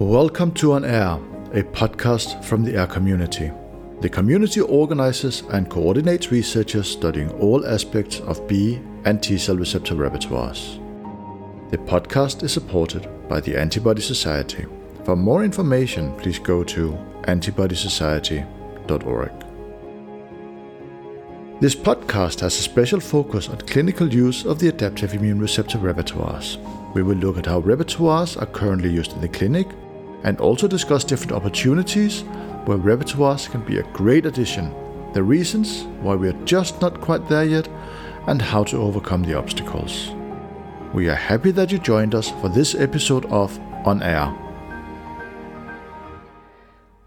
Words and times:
Welcome 0.00 0.50
to 0.54 0.72
On 0.72 0.84
Air, 0.84 1.20
a 1.52 1.62
podcast 1.62 2.42
from 2.42 2.64
the 2.64 2.76
AIR 2.76 2.88
community. 2.88 3.52
The 4.00 4.08
community 4.08 4.60
organizes 4.60 5.44
and 5.52 5.70
coordinates 5.70 6.32
researchers 6.32 6.90
studying 6.90 7.30
all 7.34 7.64
aspects 7.64 8.18
of 8.18 8.48
B 8.48 8.80
and 9.04 9.22
T 9.22 9.38
cell 9.38 9.56
receptor 9.56 9.94
repertoires. 9.94 10.80
The 11.70 11.78
podcast 11.78 12.42
is 12.42 12.52
supported 12.52 13.08
by 13.28 13.40
the 13.40 13.56
Antibody 13.56 14.02
Society. 14.02 14.66
For 15.04 15.14
more 15.14 15.44
information, 15.44 16.12
please 16.16 16.40
go 16.40 16.64
to 16.64 16.98
antibodysociety.org. 17.28 19.30
This 21.60 21.76
podcast 21.76 22.40
has 22.40 22.58
a 22.58 22.62
special 22.62 22.98
focus 22.98 23.48
on 23.48 23.58
clinical 23.58 24.12
use 24.12 24.44
of 24.44 24.58
the 24.58 24.70
adaptive 24.70 25.14
immune 25.14 25.38
receptor 25.38 25.78
repertoires. 25.78 26.58
We 26.94 27.04
will 27.04 27.14
look 27.14 27.38
at 27.38 27.46
how 27.46 27.60
repertoires 27.60 28.36
are 28.42 28.46
currently 28.46 28.90
used 28.90 29.12
in 29.12 29.20
the 29.20 29.28
clinic 29.28 29.68
and 30.24 30.40
also 30.40 30.66
discuss 30.66 31.04
different 31.04 31.32
opportunities 31.32 32.22
where 32.64 32.78
repertoires 32.78 33.48
can 33.48 33.60
be 33.64 33.78
a 33.78 33.92
great 33.92 34.26
addition, 34.26 34.74
the 35.12 35.22
reasons 35.22 35.84
why 36.00 36.14
we 36.14 36.28
are 36.28 36.44
just 36.44 36.80
not 36.80 37.00
quite 37.00 37.28
there 37.28 37.44
yet, 37.44 37.68
and 38.26 38.40
how 38.40 38.64
to 38.64 38.78
overcome 38.78 39.22
the 39.22 39.34
obstacles. 39.34 40.10
We 40.94 41.08
are 41.10 41.14
happy 41.14 41.50
that 41.52 41.70
you 41.70 41.78
joined 41.78 42.14
us 42.14 42.30
for 42.30 42.48
this 42.48 42.74
episode 42.74 43.26
of 43.26 43.58
On 43.84 44.02
Air. 44.02 44.34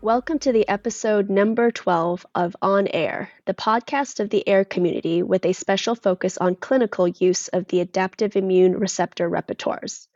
Welcome 0.01 0.37
to 0.39 0.51
the 0.51 0.67
episode 0.69 1.27
number 1.27 1.71
12 1.71 2.23
of 2.35 2.55
On 2.61 2.87
Air, 2.87 3.31
the 3.45 3.55
podcast 3.55 4.19
of 4.19 4.29
the 4.29 4.47
AIR 4.47 4.63
community 4.63 5.23
with 5.23 5.43
a 5.43 5.53
special 5.53 5.95
focus 5.95 6.37
on 6.37 6.55
clinical 6.55 7.07
use 7.07 7.47
of 7.47 7.67
the 7.67 7.79
adaptive 7.79 8.35
immune 8.35 8.77
receptor 8.77 9.27
repertoires. 9.27 10.07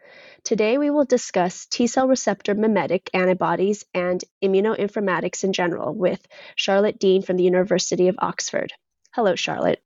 Today 0.44 0.80
we 0.80 0.90
will 0.90 1.06
discuss 1.06 1.68
T 1.68 1.86
cell 1.86 2.08
receptor 2.08 2.56
mimetic 2.56 3.10
antibodies 3.14 3.86
and 3.94 4.24
immunoinformatics 4.44 5.44
in 5.44 5.54
general 5.54 5.94
with 5.94 6.26
Charlotte 6.56 7.00
Dean 7.00 7.22
from 7.22 7.38
the 7.38 7.44
University 7.44 8.08
of 8.08 8.16
Oxford. 8.18 8.74
Hello, 9.14 9.36
Charlotte. 9.36 9.82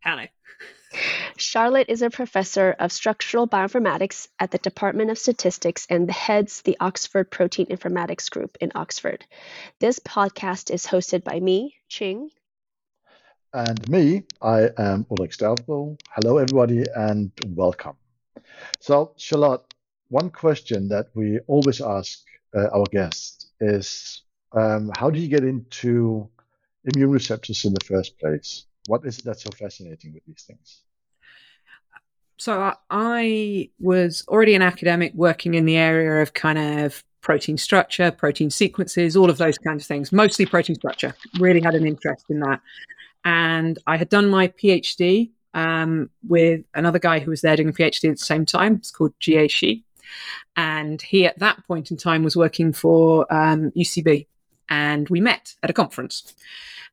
Hello. 0.00 0.26
Charlotte 1.36 1.88
is 1.88 2.02
a 2.02 2.10
professor 2.10 2.76
of 2.78 2.92
structural 2.92 3.48
bioinformatics 3.48 4.28
at 4.38 4.50
the 4.50 4.58
Department 4.58 5.10
of 5.10 5.18
Statistics 5.18 5.86
and 5.88 6.10
heads 6.10 6.62
the 6.62 6.76
Oxford 6.78 7.30
Protein 7.30 7.66
Informatics 7.66 8.30
Group 8.30 8.58
in 8.60 8.70
Oxford. 8.74 9.24
This 9.80 9.98
podcast 9.98 10.70
is 10.70 10.86
hosted 10.86 11.24
by 11.24 11.40
me, 11.40 11.74
Ching. 11.88 12.30
And 13.52 13.88
me, 13.88 14.24
I 14.42 14.68
am 14.76 15.06
Ulrich 15.10 15.38
Stavbo. 15.38 15.98
Hello, 16.10 16.38
everybody, 16.38 16.84
and 16.94 17.32
welcome. 17.48 17.96
So, 18.80 19.12
Charlotte, 19.16 19.62
one 20.08 20.30
question 20.30 20.88
that 20.88 21.08
we 21.14 21.40
always 21.46 21.80
ask 21.80 22.20
uh, 22.54 22.68
our 22.72 22.84
guests 22.92 23.50
is 23.60 24.22
um, 24.52 24.90
how 24.96 25.10
do 25.10 25.18
you 25.18 25.28
get 25.28 25.44
into 25.44 26.28
immune 26.84 27.10
receptors 27.10 27.64
in 27.64 27.74
the 27.74 27.84
first 27.84 28.18
place? 28.18 28.66
What 28.86 29.04
is 29.04 29.18
it 29.18 29.24
that's 29.24 29.42
so 29.42 29.50
fascinating 29.50 30.12
with 30.12 30.24
these 30.26 30.44
things? 30.46 30.82
So 32.36 32.74
I 32.90 33.70
was 33.80 34.24
already 34.28 34.54
an 34.54 34.62
academic 34.62 35.14
working 35.14 35.54
in 35.54 35.64
the 35.64 35.76
area 35.76 36.20
of 36.20 36.34
kind 36.34 36.58
of 36.58 37.02
protein 37.20 37.56
structure, 37.56 38.10
protein 38.10 38.50
sequences, 38.50 39.16
all 39.16 39.30
of 39.30 39.38
those 39.38 39.56
kinds 39.56 39.82
of 39.82 39.86
things, 39.86 40.12
mostly 40.12 40.44
protein 40.44 40.76
structure. 40.76 41.14
Really 41.38 41.60
had 41.60 41.74
an 41.74 41.86
interest 41.86 42.26
in 42.28 42.40
that. 42.40 42.60
And 43.24 43.78
I 43.86 43.96
had 43.96 44.10
done 44.10 44.28
my 44.28 44.48
PhD 44.48 45.30
um, 45.54 46.10
with 46.26 46.62
another 46.74 46.98
guy 46.98 47.20
who 47.20 47.30
was 47.30 47.40
there 47.40 47.56
doing 47.56 47.68
a 47.68 47.72
PhD 47.72 48.10
at 48.10 48.18
the 48.18 48.24
same 48.24 48.44
time. 48.44 48.74
It's 48.74 48.90
called 48.90 49.14
Jie 49.20 49.48
Shi. 49.48 49.84
And 50.56 51.00
he, 51.00 51.26
at 51.26 51.38
that 51.38 51.64
point 51.66 51.90
in 51.90 51.96
time, 51.96 52.22
was 52.22 52.36
working 52.36 52.72
for 52.72 53.32
um, 53.32 53.70
UCB. 53.72 54.26
And 54.68 55.08
we 55.08 55.20
met 55.20 55.54
at 55.62 55.70
a 55.70 55.74
conference. 55.74 56.34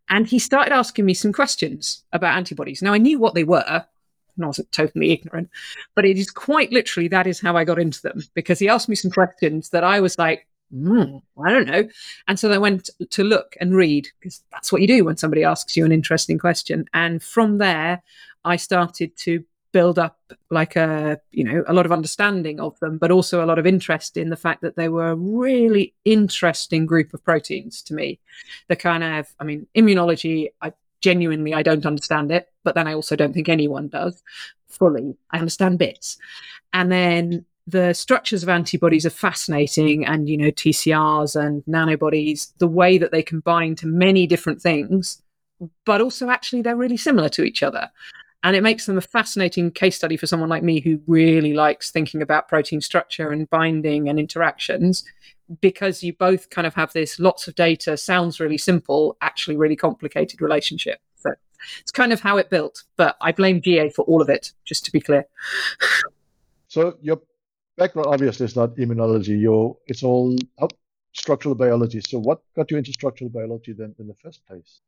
And 0.09 0.27
he 0.27 0.39
started 0.39 0.73
asking 0.73 1.05
me 1.05 1.13
some 1.13 1.33
questions 1.33 2.03
about 2.11 2.35
antibodies. 2.35 2.81
Now, 2.81 2.93
I 2.93 2.97
knew 2.97 3.19
what 3.19 3.33
they 3.33 3.43
were, 3.43 3.63
and 3.67 4.43
I 4.43 4.47
wasn't 4.47 4.71
totally 4.71 5.11
ignorant, 5.11 5.49
but 5.95 6.05
it 6.05 6.17
is 6.17 6.31
quite 6.31 6.71
literally 6.71 7.07
that 7.09 7.27
is 7.27 7.39
how 7.39 7.55
I 7.55 7.63
got 7.63 7.79
into 7.79 8.01
them 8.01 8.21
because 8.33 8.59
he 8.59 8.67
asked 8.67 8.89
me 8.89 8.95
some 8.95 9.11
questions 9.11 9.69
that 9.69 9.83
I 9.83 9.99
was 9.99 10.17
like, 10.17 10.47
mm, 10.73 11.21
I 11.43 11.49
don't 11.51 11.67
know. 11.67 11.87
And 12.27 12.39
so 12.39 12.51
I 12.51 12.57
went 12.57 12.89
to 13.09 13.23
look 13.23 13.55
and 13.59 13.75
read 13.75 14.07
because 14.19 14.43
that's 14.51 14.71
what 14.71 14.81
you 14.81 14.87
do 14.87 15.05
when 15.05 15.17
somebody 15.17 15.43
asks 15.43 15.75
you 15.77 15.85
an 15.85 15.91
interesting 15.91 16.37
question. 16.37 16.85
And 16.93 17.21
from 17.21 17.57
there, 17.57 18.01
I 18.45 18.55
started 18.55 19.15
to 19.17 19.43
build 19.71 19.97
up 19.97 20.19
like 20.49 20.75
a 20.75 21.19
you 21.31 21.43
know 21.43 21.63
a 21.67 21.73
lot 21.73 21.85
of 21.85 21.91
understanding 21.91 22.59
of 22.59 22.77
them 22.79 22.97
but 22.97 23.11
also 23.11 23.43
a 23.43 23.47
lot 23.47 23.59
of 23.59 23.65
interest 23.65 24.17
in 24.17 24.29
the 24.29 24.35
fact 24.35 24.61
that 24.61 24.75
they 24.75 24.89
were 24.89 25.11
a 25.11 25.15
really 25.15 25.93
interesting 26.03 26.85
group 26.85 27.13
of 27.13 27.23
proteins 27.23 27.81
to 27.81 27.93
me 27.93 28.19
the 28.67 28.75
kind 28.75 29.03
of 29.03 29.27
i 29.39 29.43
mean 29.43 29.65
immunology 29.75 30.49
i 30.61 30.73
genuinely 30.99 31.53
i 31.53 31.63
don't 31.63 31.85
understand 31.85 32.31
it 32.31 32.51
but 32.63 32.75
then 32.75 32.87
i 32.87 32.93
also 32.93 33.15
don't 33.15 33.33
think 33.33 33.47
anyone 33.47 33.87
does 33.87 34.21
fully 34.67 35.15
i 35.31 35.37
understand 35.37 35.79
bits 35.79 36.17
and 36.73 36.91
then 36.91 37.45
the 37.67 37.93
structures 37.93 38.43
of 38.43 38.49
antibodies 38.49 39.05
are 39.05 39.11
fascinating 39.11 40.05
and 40.05 40.27
you 40.27 40.37
know 40.37 40.51
tcrs 40.51 41.39
and 41.39 41.63
nanobodies 41.65 42.53
the 42.57 42.67
way 42.67 42.97
that 42.97 43.11
they 43.11 43.21
combine 43.21 43.75
to 43.75 43.87
many 43.87 44.25
different 44.25 44.61
things 44.61 45.21
but 45.85 46.01
also 46.01 46.29
actually 46.29 46.61
they're 46.61 46.75
really 46.75 46.97
similar 46.97 47.29
to 47.29 47.43
each 47.43 47.61
other 47.61 47.89
and 48.43 48.55
it 48.55 48.63
makes 48.63 48.87
them 48.87 48.97
a 48.97 49.01
fascinating 49.01 49.69
case 49.69 49.95
study 49.95 50.17
for 50.17 50.25
someone 50.25 50.49
like 50.49 50.63
me 50.63 50.79
who 50.79 50.99
really 51.05 51.53
likes 51.53 51.91
thinking 51.91 52.21
about 52.21 52.47
protein 52.47 52.81
structure 52.81 53.29
and 53.29 53.49
binding 53.49 54.09
and 54.09 54.19
interactions 54.19 55.03
because 55.59 56.01
you 56.01 56.13
both 56.13 56.49
kind 56.49 56.65
of 56.65 56.73
have 56.73 56.93
this 56.93 57.19
lots 57.19 57.47
of 57.47 57.55
data, 57.55 57.97
sounds 57.97 58.39
really 58.39 58.57
simple, 58.57 59.17
actually 59.21 59.57
really 59.57 59.75
complicated 59.75 60.41
relationship. 60.41 60.99
So 61.17 61.31
it's 61.81 61.91
kind 61.91 62.13
of 62.13 62.21
how 62.21 62.37
it 62.37 62.49
built. 62.49 62.83
But 62.95 63.17
I 63.21 63.31
blame 63.31 63.59
ga 63.59 63.89
for 63.89 64.03
all 64.05 64.21
of 64.21 64.29
it, 64.29 64.53
just 64.65 64.85
to 64.85 64.91
be 64.91 65.01
clear. 65.01 65.25
so 66.67 66.97
your 67.01 67.21
background 67.77 68.07
obviously 68.07 68.45
is 68.45 68.55
not 68.55 68.75
immunology. 68.75 69.39
Your 69.39 69.77
it's 69.87 70.03
all 70.03 70.37
structural 71.13 71.55
biology. 71.55 72.01
So 72.01 72.19
what 72.19 72.41
got 72.55 72.71
you 72.71 72.77
into 72.77 72.93
structural 72.93 73.29
biology 73.29 73.73
then 73.73 73.95
in 73.99 74.07
the 74.07 74.15
first 74.15 74.45
place? 74.47 74.81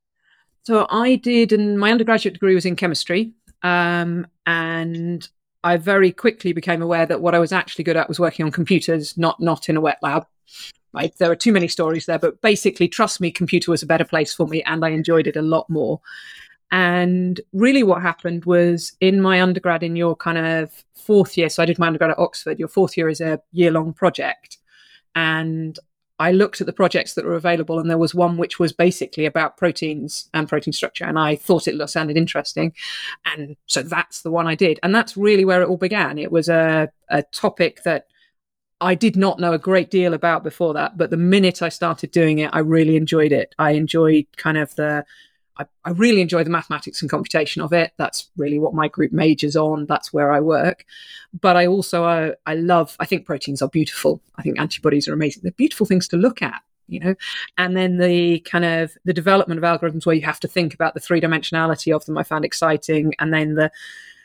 So 0.64 0.88
I 0.90 1.16
did, 1.16 1.52
and 1.52 1.78
my 1.78 1.92
undergraduate 1.92 2.34
degree 2.34 2.56
was 2.56 2.66
in 2.66 2.76
chemistry. 2.76 3.34
Um, 3.64 4.28
and 4.46 5.28
I 5.64 5.78
very 5.78 6.12
quickly 6.12 6.54
became 6.54 6.82
aware 6.82 7.06
that 7.06 7.22
what 7.22 7.36
I 7.36 7.40
was 7.40 7.52
actually 7.52 7.84
good 7.84 7.98
at 7.98 8.08
was 8.08 8.20
working 8.20 8.46
on 8.46 8.52
computers, 8.52 9.18
not 9.18 9.40
not 9.40 9.70
in 9.70 9.78
a 9.78 9.82
wet 9.82 10.00
lab. 10.02 10.26
Right? 10.94 11.14
There 11.18 11.32
are 11.32 11.36
too 11.36 11.52
many 11.52 11.68
stories 11.68 12.06
there, 12.06 12.20
but 12.20 12.40
basically, 12.42 12.88
trust 12.88 13.20
me, 13.20 13.32
computer 13.32 13.72
was 13.72 13.82
a 13.82 13.88
better 13.88 14.06
place 14.06 14.34
for 14.34 14.48
me, 14.48 14.62
and 14.64 14.86
I 14.86 14.90
enjoyed 14.90 15.26
it 15.26 15.36
a 15.36 15.42
lot 15.42 15.70
more. 15.70 16.00
And 16.72 17.40
really, 17.52 17.84
what 17.84 18.02
happened 18.02 18.46
was 18.46 18.94
in 19.00 19.22
my 19.22 19.42
undergrad, 19.42 19.84
in 19.84 19.96
your 19.96 20.16
kind 20.16 20.38
of 20.38 20.84
fourth 20.96 21.38
year, 21.38 21.50
so 21.50 21.62
I 21.62 21.66
did 21.66 21.78
my 21.78 21.88
undergrad 21.88 22.12
at 22.12 22.20
Oxford. 22.20 22.58
Your 22.60 22.68
fourth 22.68 22.98
year 22.98 23.10
is 23.10 23.22
a 23.22 23.40
year 23.52 23.70
long 23.72 23.94
project, 23.94 24.58
and 25.14 25.78
I 26.20 26.32
looked 26.32 26.62
at 26.62 26.68
the 26.68 26.74
projects 26.74 27.14
that 27.14 27.26
were 27.26 27.36
available, 27.36 27.80
and 27.80 27.90
there 27.90 27.98
was 27.98 28.16
one 28.16 28.38
which 28.38 28.58
was 28.58 28.72
basically 28.72 29.26
about 29.26 29.58
proteins 29.58 30.30
and 30.34 30.50
protein 30.50 30.74
structure, 30.74 31.06
and 31.06 31.20
I 31.20 31.36
thought 31.36 31.68
it 31.68 31.90
sounded 31.90 32.18
interesting, 32.18 32.74
and 33.26 33.56
so 33.68 33.84
that's 33.84 34.22
the 34.22 34.32
one 34.32 34.48
I 34.48 34.56
did, 34.56 34.80
and 34.82 34.96
that's 34.96 35.16
really 35.16 35.46
where 35.46 35.62
it 35.62 35.68
all 35.68 35.78
began. 35.78 36.18
It 36.18 36.32
was 36.32 36.50
a, 36.50 36.90
a 37.10 37.24
topic 37.32 37.84
that 37.84 38.08
I 38.82 38.96
did 38.96 39.16
not 39.16 39.40
know 39.40 39.54
a 39.54 39.60
great 39.60 39.90
deal 39.92 40.14
about 40.14 40.44
before 40.44 40.74
that, 40.74 40.98
but 40.98 41.10
the 41.10 41.18
minute 41.18 41.62
I 41.62 41.70
started 41.70 42.12
doing 42.12 42.40
it, 42.40 42.50
I 42.54 42.60
really 42.60 42.96
enjoyed 42.96 43.32
it. 43.32 43.56
I 43.58 43.72
enjoyed 43.72 44.26
kind 44.38 44.58
of 44.58 44.76
the 44.76 45.06
I, 45.58 45.66
I, 45.86 45.92
really 45.92 46.22
enjoy 46.22 46.44
the 46.44 46.50
mathematics 46.50 47.02
and 47.02 47.12
computation 47.12 47.62
of 47.62 47.74
it. 47.74 47.94
That's 47.98 48.30
really 48.38 48.60
what 48.60 48.74
my 48.74 48.88
group 48.88 49.12
majors 49.12 49.56
on. 49.56 49.86
That's 49.86 50.12
where 50.12 50.32
I 50.32 50.40
work. 50.40 50.86
But 51.40 51.56
I 51.56 51.68
also 51.68 52.04
I, 52.04 52.30
uh, 52.30 52.32
I 52.46 52.56
love. 52.56 52.96
I 53.00 53.06
think 53.06 53.26
proteins 53.26 53.62
are 53.62 53.70
beautiful. 53.70 54.22
I 54.36 54.42
think 54.42 54.60
antibodies 54.60 55.08
are 55.08 55.14
amazing. 55.14 55.42
They're 55.44 55.52
beautiful 55.52 55.86
things 55.86 56.08
to 56.10 56.18
look 56.18 56.42
at. 56.42 56.62
You 56.88 57.00
know, 57.00 57.16
and 57.58 57.78
then 57.78 57.98
the 57.98 58.40
kind 58.42 58.66
of 58.66 58.98
the 59.06 59.14
development 59.14 59.58
of 59.58 59.64
algorithms 59.64 60.06
where 60.06 60.16
you 60.16 60.22
have 60.24 60.42
to 60.42 60.50
think 60.50 60.74
about 60.74 60.94
the 60.94 61.00
three 61.00 61.22
dimensionality 61.22 61.96
of 61.96 62.06
them. 62.06 62.18
I 62.18 62.24
found 62.24 62.44
exciting, 62.44 63.14
and 63.20 63.34
then 63.34 63.56
the 63.56 63.72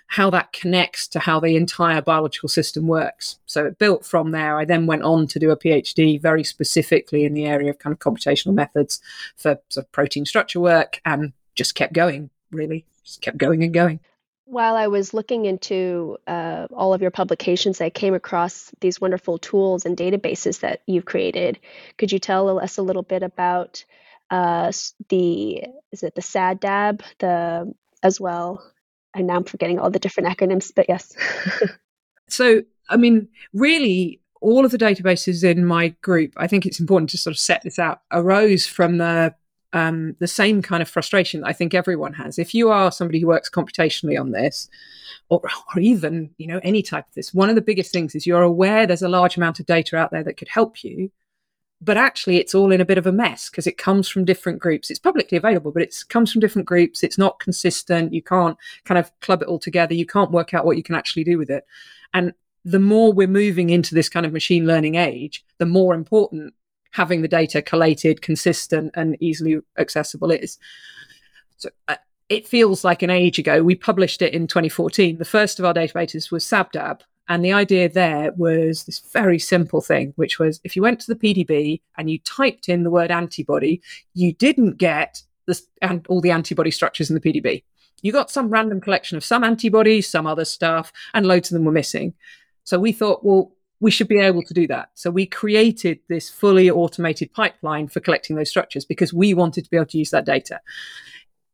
how 0.08 0.31
that 0.31 0.52
connects 0.52 1.06
to 1.06 1.19
how 1.19 1.38
the 1.38 1.55
entire 1.55 2.00
biological 2.00 2.49
system 2.49 2.87
works. 2.87 3.38
So 3.44 3.66
it 3.66 3.78
built 3.78 4.06
from 4.06 4.31
there. 4.31 4.58
I 4.58 4.64
then 4.64 4.87
went 4.87 5.02
on 5.02 5.26
to 5.28 5.38
do 5.38 5.50
a 5.50 5.56
PhD 5.56 6.20
very 6.20 6.43
specifically 6.43 7.25
in 7.25 7.34
the 7.34 7.44
area 7.44 7.69
of 7.69 7.78
kind 7.78 7.93
of 7.93 7.99
computational 7.99 8.55
methods 8.55 9.02
for 9.37 9.58
sort 9.69 9.84
of 9.84 9.93
protein 9.93 10.25
structure 10.25 10.60
work 10.60 11.02
and 11.05 11.34
just 11.55 11.75
kept 11.75 11.93
going, 11.93 12.31
really, 12.50 12.87
just 13.05 13.20
kept 13.20 13.37
going 13.37 13.62
and 13.62 13.75
going. 13.75 14.00
While 14.46 14.76
I 14.76 14.87
was 14.87 15.12
looking 15.12 15.44
into 15.44 16.16
uh, 16.26 16.69
all 16.72 16.94
of 16.94 17.02
your 17.02 17.10
publications, 17.10 17.82
I 17.82 17.90
came 17.90 18.14
across 18.14 18.72
these 18.81 18.99
wonderful 18.99 19.37
tools 19.37 19.84
and 19.84 19.94
databases 19.94 20.60
that 20.60 20.81
you've 20.87 21.05
created. 21.05 21.58
Could 21.99 22.12
you 22.12 22.19
tell 22.19 22.58
us 22.58 22.78
a 22.78 22.82
little 22.82 23.02
bit 23.02 23.22
about 23.22 23.84
uh, 24.31 24.72
the 25.10 25.64
is 25.93 26.02
it 26.02 26.14
the 26.14 26.22
SADDAB, 26.22 27.02
the 27.19 27.75
as 28.02 28.19
well 28.19 28.62
and 29.19 29.26
now 29.26 29.37
I'm 29.37 29.44
forgetting 29.44 29.79
all 29.79 29.91
the 29.91 29.99
different 29.99 30.29
acronyms, 30.29 30.73
but 30.75 30.87
yes. 30.88 31.15
so, 32.29 32.62
I 32.88 32.97
mean, 32.97 33.29
really, 33.53 34.20
all 34.41 34.65
of 34.65 34.70
the 34.70 34.79
databases 34.79 35.44
in 35.44 35.65
my 35.65 35.88
group, 36.03 36.32
I 36.37 36.47
think 36.47 36.65
it's 36.65 36.81
important 36.81 37.11
to 37.11 37.19
sort 37.19 37.35
of 37.35 37.38
set 37.38 37.62
this 37.62 37.79
out, 37.79 38.03
arose 38.11 38.67
from 38.67 38.99
the 38.99 39.35
um, 39.75 40.17
the 40.19 40.26
same 40.26 40.62
kind 40.62 40.81
of 40.81 40.88
frustration 40.88 41.44
I 41.44 41.53
think 41.53 41.75
everyone 41.75 42.15
has. 42.15 42.38
If 42.38 42.55
you 42.55 42.70
are 42.70 42.91
somebody 42.91 43.20
who 43.20 43.26
works 43.26 43.50
computationally 43.50 44.19
on 44.19 44.31
this, 44.31 44.69
or, 45.29 45.43
or 45.43 45.81
even 45.81 46.31
you 46.38 46.47
know 46.47 46.61
any 46.62 46.82
type 46.82 47.06
of 47.06 47.15
this, 47.15 47.35
one 47.35 47.49
of 47.50 47.55
the 47.55 47.61
biggest 47.61 47.93
things 47.93 48.15
is 48.15 48.26
you're 48.26 48.43
aware 48.43 48.87
there's 48.87 49.03
a 49.03 49.09
large 49.09 49.37
amount 49.37 49.61
of 49.61 49.67
data 49.67 49.97
out 49.97 50.11
there 50.11 50.25
that 50.25 50.37
could 50.37 50.49
help 50.49 50.82
you, 50.82 51.11
but 51.81 51.97
actually 51.97 52.39
it's 52.39 52.55
all 52.55 52.73
in 52.73 52.81
a 52.81 52.85
bit 52.85 52.99
of 52.99 53.07
a 53.07 53.13
mess 53.13 53.49
because 53.49 53.67
it 53.67 53.79
comes 53.79 54.09
from 54.09 54.25
different 54.25 54.59
groups. 54.59 54.91
It's 54.91 54.99
publicly 54.99 55.39
available 55.39 55.71
but 55.71 55.83
it 55.83 56.05
comes 56.09 56.33
from 56.33 56.41
different 56.41 56.67
groups. 56.67 57.03
It's 57.03 57.19
not 57.19 57.39
consistent. 57.39 58.13
You 58.13 58.23
can't 58.23 58.57
kind 58.85 58.99
of 58.99 59.13
club 59.21 59.43
it 59.43 59.49
all 59.49 59.59
together. 59.59 59.95
You 59.95 60.07
can't 60.07 60.31
work 60.31 60.55
out 60.55 60.65
what 60.65 60.77
you 60.77 60.83
can 60.83 60.95
actually 60.95 61.25
do 61.25 61.39
with 61.39 61.51
it. 61.51 61.65
And 62.15 62.33
the 62.65 62.81
more 62.81 63.13
we're 63.13 63.29
moving 63.29 63.71
into 63.71 63.95
this 63.95 64.09
kind 64.09 64.27
of 64.27 64.33
machine 64.33 64.67
learning 64.67 64.97
age 64.97 65.45
the 65.59 65.67
more 65.67 65.95
important 65.95 66.53
having 66.91 67.23
the 67.23 67.29
data 67.29 67.63
collated 67.63 68.23
consistent 68.23 68.91
and 68.95 69.17
easily 69.21 69.61
accessible 69.79 70.31
is. 70.31 70.59
So 71.59 71.69
uh, 71.87 71.97
it 72.29 72.49
feels 72.49 72.83
like 72.83 73.03
an 73.03 73.11
age 73.11 73.39
ago. 73.39 73.63
We 73.63 73.75
published 73.75 74.21
it 74.23 74.35
in 74.35 74.47
2014 74.49 75.19
the 75.19 75.25
first 75.25 75.59
of 75.59 75.65
our 75.65 75.75
databases 75.75 76.33
was 76.33 76.45
sabdab 76.45 77.03
and 77.29 77.45
the 77.45 77.53
idea 77.53 77.89
there 77.89 78.33
was 78.37 78.85
this 78.85 78.99
very 78.99 79.39
simple 79.39 79.81
thing, 79.81 80.13
which 80.17 80.39
was 80.39 80.61
if 80.65 80.75
you 80.75 80.83
went 80.83 81.01
to 81.01 81.15
the 81.15 81.19
PDB 81.19 81.81
and 81.97 82.11
you 82.11 82.19
typed 82.21 82.69
in 82.69 82.83
the 82.83 82.91
word 82.91 83.11
antibody, 83.11 83.83
you 84.15 84.33
didn't 84.33 84.79
get 84.79 85.23
this, 85.47 85.67
and 85.83 86.07
all 86.09 86.21
the 86.21 86.31
antibody 86.31 86.71
structures 86.71 87.11
in 87.11 87.15
the 87.15 87.21
PDB. 87.21 87.63
You 88.01 88.13
got 88.13 88.31
some 88.31 88.49
random 88.49 88.81
collection 88.81 89.17
of 89.17 89.25
some 89.25 89.45
antibodies, 89.45 90.09
some 90.09 90.27
other 90.27 90.45
stuff, 90.45 90.93
and 91.13 91.27
loads 91.27 91.51
of 91.51 91.55
them 91.55 91.65
were 91.65 91.73
missing. 91.73 92.15
So 92.65 92.79
we 92.79 92.93
thought, 92.93 93.25
well, 93.25 93.53
we 93.81 93.91
should 93.91 94.09
be 94.09 94.19
able 94.19 94.43
to 94.43 94.55
do 94.55 94.67
that. 94.67 94.91
So 94.95 95.11
we 95.11 95.27
created 95.27 96.01
this 96.09 96.29
fully 96.31 96.71
automated 96.71 97.33
pipeline 97.33 97.89
for 97.89 98.01
collecting 98.01 98.37
those 98.37 98.51
structures 98.51 98.85
because 98.85 99.13
we 99.13 99.35
wanted 99.35 99.65
to 99.65 99.71
be 99.71 99.77
able 99.77 99.87
to 99.87 99.99
use 99.99 100.11
that 100.11 100.25
data 100.25 100.61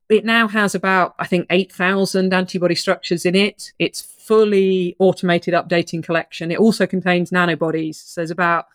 it 0.08 0.24
now 0.24 0.48
has 0.48 0.74
about, 0.74 1.14
I 1.18 1.26
think, 1.26 1.46
8,000 1.50 2.32
antibody 2.32 2.74
structures 2.74 3.24
in 3.24 3.34
it. 3.34 3.72
It's 3.78 4.00
fully 4.02 4.96
automated 4.98 5.54
updating 5.54 6.02
collection. 6.02 6.50
It 6.50 6.58
also 6.58 6.86
contains 6.86 7.30
nanobodies. 7.30 7.96
So 7.96 8.20
there's 8.20 8.30
about 8.30 8.66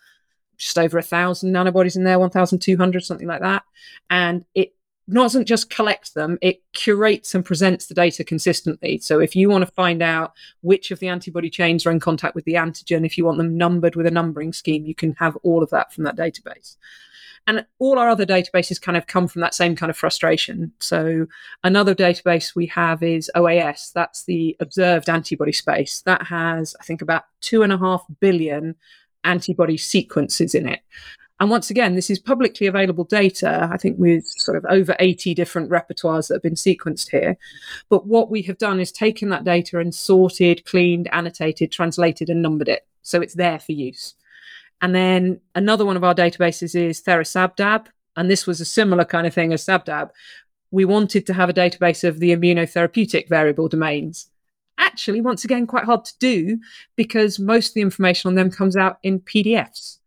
just 0.56 0.78
over 0.78 0.98
a 0.98 1.02
thousand 1.02 1.52
nanobodies 1.52 1.96
in 1.96 2.04
there, 2.04 2.18
1,200, 2.18 3.04
something 3.04 3.26
like 3.26 3.40
that. 3.40 3.62
And 4.10 4.44
it 4.54 4.74
doesn't 5.12 5.46
just 5.46 5.70
collect 5.70 6.14
them, 6.14 6.38
it 6.40 6.62
curates 6.72 7.34
and 7.34 7.44
presents 7.44 7.86
the 7.86 7.94
data 7.94 8.22
consistently. 8.22 8.98
So 8.98 9.18
if 9.20 9.34
you 9.34 9.48
want 9.48 9.66
to 9.66 9.72
find 9.72 10.02
out 10.02 10.34
which 10.60 10.90
of 10.90 11.00
the 11.00 11.08
antibody 11.08 11.50
chains 11.50 11.84
are 11.84 11.90
in 11.90 12.00
contact 12.00 12.34
with 12.34 12.44
the 12.44 12.54
antigen, 12.54 13.04
if 13.04 13.18
you 13.18 13.24
want 13.24 13.38
them 13.38 13.56
numbered 13.56 13.96
with 13.96 14.06
a 14.06 14.10
numbering 14.10 14.52
scheme, 14.52 14.86
you 14.86 14.94
can 14.94 15.14
have 15.14 15.36
all 15.42 15.62
of 15.62 15.70
that 15.70 15.92
from 15.92 16.04
that 16.04 16.16
database. 16.16 16.76
And 17.46 17.66
all 17.78 17.98
our 17.98 18.08
other 18.08 18.26
databases 18.26 18.80
kind 18.80 18.96
of 18.96 19.06
come 19.06 19.26
from 19.26 19.40
that 19.40 19.54
same 19.54 19.74
kind 19.74 19.90
of 19.90 19.96
frustration. 19.96 20.72
So 20.78 21.26
another 21.64 21.94
database 21.94 22.54
we 22.54 22.66
have 22.66 23.02
is 23.02 23.30
OAS. 23.34 23.92
That's 23.92 24.24
the 24.24 24.56
observed 24.60 25.08
antibody 25.08 25.52
space. 25.52 26.02
That 26.02 26.26
has, 26.26 26.76
I 26.80 26.84
think, 26.84 27.02
about 27.02 27.24
two 27.40 27.62
and 27.62 27.72
a 27.72 27.78
half 27.78 28.04
billion 28.20 28.76
antibody 29.24 29.76
sequences 29.76 30.54
in 30.54 30.68
it. 30.68 30.80
And 31.40 31.48
once 31.48 31.70
again, 31.70 31.94
this 31.94 32.10
is 32.10 32.18
publicly 32.18 32.66
available 32.66 33.04
data, 33.04 33.68
I 33.72 33.78
think 33.78 33.98
with 33.98 34.26
sort 34.26 34.58
of 34.58 34.66
over 34.68 34.94
80 34.98 35.32
different 35.32 35.70
repertoires 35.70 36.28
that 36.28 36.34
have 36.34 36.42
been 36.42 36.54
sequenced 36.54 37.08
here. 37.10 37.38
But 37.88 38.06
what 38.06 38.30
we 38.30 38.42
have 38.42 38.58
done 38.58 38.78
is 38.78 38.92
taken 38.92 39.30
that 39.30 39.44
data 39.44 39.78
and 39.78 39.94
sorted, 39.94 40.66
cleaned, 40.66 41.08
annotated, 41.12 41.72
translated, 41.72 42.28
and 42.28 42.42
numbered 42.42 42.68
it. 42.68 42.86
So 43.02 43.22
it's 43.22 43.34
there 43.34 43.58
for 43.58 43.72
use. 43.72 44.14
And 44.82 44.94
then 44.94 45.40
another 45.54 45.84
one 45.84 45.96
of 45.96 46.04
our 46.04 46.14
databases 46.14 46.74
is 46.74 47.02
Therasabdab. 47.02 47.86
And 48.16 48.30
this 48.30 48.46
was 48.46 48.60
a 48.60 48.64
similar 48.64 49.04
kind 49.04 49.26
of 49.26 49.34
thing 49.34 49.52
as 49.52 49.64
Sabdab. 49.64 50.10
We 50.70 50.84
wanted 50.84 51.26
to 51.26 51.34
have 51.34 51.48
a 51.48 51.54
database 51.54 52.06
of 52.06 52.20
the 52.20 52.30
immunotherapeutic 52.30 53.28
variable 53.28 53.68
domains. 53.68 54.28
Actually, 54.78 55.20
once 55.20 55.44
again, 55.44 55.66
quite 55.66 55.84
hard 55.84 56.04
to 56.06 56.18
do 56.18 56.58
because 56.96 57.38
most 57.38 57.68
of 57.68 57.74
the 57.74 57.80
information 57.82 58.28
on 58.28 58.34
them 58.34 58.50
comes 58.50 58.76
out 58.76 58.98
in 59.02 59.20
PDFs, 59.20 59.98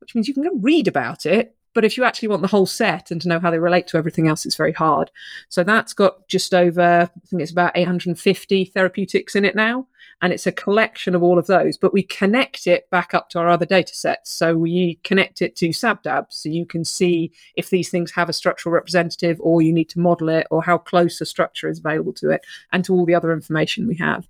which 0.00 0.14
means 0.14 0.28
you 0.28 0.34
can 0.34 0.42
go 0.42 0.54
read 0.54 0.88
about 0.88 1.24
it, 1.24 1.56
but 1.74 1.84
if 1.84 1.96
you 1.96 2.04
actually 2.04 2.28
want 2.28 2.42
the 2.42 2.48
whole 2.48 2.66
set 2.66 3.10
and 3.10 3.20
to 3.22 3.28
know 3.28 3.40
how 3.40 3.50
they 3.50 3.58
relate 3.58 3.86
to 3.88 3.96
everything 3.96 4.28
else, 4.28 4.46
it's 4.46 4.56
very 4.56 4.72
hard. 4.72 5.10
So 5.48 5.62
that's 5.62 5.92
got 5.92 6.26
just 6.28 6.54
over, 6.54 6.82
I 6.82 7.26
think 7.28 7.42
it's 7.42 7.52
about 7.52 7.76
850 7.76 8.66
therapeutics 8.66 9.36
in 9.36 9.44
it 9.44 9.54
now. 9.54 9.86
And 10.20 10.32
it's 10.32 10.48
a 10.48 10.52
collection 10.52 11.14
of 11.14 11.22
all 11.22 11.38
of 11.38 11.46
those, 11.46 11.76
but 11.76 11.92
we 11.92 12.02
connect 12.02 12.66
it 12.66 12.90
back 12.90 13.14
up 13.14 13.30
to 13.30 13.38
our 13.38 13.48
other 13.48 13.66
data 13.66 13.94
sets. 13.94 14.32
So 14.32 14.56
we 14.56 14.98
connect 15.04 15.42
it 15.42 15.54
to 15.56 15.68
SabDab 15.68 16.26
so 16.30 16.48
you 16.48 16.66
can 16.66 16.84
see 16.84 17.30
if 17.54 17.70
these 17.70 17.88
things 17.88 18.10
have 18.12 18.28
a 18.28 18.32
structural 18.32 18.72
representative 18.72 19.36
or 19.40 19.62
you 19.62 19.72
need 19.72 19.88
to 19.90 20.00
model 20.00 20.28
it 20.28 20.48
or 20.50 20.60
how 20.62 20.78
close 20.78 21.20
a 21.20 21.26
structure 21.26 21.68
is 21.68 21.78
available 21.78 22.12
to 22.14 22.30
it 22.30 22.44
and 22.72 22.84
to 22.84 22.94
all 22.94 23.06
the 23.06 23.14
other 23.14 23.32
information 23.32 23.86
we 23.86 23.96
have. 23.96 24.28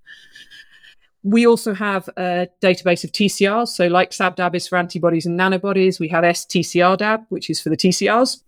We 1.23 1.47
also 1.47 1.75
have 1.75 2.09
a 2.17 2.49
database 2.63 3.05
of 3.05 3.13
TCRs. 3.13 3.69
So, 3.69 3.87
like 3.89 4.11
SabDab 4.11 4.55
is 4.55 4.69
for 4.69 4.79
antibodies 4.79 5.27
and 5.27 5.39
nanobodies, 5.39 5.99
we 5.99 6.09
have 6.09 6.25
STCRDAB, 6.25 7.27
which 7.29 7.51
is 7.51 7.61
for 7.61 7.71
the 7.71 7.77
TCRs. 7.77 8.41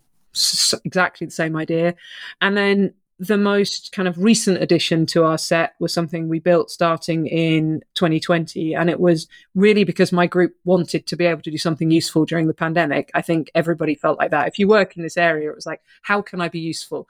exactly 0.84 1.26
the 1.26 1.32
same 1.32 1.56
idea. 1.56 1.94
And 2.40 2.56
then 2.56 2.94
the 3.18 3.36
most 3.36 3.92
kind 3.92 4.08
of 4.08 4.16
recent 4.16 4.62
addition 4.62 5.04
to 5.04 5.24
our 5.24 5.36
set 5.36 5.74
was 5.78 5.92
something 5.92 6.26
we 6.26 6.38
built 6.38 6.70
starting 6.70 7.26
in 7.26 7.82
2020. 7.94 8.74
And 8.74 8.88
it 8.88 8.98
was 8.98 9.28
really 9.54 9.84
because 9.84 10.10
my 10.10 10.26
group 10.26 10.54
wanted 10.64 11.06
to 11.06 11.16
be 11.16 11.26
able 11.26 11.42
to 11.42 11.50
do 11.50 11.58
something 11.58 11.90
useful 11.90 12.24
during 12.24 12.46
the 12.46 12.54
pandemic. 12.54 13.10
I 13.12 13.20
think 13.20 13.50
everybody 13.54 13.94
felt 13.94 14.18
like 14.18 14.30
that. 14.30 14.48
If 14.48 14.58
you 14.58 14.66
work 14.68 14.96
in 14.96 15.02
this 15.02 15.18
area, 15.18 15.50
it 15.50 15.54
was 15.54 15.66
like, 15.66 15.82
how 16.00 16.22
can 16.22 16.40
I 16.40 16.48
be 16.48 16.60
useful? 16.60 17.06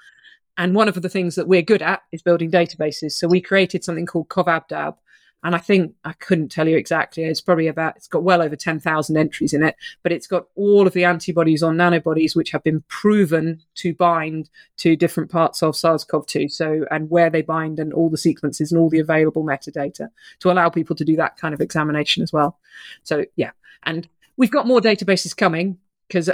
And 0.58 0.74
one 0.74 0.88
of 0.88 1.00
the 1.00 1.08
things 1.08 1.36
that 1.36 1.46
we're 1.46 1.62
good 1.62 1.80
at 1.80 2.02
is 2.10 2.22
building 2.22 2.50
databases. 2.50 3.12
So 3.12 3.28
we 3.28 3.40
created 3.40 3.84
something 3.84 4.04
called 4.04 4.28
CovAbDab, 4.28 4.96
and 5.42 5.54
I 5.54 5.58
think 5.58 5.94
I 6.04 6.12
couldn't 6.12 6.50
tell 6.50 6.68
you 6.68 6.76
exactly. 6.76 7.24
It's 7.24 7.40
probably 7.40 7.66
about, 7.66 7.96
it's 7.96 8.08
got 8.08 8.22
well 8.22 8.42
over 8.42 8.56
10,000 8.56 9.16
entries 9.16 9.54
in 9.54 9.62
it, 9.62 9.74
but 10.02 10.12
it's 10.12 10.26
got 10.26 10.46
all 10.54 10.86
of 10.86 10.92
the 10.92 11.04
antibodies 11.04 11.62
on 11.62 11.76
nanobodies 11.76 12.36
which 12.36 12.50
have 12.50 12.62
been 12.62 12.82
proven 12.88 13.62
to 13.76 13.94
bind 13.94 14.50
to 14.78 14.96
different 14.96 15.30
parts 15.30 15.62
of 15.62 15.76
SARS 15.76 16.04
CoV 16.04 16.26
2. 16.26 16.48
So, 16.48 16.84
and 16.90 17.08
where 17.08 17.30
they 17.30 17.40
bind 17.40 17.78
and 17.78 17.92
all 17.94 18.10
the 18.10 18.18
sequences 18.18 18.70
and 18.70 18.78
all 18.78 18.90
the 18.90 19.00
available 19.00 19.42
metadata 19.42 20.10
to 20.40 20.50
allow 20.50 20.68
people 20.68 20.94
to 20.96 21.04
do 21.04 21.16
that 21.16 21.38
kind 21.38 21.54
of 21.54 21.60
examination 21.62 22.22
as 22.22 22.32
well. 22.32 22.58
So, 23.02 23.24
yeah. 23.36 23.52
And 23.84 24.08
we've 24.36 24.50
got 24.50 24.66
more 24.66 24.80
databases 24.80 25.34
coming 25.34 25.78
because 26.06 26.28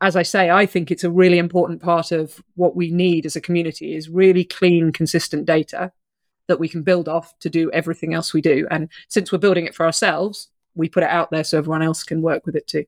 as 0.00 0.16
I 0.16 0.22
say, 0.22 0.50
I 0.50 0.66
think 0.66 0.90
it's 0.90 1.04
a 1.04 1.10
really 1.10 1.38
important 1.38 1.80
part 1.80 2.12
of 2.12 2.42
what 2.54 2.76
we 2.76 2.90
need 2.90 3.24
as 3.26 3.36
a 3.36 3.40
community 3.40 3.94
is 3.94 4.08
really 4.08 4.44
clean, 4.44 4.92
consistent 4.92 5.46
data 5.46 5.92
that 6.52 6.60
we 6.60 6.68
can 6.68 6.82
build 6.82 7.08
off 7.08 7.38
to 7.38 7.48
do 7.48 7.70
everything 7.72 8.12
else 8.12 8.34
we 8.34 8.42
do. 8.42 8.66
And 8.70 8.90
since 9.08 9.32
we're 9.32 9.38
building 9.38 9.64
it 9.64 9.74
for 9.74 9.86
ourselves, 9.86 10.48
we 10.74 10.86
put 10.86 11.02
it 11.02 11.08
out 11.08 11.30
there 11.30 11.44
so 11.44 11.56
everyone 11.56 11.80
else 11.80 12.04
can 12.04 12.20
work 12.20 12.44
with 12.44 12.54
it 12.54 12.66
too. 12.66 12.84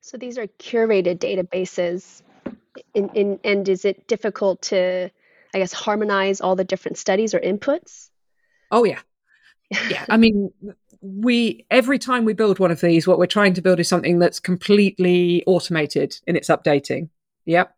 So 0.00 0.18
these 0.18 0.38
are 0.38 0.48
curated 0.58 1.18
databases. 1.18 2.22
In, 2.94 3.08
in, 3.10 3.38
and 3.44 3.68
is 3.68 3.84
it 3.84 4.08
difficult 4.08 4.60
to, 4.62 5.08
I 5.54 5.58
guess, 5.58 5.72
harmonize 5.72 6.40
all 6.40 6.56
the 6.56 6.64
different 6.64 6.98
studies 6.98 7.32
or 7.32 7.38
inputs? 7.38 8.10
Oh, 8.72 8.82
yeah. 8.82 9.00
Yeah. 9.88 10.04
I 10.08 10.16
mean, 10.16 10.52
we 11.00 11.64
every 11.70 11.98
time 11.98 12.24
we 12.24 12.32
build 12.32 12.58
one 12.58 12.72
of 12.72 12.80
these, 12.80 13.06
what 13.06 13.18
we're 13.18 13.26
trying 13.26 13.54
to 13.54 13.62
build 13.62 13.78
is 13.78 13.88
something 13.88 14.18
that's 14.18 14.40
completely 14.40 15.44
automated 15.46 16.18
in 16.26 16.34
its 16.34 16.48
updating. 16.48 17.08
Yep. 17.44 17.74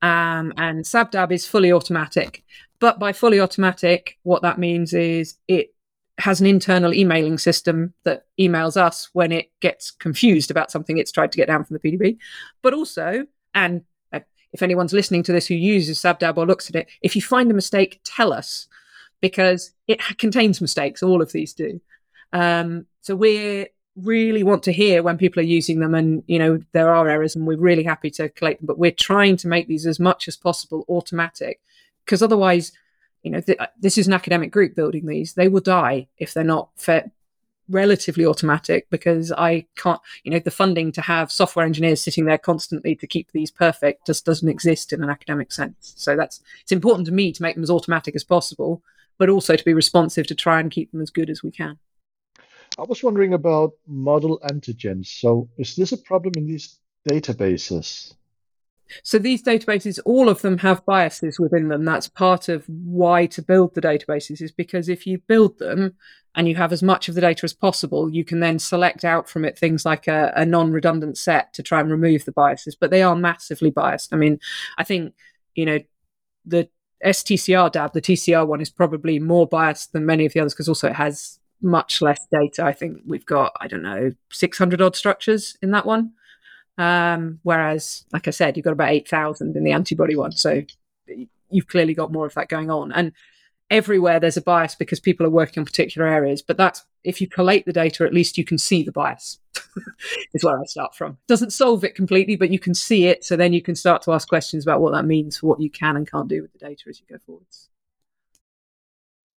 Um, 0.00 0.52
and 0.56 0.84
SabDab 0.84 1.32
is 1.32 1.46
fully 1.46 1.72
automatic. 1.72 2.44
But 2.80 2.98
by 2.98 3.12
fully 3.12 3.40
automatic, 3.40 4.18
what 4.22 4.42
that 4.42 4.58
means 4.58 4.92
is 4.92 5.34
it 5.48 5.74
has 6.18 6.40
an 6.40 6.46
internal 6.46 6.92
emailing 6.92 7.38
system 7.38 7.94
that 8.04 8.26
emails 8.40 8.76
us 8.76 9.08
when 9.12 9.30
it 9.32 9.50
gets 9.60 9.90
confused 9.90 10.50
about 10.50 10.70
something 10.70 10.98
it's 10.98 11.12
tried 11.12 11.32
to 11.32 11.36
get 11.36 11.46
down 11.46 11.64
from 11.64 11.78
the 11.80 11.92
PDB. 11.92 12.18
But 12.62 12.74
also, 12.74 13.26
and 13.54 13.82
uh, 14.12 14.20
if 14.52 14.62
anyone's 14.62 14.92
listening 14.92 15.22
to 15.24 15.32
this 15.32 15.46
who 15.46 15.54
uses 15.54 15.98
SabDab 15.98 16.36
or 16.36 16.46
looks 16.46 16.68
at 16.68 16.76
it, 16.76 16.88
if 17.02 17.14
you 17.14 17.22
find 17.22 17.50
a 17.50 17.54
mistake, 17.54 18.00
tell 18.04 18.32
us 18.32 18.66
because 19.20 19.72
it 19.86 20.00
contains 20.18 20.60
mistakes. 20.60 21.02
All 21.02 21.22
of 21.22 21.32
these 21.32 21.54
do. 21.54 21.80
Um, 22.32 22.86
so 23.00 23.16
we're 23.16 23.68
really 23.96 24.42
want 24.42 24.62
to 24.64 24.72
hear 24.72 25.02
when 25.02 25.18
people 25.18 25.40
are 25.40 25.46
using 25.46 25.80
them 25.80 25.94
and 25.94 26.22
you 26.26 26.38
know 26.38 26.62
there 26.72 26.94
are 26.94 27.08
errors 27.08 27.34
and 27.34 27.46
we're 27.46 27.58
really 27.58 27.82
happy 27.82 28.10
to 28.10 28.28
collect 28.28 28.60
them 28.60 28.66
but 28.66 28.78
we're 28.78 28.92
trying 28.92 29.36
to 29.36 29.48
make 29.48 29.66
these 29.66 29.86
as 29.86 29.98
much 29.98 30.28
as 30.28 30.36
possible 30.36 30.84
automatic 30.88 31.60
because 32.08 32.22
otherwise 32.22 32.72
you 33.22 33.30
know 33.30 33.40
th- 33.40 33.58
uh, 33.58 33.66
this 33.78 33.98
is 33.98 34.06
an 34.06 34.14
academic 34.14 34.50
group 34.50 34.74
building 34.74 35.06
these 35.06 35.34
they 35.34 35.48
will 35.48 35.60
die 35.60 36.08
if 36.16 36.32
they're 36.32 36.42
not 36.42 36.70
fair, 36.76 37.10
relatively 37.68 38.24
automatic 38.24 38.88
because 38.88 39.30
i 39.32 39.64
can't 39.76 40.00
you 40.24 40.30
know 40.30 40.38
the 40.38 40.50
funding 40.50 40.90
to 40.90 41.02
have 41.02 41.30
software 41.30 41.66
engineers 41.66 42.00
sitting 42.00 42.24
there 42.24 42.38
constantly 42.38 42.96
to 42.96 43.06
keep 43.06 43.30
these 43.32 43.50
perfect 43.50 44.06
just 44.06 44.24
doesn't 44.24 44.48
exist 44.48 44.92
in 44.92 45.02
an 45.04 45.10
academic 45.10 45.52
sense 45.52 45.92
so 45.96 46.16
that's 46.16 46.40
it's 46.62 46.72
important 46.72 47.04
to 47.06 47.12
me 47.12 47.30
to 47.30 47.42
make 47.42 47.54
them 47.54 47.62
as 47.62 47.70
automatic 47.70 48.16
as 48.16 48.24
possible 48.24 48.82
but 49.18 49.28
also 49.28 49.54
to 49.54 49.64
be 49.64 49.74
responsive 49.74 50.26
to 50.26 50.34
try 50.34 50.58
and 50.58 50.70
keep 50.70 50.90
them 50.90 51.02
as 51.02 51.10
good 51.10 51.28
as 51.28 51.42
we 51.42 51.50
can 51.50 51.78
I 52.78 52.82
was 52.82 53.02
wondering 53.02 53.34
about 53.34 53.72
model 53.88 54.38
antigens. 54.44 55.06
So 55.06 55.48
is 55.56 55.74
this 55.74 55.90
a 55.90 55.96
problem 55.96 56.34
in 56.36 56.46
these 56.46 56.78
databases? 57.08 58.14
So 59.02 59.18
these 59.18 59.42
databases, 59.42 59.98
all 60.04 60.28
of 60.28 60.42
them 60.42 60.58
have 60.58 60.84
biases 60.86 61.38
within 61.38 61.68
them. 61.68 61.84
That's 61.84 62.08
part 62.08 62.48
of 62.48 62.64
why 62.68 63.26
to 63.26 63.42
build 63.42 63.74
the 63.74 63.80
databases 63.80 64.40
is 64.40 64.52
because 64.52 64.88
if 64.88 65.06
you 65.06 65.18
build 65.26 65.58
them 65.58 65.94
and 66.34 66.48
you 66.48 66.54
have 66.56 66.72
as 66.72 66.82
much 66.82 67.08
of 67.08 67.14
the 67.14 67.20
data 67.20 67.44
as 67.44 67.52
possible, 67.52 68.10
you 68.10 68.24
can 68.24 68.40
then 68.40 68.58
select 68.58 69.04
out 69.04 69.28
from 69.28 69.44
it 69.44 69.58
things 69.58 69.84
like 69.84 70.08
a, 70.08 70.32
a 70.36 70.46
non-redundant 70.46 71.18
set 71.18 71.52
to 71.54 71.62
try 71.62 71.80
and 71.80 71.90
remove 71.90 72.24
the 72.24 72.32
biases. 72.32 72.76
But 72.76 72.90
they 72.90 73.02
are 73.02 73.16
massively 73.16 73.70
biased. 73.70 74.12
I 74.12 74.16
mean, 74.16 74.38
I 74.76 74.84
think, 74.84 75.14
you 75.54 75.66
know, 75.66 75.78
the 76.44 76.68
STCR 77.04 77.70
DAB, 77.70 77.92
the 77.92 78.00
TCR 78.00 78.46
one, 78.46 78.60
is 78.60 78.70
probably 78.70 79.18
more 79.18 79.46
biased 79.46 79.92
than 79.92 80.06
many 80.06 80.26
of 80.26 80.32
the 80.32 80.40
others 80.40 80.54
because 80.54 80.68
also 80.68 80.88
it 80.88 80.96
has 80.96 81.38
much 81.60 82.00
less 82.00 82.20
data. 82.30 82.64
I 82.64 82.72
think 82.72 83.02
we've 83.06 83.26
got, 83.26 83.52
I 83.60 83.66
don't 83.66 83.82
know, 83.82 84.12
600 84.30 84.80
odd 84.80 84.96
structures 84.96 85.56
in 85.62 85.70
that 85.72 85.86
one. 85.86 86.12
Um, 86.78 87.40
whereas, 87.42 88.04
like 88.12 88.28
I 88.28 88.30
said, 88.30 88.56
you've 88.56 88.64
got 88.64 88.72
about 88.72 88.90
8,000 88.90 89.56
in 89.56 89.64
the 89.64 89.72
antibody 89.72 90.16
one. 90.16 90.32
So 90.32 90.62
you've 91.50 91.66
clearly 91.66 91.92
got 91.92 92.12
more 92.12 92.26
of 92.26 92.34
that 92.34 92.48
going 92.48 92.70
on. 92.70 92.92
And 92.92 93.12
everywhere 93.70 94.18
there's 94.18 94.36
a 94.36 94.42
bias 94.42 94.74
because 94.74 95.00
people 95.00 95.26
are 95.26 95.30
working 95.30 95.60
on 95.60 95.64
particular 95.64 96.06
areas. 96.06 96.40
But 96.40 96.56
that's 96.56 96.84
if 97.04 97.20
you 97.20 97.28
collate 97.28 97.66
the 97.66 97.72
data, 97.72 98.04
at 98.04 98.14
least 98.14 98.38
you 98.38 98.44
can 98.44 98.58
see 98.58 98.82
the 98.82 98.92
bias, 98.92 99.38
is 100.34 100.44
where 100.44 100.58
I 100.58 100.64
start 100.64 100.94
from. 100.94 101.18
Doesn't 101.26 101.52
solve 101.52 101.84
it 101.84 101.94
completely, 101.94 102.36
but 102.36 102.50
you 102.50 102.58
can 102.58 102.74
see 102.74 103.06
it. 103.06 103.24
So 103.24 103.36
then 103.36 103.52
you 103.52 103.62
can 103.62 103.74
start 103.74 104.02
to 104.02 104.12
ask 104.12 104.28
questions 104.28 104.64
about 104.64 104.80
what 104.80 104.92
that 104.92 105.04
means 105.04 105.38
for 105.38 105.48
what 105.48 105.60
you 105.60 105.70
can 105.70 105.96
and 105.96 106.10
can't 106.10 106.28
do 106.28 106.42
with 106.42 106.52
the 106.52 106.58
data 106.58 106.84
as 106.88 107.00
you 107.00 107.06
go 107.10 107.18
forwards. 107.26 107.68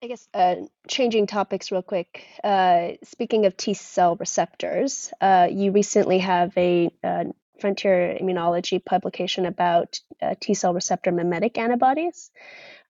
I 0.01 0.07
guess 0.07 0.27
uh, 0.33 0.55
changing 0.87 1.27
topics 1.27 1.71
real 1.71 1.81
quick. 1.81 2.23
Uh, 2.43 2.91
speaking 3.03 3.45
of 3.45 3.57
T 3.57 3.73
cell 3.73 4.15
receptors, 4.15 5.11
uh, 5.19 5.47
you 5.51 5.71
recently 5.71 6.19
have 6.19 6.57
a, 6.57 6.89
uh, 7.03 7.25
Frontier 7.59 8.17
Immunology 8.19 8.83
publication 8.83 9.45
about 9.45 9.99
uh, 10.21 10.35
T 10.39 10.53
cell 10.53 10.73
receptor 10.73 11.11
mimetic 11.11 11.57
antibodies. 11.57 12.31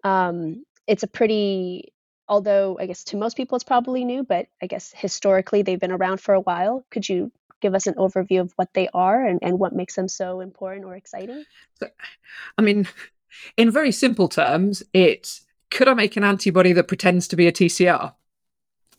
Um, 0.04 0.64
it's 0.88 1.04
a 1.04 1.08
pretty, 1.08 1.94
although 2.28 2.78
I 2.80 2.86
guess 2.86 3.04
to 3.06 3.18
most 3.18 3.36
people 3.36 3.56
it's 3.56 3.64
probably 3.64 4.06
new, 4.06 4.24
but 4.24 4.48
I 4.62 4.68
guess 4.68 4.94
historically 4.96 5.64
they've 5.64 5.80
been 5.80 5.92
around 5.92 6.22
for 6.22 6.34
a 6.34 6.40
while. 6.40 6.86
Could 6.92 7.10
you 7.10 7.32
give 7.62 7.76
us 7.76 7.88
an 7.88 7.96
overview 7.96 8.42
of 8.42 8.54
what 8.56 8.74
they 8.74 8.88
are 8.94 9.26
and, 9.26 9.40
and 9.42 9.60
what 9.60 9.74
makes 9.74 9.96
them 9.96 10.08
so 10.08 10.40
important 10.40 10.86
or 10.86 10.96
exciting? 10.96 11.44
I 12.58 12.62
mean, 12.62 12.88
in 13.58 13.72
very 13.72 13.92
simple 13.92 14.30
terms, 14.30 14.84
it's 14.94 15.46
could 15.70 15.88
I 15.88 15.94
make 15.94 16.18
an 16.18 16.24
antibody 16.24 16.74
that 16.74 16.88
pretends 16.88 17.28
to 17.30 17.36
be 17.36 17.48
a 17.48 17.52
TCR? 17.52 18.14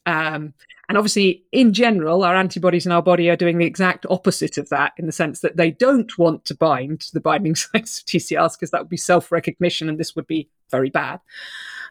Um, 0.07 0.55
and 0.89 0.99
obviously, 0.99 1.45
in 1.53 1.73
general, 1.73 2.25
our 2.25 2.35
antibodies 2.35 2.85
in 2.85 2.91
our 2.91 3.03
body 3.03 3.31
are 3.31 3.37
doing 3.37 3.59
the 3.59 3.65
exact 3.65 4.07
opposite 4.11 4.59
of 4.59 4.69
that 4.71 4.93
in 4.97 5.07
the 5.07 5.13
sense 5.13 5.39
that 5.41 5.57
they 5.57 5.71
don't 5.71 6.19
want 6.19 6.45
to 6.47 6.55
bind 6.55 7.01
to 7.03 7.13
the 7.13 7.21
binding 7.21 7.55
sites 7.57 8.01
of 8.01 8.07
TCRs 8.07 8.57
because 8.57 8.73
that 8.73 8.81
would 8.81 8.89
be 8.89 8.97
self 8.97 9.31
recognition 9.31 9.89
and 9.89 9.99
this 9.99 10.17
would 10.17 10.27
be 10.27 10.49
very 10.71 10.91
bad. 10.91 11.21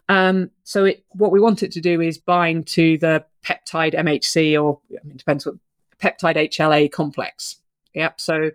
Um, 0.09 0.51
so, 0.65 0.85
it, 0.85 1.05
what 1.11 1.31
we 1.31 1.39
want 1.39 1.63
it 1.63 1.71
to 1.73 1.81
do 1.81 2.01
is 2.01 2.17
bind 2.17 2.67
to 2.67 2.97
the 2.97 3.23
peptide 3.41 3.93
MHC 3.93 4.61
or 4.61 4.79
I 4.91 5.05
mean, 5.05 5.15
it 5.15 5.19
depends 5.19 5.45
what 5.45 5.55
peptide 6.01 6.35
HLA 6.35 6.91
complex. 6.91 7.57
Yep. 7.93 8.19
So, 8.19 8.51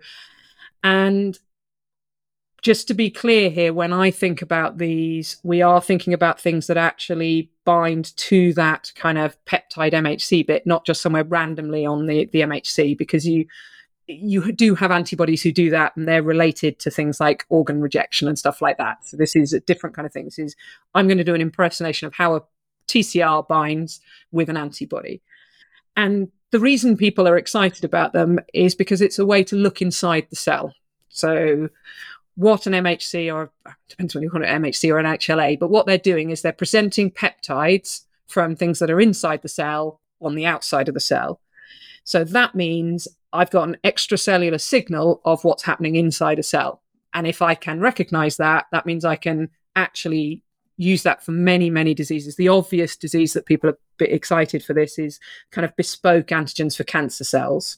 and 0.83 1.39
just 2.65 2.87
to 2.87 2.95
be 2.95 3.11
clear 3.11 3.51
here, 3.51 3.71
when 3.71 3.93
I 3.93 4.09
think 4.09 4.41
about 4.41 4.79
these, 4.79 5.37
we 5.43 5.61
are 5.61 5.79
thinking 5.79 6.15
about 6.15 6.41
things 6.41 6.65
that 6.65 6.77
actually 6.77 7.51
bind 7.63 8.17
to 8.17 8.53
that 8.53 8.91
kind 8.95 9.19
of 9.19 9.37
peptide 9.45 9.93
MHC 9.93 10.47
bit, 10.47 10.65
not 10.65 10.83
just 10.83 10.99
somewhere 11.03 11.23
randomly 11.23 11.85
on 11.85 12.07
the, 12.07 12.25
the 12.25 12.41
MHC, 12.41 12.97
because 12.97 13.27
you 13.27 13.45
you 14.07 14.51
do 14.51 14.73
have 14.73 14.89
antibodies 14.89 15.43
who 15.43 15.51
do 15.51 15.69
that 15.69 15.95
and 15.95 16.07
they're 16.07 16.23
related 16.23 16.79
to 16.79 16.89
things 16.89 17.19
like 17.19 17.45
organ 17.49 17.81
rejection 17.81 18.27
and 18.27 18.37
stuff 18.37 18.63
like 18.63 18.79
that. 18.79 19.05
So 19.05 19.15
this 19.15 19.35
is 19.35 19.53
a 19.53 19.59
different 19.59 19.95
kind 19.95 20.07
of 20.07 20.11
thing. 20.11 20.25
This 20.25 20.39
is 20.39 20.55
I'm 20.95 21.07
going 21.07 21.19
to 21.19 21.23
do 21.23 21.35
an 21.35 21.41
impersonation 21.41 22.07
of 22.07 22.15
how 22.15 22.35
a 22.35 22.41
TCR 22.87 23.47
binds 23.47 24.01
with 24.31 24.49
an 24.49 24.57
antibody. 24.57 25.21
And 25.95 26.31
the 26.49 26.59
reason 26.59 26.97
people 26.97 27.27
are 27.27 27.37
excited 27.37 27.83
about 27.83 28.13
them 28.13 28.39
is 28.55 28.73
because 28.73 29.01
it's 29.01 29.19
a 29.19 29.25
way 29.25 29.43
to 29.43 29.55
look 29.55 29.83
inside 29.83 30.25
the 30.31 30.35
cell. 30.35 30.73
So 31.09 31.69
what 32.35 32.67
an 32.67 32.73
MHC 32.73 33.33
or 33.33 33.51
depends 33.87 34.13
when 34.13 34.23
you 34.23 34.29
call 34.29 34.43
it 34.43 34.47
MHC 34.47 34.91
or 34.91 34.99
an 34.99 35.05
HLA, 35.05 35.57
but 35.57 35.69
what 35.69 35.85
they're 35.85 35.97
doing 35.97 36.29
is 36.29 36.41
they're 36.41 36.51
presenting 36.51 37.09
peptides 37.11 38.01
from 38.27 38.55
things 38.55 38.79
that 38.79 38.91
are 38.91 38.99
inside 38.99 39.41
the 39.41 39.47
cell 39.47 40.01
on 40.21 40.35
the 40.35 40.45
outside 40.45 40.87
of 40.87 40.93
the 40.93 40.99
cell. 40.99 41.39
So 42.03 42.23
that 42.23 42.53
means 42.55 43.07
I've 43.31 43.51
got 43.51 43.67
an 43.67 43.77
extracellular 43.83 44.59
signal 44.59 45.21
of 45.25 45.43
what's 45.43 45.63
happening 45.63 45.95
inside 45.95 46.39
a 46.39 46.43
cell. 46.43 46.81
And 47.13 47.25
if 47.25 47.41
I 47.41 47.55
can 47.55 47.79
recognize 47.79 48.37
that, 48.37 48.65
that 48.71 48.85
means 48.85 49.05
I 49.05 49.15
can 49.15 49.49
actually 49.75 50.43
use 50.77 51.03
that 51.03 51.23
for 51.23 51.31
many, 51.31 51.69
many 51.69 51.93
diseases. 51.93 52.35
The 52.35 52.49
obvious 52.49 52.97
disease 52.97 53.33
that 53.33 53.45
people 53.45 53.69
are 53.69 53.77
bit 53.97 54.11
excited 54.11 54.63
for 54.63 54.73
this 54.73 54.99
is 54.99 55.19
kind 55.51 55.63
of 55.63 55.75
bespoke 55.77 56.27
antigens 56.27 56.75
for 56.75 56.83
cancer 56.83 57.23
cells. 57.23 57.77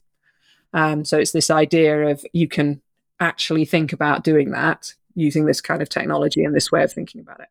Um, 0.74 1.06
so 1.06 1.18
it's 1.18 1.32
this 1.32 1.52
idea 1.52 2.08
of 2.08 2.26
you 2.34 2.48
can 2.48 2.82
actually 3.20 3.66
think 3.66 3.94
about 3.94 4.24
doing 4.24 4.52
that 4.52 4.94
using 5.16 5.46
this 5.46 5.62
kind 5.62 5.82
of 5.82 5.90
technology 5.90 6.44
and 6.44 6.56
this 6.56 6.72
way 6.72 6.84
of 6.84 6.94
thinking 6.94 7.20
about 7.20 7.40
it. 7.40 7.48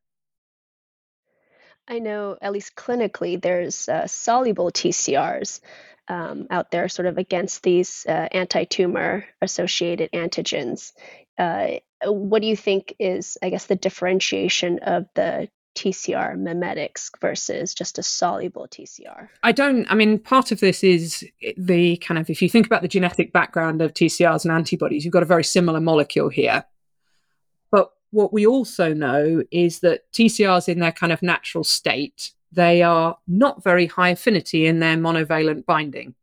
I 1.88 1.98
know, 1.98 2.36
at 2.40 2.52
least 2.52 2.74
clinically, 2.74 3.40
there's 3.40 3.88
uh, 3.88 4.06
soluble 4.06 4.70
TCRs 4.70 5.60
um, 6.08 6.46
out 6.50 6.70
there 6.70 6.88
sort 6.88 7.06
of 7.06 7.18
against 7.18 7.62
these 7.62 8.04
uh, 8.08 8.28
anti 8.32 8.64
tumor 8.64 9.24
associated 9.40 10.10
antigens. 10.12 10.92
Uh, 11.38 11.74
what 12.04 12.42
do 12.42 12.48
you 12.48 12.56
think 12.56 12.94
is, 12.98 13.38
I 13.42 13.50
guess, 13.50 13.66
the 13.66 13.76
differentiation 13.76 14.80
of 14.80 15.06
the 15.14 15.48
TCR 15.76 16.36
mimetics 16.38 17.10
versus 17.20 17.74
just 17.74 17.98
a 17.98 18.02
soluble 18.02 18.66
TCR? 18.66 19.28
I 19.42 19.52
don't, 19.52 19.86
I 19.90 19.94
mean, 19.94 20.18
part 20.18 20.50
of 20.50 20.60
this 20.60 20.82
is 20.82 21.24
the 21.56 21.98
kind 21.98 22.18
of, 22.18 22.28
if 22.30 22.42
you 22.42 22.48
think 22.48 22.66
about 22.66 22.82
the 22.82 22.88
genetic 22.88 23.32
background 23.32 23.82
of 23.82 23.94
TCRs 23.94 24.44
and 24.44 24.52
antibodies, 24.52 25.04
you've 25.04 25.12
got 25.12 25.22
a 25.22 25.26
very 25.26 25.44
similar 25.44 25.80
molecule 25.80 26.28
here. 26.28 26.64
But 27.70 27.92
what 28.10 28.32
we 28.32 28.46
also 28.46 28.94
know 28.94 29.44
is 29.50 29.80
that 29.80 30.10
TCRs 30.12 30.68
in 30.68 30.80
their 30.80 30.92
kind 30.92 31.12
of 31.12 31.22
natural 31.22 31.62
state, 31.62 32.32
they 32.50 32.82
are 32.82 33.18
not 33.28 33.62
very 33.62 33.86
high 33.86 34.10
affinity 34.10 34.66
in 34.66 34.80
their 34.80 34.96
monovalent 34.96 35.66
binding. 35.66 36.14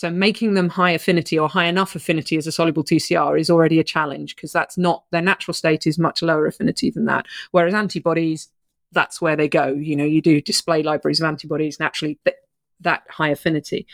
So 0.00 0.08
making 0.08 0.54
them 0.54 0.70
high 0.70 0.92
affinity 0.92 1.38
or 1.38 1.46
high 1.46 1.66
enough 1.66 1.94
affinity 1.94 2.38
as 2.38 2.46
a 2.46 2.52
soluble 2.52 2.82
TCR 2.82 3.38
is 3.38 3.50
already 3.50 3.78
a 3.78 3.84
challenge 3.84 4.34
because 4.34 4.50
that's 4.50 4.78
not 4.78 5.04
their 5.10 5.20
natural 5.20 5.52
state 5.52 5.86
is 5.86 5.98
much 5.98 6.22
lower 6.22 6.46
affinity 6.46 6.88
than 6.88 7.04
that. 7.04 7.26
Whereas 7.50 7.74
antibodies, 7.74 8.48
that's 8.92 9.20
where 9.20 9.36
they 9.36 9.46
go. 9.46 9.74
You 9.74 9.96
know, 9.96 10.06
you 10.06 10.22
do 10.22 10.40
display 10.40 10.82
libraries 10.82 11.20
of 11.20 11.26
antibodies 11.26 11.78
naturally 11.78 12.18
th- 12.24 12.38
that 12.80 13.02
high 13.10 13.28
affinity. 13.28 13.86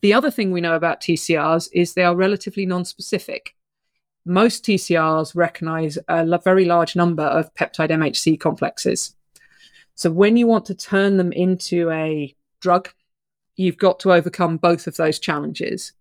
The 0.00 0.14
other 0.14 0.30
thing 0.30 0.52
we 0.52 0.62
know 0.62 0.74
about 0.74 1.02
TCRs 1.02 1.68
is 1.74 1.92
they 1.92 2.04
are 2.04 2.16
relatively 2.16 2.64
non-specific. 2.64 3.54
Most 4.24 4.64
TCRs 4.64 5.36
recognize 5.36 5.98
a 6.08 6.38
very 6.38 6.64
large 6.64 6.96
number 6.96 7.24
of 7.24 7.52
peptide 7.52 7.90
MHC 7.90 8.40
complexes. 8.40 9.14
So 9.96 10.10
when 10.10 10.38
you 10.38 10.46
want 10.46 10.64
to 10.64 10.74
turn 10.74 11.18
them 11.18 11.30
into 11.30 11.90
a 11.90 12.34
drug 12.60 12.88
you've 13.56 13.78
got 13.78 14.00
to 14.00 14.12
overcome 14.12 14.56
both 14.56 14.86
of 14.86 14.96
those 14.96 15.18
challenges. 15.18 15.92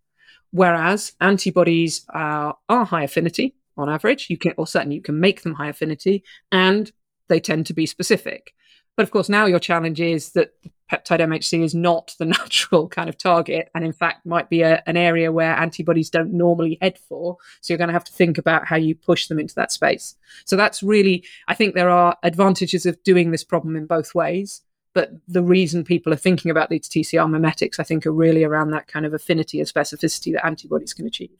Whereas 0.51 1.13
antibodies 1.22 2.05
are, 2.10 2.58
are 2.67 2.86
high 2.86 3.03
affinity 3.03 3.55
on 3.77 3.89
average, 3.89 4.29
you 4.29 4.38
can, 4.38 4.53
or 4.58 4.67
certainly 4.67 4.96
you 4.96 5.01
can 5.01 5.20
make 5.20 5.43
them 5.43 5.53
high 5.53 5.70
affinity, 5.70 6.24
and 6.51 6.91
they 7.29 7.39
tend 7.39 7.65
to 7.67 7.74
be 7.74 7.86
specific. 7.86 8.53
But 8.98 9.03
of 9.03 9.12
course, 9.12 9.29
now 9.29 9.46
your 9.46 9.60
challenge 9.60 10.01
is 10.01 10.31
that 10.31 10.53
peptide 10.91 11.22
MHC 11.22 11.63
is 11.63 11.74
not 11.74 12.13
the 12.20 12.25
natural 12.38 12.89
kind 12.89 13.08
of 13.08 13.17
target, 13.17 13.70
and 13.74 13.86
in 13.86 13.93
fact, 13.93 14.25
might 14.25 14.50
be 14.50 14.62
a, 14.62 14.84
an 14.86 14.98
area 14.98 15.31
where 15.31 15.55
antibodies 15.55 16.10
don't 16.10 16.34
normally 16.34 16.77
head 16.81 16.98
for. 16.98 17.38
So 17.62 17.74
you're 17.74 17.77
going 17.77 17.88
to 17.88 17.93
have 17.93 18.03
to 18.05 18.13
think 18.13 18.38
about 18.38 18.65
how 18.65 18.75
you 18.75 18.93
push 18.93 19.27
them 19.27 19.39
into 19.39 19.55
that 19.55 19.72
space. 19.72 20.15
So 20.46 20.55
that's 20.58 20.84
really, 20.84 21.24
I 21.48 21.55
think 21.55 21.74
there 21.74 21.89
are 21.89 22.17
advantages 22.24 22.86
of 22.86 23.01
doing 23.03 23.31
this 23.31 23.43
problem 23.43 23.75
in 23.75 23.86
both 23.86 24.13
ways. 24.13 24.62
But 24.93 25.12
the 25.27 25.41
reason 25.41 25.83
people 25.83 26.12
are 26.12 26.17
thinking 26.17 26.51
about 26.51 26.69
these 26.69 26.89
TCR 26.89 27.29
mimetics, 27.29 27.79
I 27.79 27.83
think, 27.83 28.05
are 28.05 28.12
really 28.12 28.43
around 28.43 28.71
that 28.71 28.88
kind 28.88 29.05
of 29.05 29.13
affinity 29.13 29.60
and 29.60 29.67
specificity 29.67 30.33
that 30.33 30.45
antibodies 30.45 30.93
can 30.93 31.05
achieve. 31.05 31.38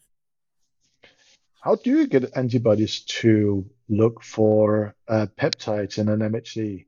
How 1.62 1.76
do 1.76 1.92
you 1.92 2.08
get 2.08 2.36
antibodies 2.36 3.02
to 3.02 3.66
look 3.90 4.24
for 4.24 4.96
uh, 5.08 5.28
peptides 5.38 5.98
in 5.98 6.10
an 6.10 6.20
MHC? 6.20 6.86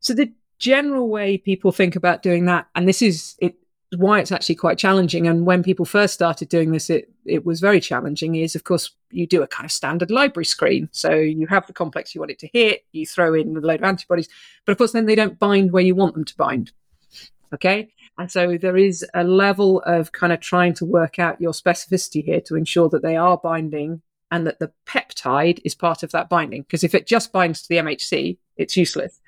So 0.00 0.14
the 0.14 0.32
general 0.58 1.08
way 1.08 1.38
people 1.38 1.72
think 1.72 1.94
about 1.94 2.22
doing 2.22 2.46
that, 2.46 2.66
and 2.74 2.88
this 2.88 3.02
is 3.02 3.36
it 3.38 3.56
why 3.96 4.20
it's 4.20 4.32
actually 4.32 4.54
quite 4.54 4.78
challenging. 4.78 5.26
And 5.26 5.46
when 5.46 5.62
people 5.62 5.84
first 5.84 6.14
started 6.14 6.48
doing 6.48 6.72
this, 6.72 6.90
it 6.90 7.12
it 7.24 7.44
was 7.44 7.60
very 7.60 7.80
challenging. 7.80 8.36
Is 8.36 8.54
of 8.54 8.64
course 8.64 8.90
you 9.10 9.26
do 9.26 9.42
a 9.42 9.46
kind 9.46 9.64
of 9.64 9.72
standard 9.72 10.10
library 10.10 10.44
screen. 10.44 10.88
So 10.92 11.14
you 11.14 11.46
have 11.48 11.66
the 11.66 11.72
complex 11.72 12.14
you 12.14 12.20
want 12.20 12.30
it 12.30 12.38
to 12.40 12.50
hit, 12.52 12.84
you 12.92 13.06
throw 13.06 13.34
in 13.34 13.56
a 13.56 13.60
load 13.60 13.80
of 13.80 13.84
antibodies, 13.84 14.28
but 14.64 14.72
of 14.72 14.78
course 14.78 14.92
then 14.92 15.06
they 15.06 15.14
don't 15.14 15.38
bind 15.38 15.72
where 15.72 15.82
you 15.82 15.94
want 15.94 16.14
them 16.14 16.24
to 16.24 16.36
bind. 16.36 16.72
Okay, 17.52 17.92
And 18.16 18.30
so 18.30 18.56
there 18.56 18.76
is 18.76 19.04
a 19.12 19.24
level 19.24 19.82
of 19.84 20.12
kind 20.12 20.32
of 20.32 20.38
trying 20.38 20.72
to 20.74 20.84
work 20.84 21.18
out 21.18 21.40
your 21.40 21.50
specificity 21.50 22.24
here 22.24 22.40
to 22.42 22.54
ensure 22.54 22.88
that 22.90 23.02
they 23.02 23.16
are 23.16 23.36
binding 23.36 24.02
and 24.30 24.46
that 24.46 24.60
the 24.60 24.70
peptide 24.86 25.58
is 25.64 25.74
part 25.74 26.04
of 26.04 26.12
that 26.12 26.28
binding. 26.28 26.62
Because 26.62 26.84
if 26.84 26.94
it 26.94 27.08
just 27.08 27.32
binds 27.32 27.62
to 27.62 27.68
the 27.68 27.78
MHC, 27.78 28.38
it's 28.60 28.76
useless. 28.76 29.20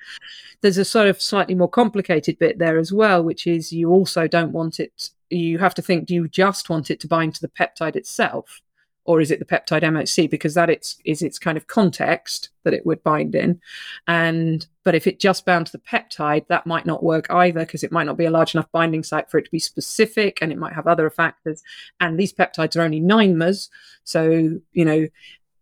There's 0.61 0.79
a 0.79 0.85
sort 0.85 1.09
of 1.09 1.21
slightly 1.21 1.55
more 1.55 1.69
complicated 1.69 2.39
bit 2.39 2.59
there 2.59 2.79
as 2.79 2.93
well, 2.93 3.23
which 3.23 3.47
is 3.47 3.73
you 3.73 3.91
also 3.91 4.29
don't 4.29 4.53
want 4.53 4.79
it, 4.79 5.11
you 5.31 5.59
have 5.59 5.75
to 5.75 5.83
think, 5.83 6.07
do 6.07 6.15
you 6.15 6.29
just 6.29 6.71
want 6.71 6.91
it 6.91 7.01
to 7.01 7.09
bind 7.09 7.35
to 7.35 7.41
the 7.41 7.49
peptide 7.49 7.97
itself? 7.97 8.63
or 9.05 9.21
is 9.21 9.31
it 9.31 9.39
the 9.39 9.45
peptide 9.45 9.83
MHC? 9.83 10.31
Because 10.31 10.55
that 10.55 10.71
it's 10.71 10.99
is 11.05 11.23
its 11.23 11.39
kind 11.39 11.57
of 11.57 11.67
context 11.67 12.51
that 12.65 12.75
it 12.75 12.87
would 12.87 13.03
bind 13.03 13.35
in, 13.35 13.61
and 14.07 14.67
but 14.85 14.95
if 14.95 15.07
it 15.07 15.21
just 15.21 15.45
bound 15.45 15.67
to 15.67 15.73
the 15.73 15.79
peptide, 15.79 16.47
that 16.49 16.67
might 16.67 16.87
not 16.87 17.03
work 17.03 17.27
either 17.31 17.61
because 17.61 17.83
it 17.83 17.93
might 17.93 18.07
not 18.07 18.17
be 18.17 18.25
a 18.25 18.31
large 18.31 18.55
enough 18.55 18.71
binding 18.73 19.03
site 19.03 19.31
for 19.31 19.39
it 19.39 19.45
to 19.45 19.51
be 19.51 19.59
specific, 19.59 20.39
and 20.41 20.53
it 20.53 20.59
might 20.59 20.75
have 20.75 20.87
other 20.87 21.11
factors. 21.11 21.63
And 22.01 22.19
these 22.19 22.33
peptides 22.33 22.77
are 22.77 22.83
only 22.83 23.01
nine 23.01 23.37
mers, 23.37 23.71
so 24.05 24.61
you 24.73 24.85
know 24.85 25.09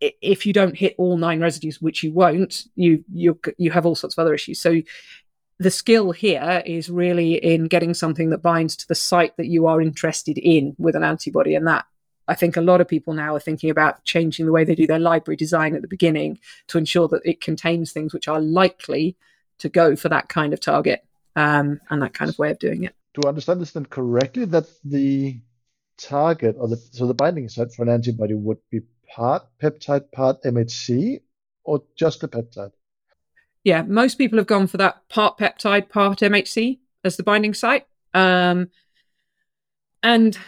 if 0.00 0.46
you 0.46 0.52
don't 0.52 0.76
hit 0.76 0.94
all 0.98 1.16
nine 1.16 1.40
residues, 1.40 1.80
which 1.80 2.02
you 2.02 2.12
won't, 2.12 2.64
you 2.74 3.04
you 3.12 3.38
you 3.58 3.70
have 3.70 3.86
all 3.86 3.94
sorts 3.94 4.14
of 4.14 4.22
other 4.22 4.34
issues. 4.34 4.60
So 4.60 4.82
the 5.58 5.70
skill 5.70 6.12
here 6.12 6.62
is 6.64 6.88
really 6.88 7.34
in 7.34 7.66
getting 7.66 7.92
something 7.92 8.30
that 8.30 8.38
binds 8.38 8.76
to 8.76 8.88
the 8.88 8.94
site 8.94 9.36
that 9.36 9.46
you 9.46 9.66
are 9.66 9.80
interested 9.80 10.38
in 10.38 10.74
with 10.78 10.96
an 10.96 11.04
antibody, 11.04 11.54
and 11.54 11.66
that 11.66 11.84
I 12.28 12.34
think 12.34 12.56
a 12.56 12.62
lot 12.62 12.80
of 12.80 12.88
people 12.88 13.12
now 13.12 13.34
are 13.34 13.40
thinking 13.40 13.70
about 13.70 14.04
changing 14.04 14.46
the 14.46 14.52
way 14.52 14.64
they 14.64 14.74
do 14.74 14.86
their 14.86 14.98
library 14.98 15.36
design 15.36 15.74
at 15.74 15.82
the 15.82 15.88
beginning 15.88 16.38
to 16.68 16.78
ensure 16.78 17.08
that 17.08 17.22
it 17.24 17.40
contains 17.40 17.92
things 17.92 18.14
which 18.14 18.28
are 18.28 18.40
likely 18.40 19.16
to 19.58 19.68
go 19.68 19.96
for 19.96 20.08
that 20.08 20.28
kind 20.28 20.52
of 20.52 20.60
target 20.60 21.04
um, 21.36 21.80
and 21.90 22.00
that 22.02 22.14
kind 22.14 22.28
of 22.28 22.38
way 22.38 22.50
of 22.50 22.58
doing 22.58 22.84
it. 22.84 22.94
Do 23.14 23.22
I 23.26 23.28
understand 23.30 23.60
this 23.60 23.72
then 23.72 23.86
correctly 23.86 24.44
that 24.46 24.66
the 24.84 25.40
target 25.98 26.56
or 26.58 26.68
the 26.68 26.76
so 26.76 27.06
the 27.06 27.14
binding 27.14 27.48
site 27.48 27.72
for 27.72 27.82
an 27.82 27.88
antibody 27.88 28.34
would 28.34 28.58
be 28.70 28.80
part 29.14 29.46
peptide, 29.62 30.10
part 30.12 30.42
MHC, 30.42 31.20
or 31.64 31.82
just 31.96 32.20
the 32.20 32.28
peptide? 32.28 32.72
Yeah, 33.64 33.82
most 33.82 34.16
people 34.16 34.38
have 34.38 34.46
gone 34.46 34.66
for 34.66 34.78
that 34.78 35.08
part 35.08 35.38
peptide, 35.38 35.88
part 35.88 36.20
MHC 36.20 36.78
as 37.04 37.16
the 37.16 37.22
binding 37.22 37.54
site. 37.54 37.86
Um, 38.14 38.70
and 40.02 40.38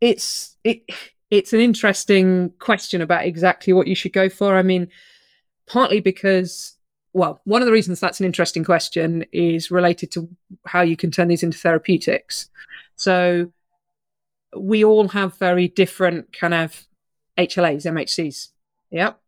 it's 0.00 0.56
it 0.64 0.82
it's 1.30 1.52
an 1.52 1.60
interesting 1.60 2.52
question 2.58 3.00
about 3.00 3.24
exactly 3.24 3.72
what 3.72 3.86
you 3.86 3.94
should 3.94 4.12
go 4.12 4.28
for. 4.28 4.56
I 4.56 4.62
mean, 4.62 4.88
partly 5.66 6.00
because, 6.00 6.76
well, 7.12 7.40
one 7.44 7.62
of 7.62 7.66
the 7.66 7.72
reasons 7.72 8.00
that's 8.00 8.20
an 8.20 8.26
interesting 8.26 8.64
question 8.64 9.24
is 9.32 9.70
related 9.70 10.10
to 10.12 10.28
how 10.66 10.82
you 10.82 10.96
can 10.96 11.10
turn 11.10 11.28
these 11.28 11.42
into 11.42 11.58
therapeutics. 11.58 12.50
So 12.96 13.52
we 14.56 14.84
all 14.84 15.08
have 15.08 15.38
very 15.38 15.68
different 15.68 16.32
kind 16.32 16.54
of 16.54 16.86
HLAs, 17.46 17.86
MHCs. 17.86 18.48
Yep. 18.90 19.20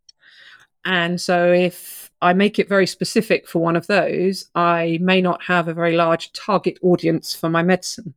And 0.84 1.20
so 1.20 1.52
if 1.52 2.10
I 2.20 2.32
make 2.32 2.58
it 2.58 2.68
very 2.68 2.86
specific 2.86 3.48
for 3.48 3.60
one 3.60 3.76
of 3.76 3.86
those, 3.86 4.48
I 4.54 4.98
may 5.00 5.20
not 5.20 5.42
have 5.44 5.68
a 5.68 5.74
very 5.74 5.96
large 5.96 6.32
target 6.32 6.78
audience 6.82 7.34
for 7.34 7.48
my 7.48 7.62
medicine. 7.62 8.14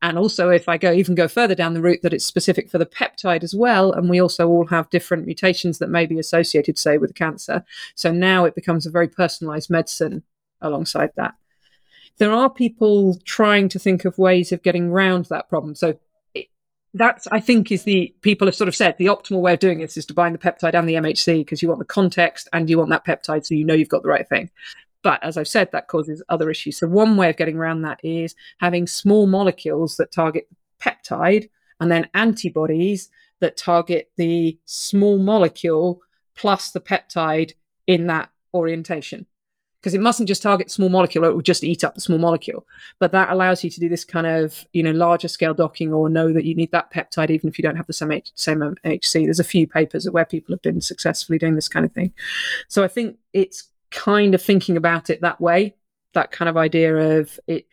And 0.00 0.18
also, 0.18 0.48
if 0.48 0.68
I 0.68 0.78
go 0.78 0.92
even 0.92 1.14
go 1.14 1.28
further 1.28 1.54
down 1.54 1.74
the 1.74 1.80
route 1.80 2.00
that 2.02 2.12
it's 2.12 2.24
specific 2.24 2.68
for 2.68 2.78
the 2.78 2.86
peptide 2.86 3.44
as 3.44 3.54
well, 3.54 3.92
and 3.92 4.10
we 4.10 4.20
also 4.20 4.48
all 4.48 4.66
have 4.66 4.90
different 4.90 5.26
mutations 5.26 5.78
that 5.78 5.90
may 5.90 6.06
be 6.06 6.18
associated, 6.18 6.76
say, 6.76 6.98
with 6.98 7.14
cancer. 7.14 7.64
So 7.94 8.10
now 8.10 8.44
it 8.44 8.56
becomes 8.56 8.84
a 8.84 8.90
very 8.90 9.06
personalized 9.06 9.70
medicine 9.70 10.24
alongside 10.60 11.10
that. 11.14 11.34
There 12.18 12.32
are 12.32 12.50
people 12.50 13.20
trying 13.24 13.68
to 13.70 13.78
think 13.78 14.04
of 14.04 14.18
ways 14.18 14.50
of 14.50 14.62
getting 14.62 14.90
around 14.90 15.26
that 15.26 15.48
problem. 15.48 15.76
So 15.76 15.96
that's, 16.94 17.26
I 17.28 17.40
think, 17.40 17.72
is 17.72 17.84
the 17.84 18.14
people 18.20 18.46
have 18.46 18.54
sort 18.54 18.68
of 18.68 18.76
said 18.76 18.96
the 18.98 19.06
optimal 19.06 19.40
way 19.40 19.54
of 19.54 19.60
doing 19.60 19.78
this 19.78 19.96
is 19.96 20.06
to 20.06 20.14
bind 20.14 20.34
the 20.34 20.38
peptide 20.38 20.74
and 20.74 20.88
the 20.88 20.94
MHC 20.94 21.38
because 21.38 21.62
you 21.62 21.68
want 21.68 21.78
the 21.78 21.86
context 21.86 22.48
and 22.52 22.68
you 22.68 22.78
want 22.78 22.90
that 22.90 23.06
peptide 23.06 23.46
so 23.46 23.54
you 23.54 23.64
know 23.64 23.74
you've 23.74 23.88
got 23.88 24.02
the 24.02 24.08
right 24.08 24.28
thing. 24.28 24.50
But 25.02 25.22
as 25.24 25.36
I've 25.36 25.48
said, 25.48 25.70
that 25.72 25.88
causes 25.88 26.22
other 26.28 26.50
issues. 26.50 26.78
So, 26.78 26.86
one 26.86 27.16
way 27.16 27.30
of 27.30 27.36
getting 27.36 27.56
around 27.56 27.82
that 27.82 28.00
is 28.04 28.34
having 28.60 28.86
small 28.86 29.26
molecules 29.26 29.96
that 29.96 30.12
target 30.12 30.48
peptide 30.80 31.48
and 31.80 31.90
then 31.90 32.08
antibodies 32.14 33.08
that 33.40 33.56
target 33.56 34.10
the 34.16 34.58
small 34.64 35.18
molecule 35.18 36.00
plus 36.36 36.70
the 36.70 36.80
peptide 36.80 37.52
in 37.86 38.06
that 38.06 38.30
orientation. 38.54 39.26
Because 39.82 39.94
it 39.94 40.00
mustn't 40.00 40.28
just 40.28 40.42
target 40.42 40.70
small 40.70 40.88
molecule, 40.88 41.24
it 41.24 41.34
will 41.34 41.42
just 41.42 41.64
eat 41.64 41.82
up 41.82 41.96
the 41.96 42.00
small 42.00 42.18
molecule. 42.18 42.64
But 43.00 43.10
that 43.10 43.30
allows 43.30 43.64
you 43.64 43.70
to 43.70 43.80
do 43.80 43.88
this 43.88 44.04
kind 44.04 44.28
of, 44.28 44.64
you 44.72 44.80
know, 44.80 44.92
larger 44.92 45.26
scale 45.26 45.54
docking 45.54 45.92
or 45.92 46.08
know 46.08 46.32
that 46.32 46.44
you 46.44 46.54
need 46.54 46.70
that 46.70 46.92
peptide 46.92 47.30
even 47.30 47.48
if 47.48 47.58
you 47.58 47.62
don't 47.62 47.74
have 47.74 47.88
the 47.88 47.92
same, 47.92 48.12
H- 48.12 48.30
same 48.36 48.62
HC. 48.84 49.24
There's 49.24 49.40
a 49.40 49.44
few 49.44 49.66
papers 49.66 50.08
where 50.08 50.24
people 50.24 50.54
have 50.54 50.62
been 50.62 50.80
successfully 50.80 51.36
doing 51.36 51.56
this 51.56 51.68
kind 51.68 51.84
of 51.84 51.90
thing. 51.90 52.12
So 52.68 52.84
I 52.84 52.88
think 52.88 53.16
it's 53.32 53.68
kind 53.90 54.36
of 54.36 54.42
thinking 54.42 54.76
about 54.76 55.10
it 55.10 55.20
that 55.20 55.40
way, 55.40 55.74
that 56.14 56.30
kind 56.30 56.48
of 56.48 56.56
idea 56.56 57.18
of 57.18 57.40
it. 57.48 57.66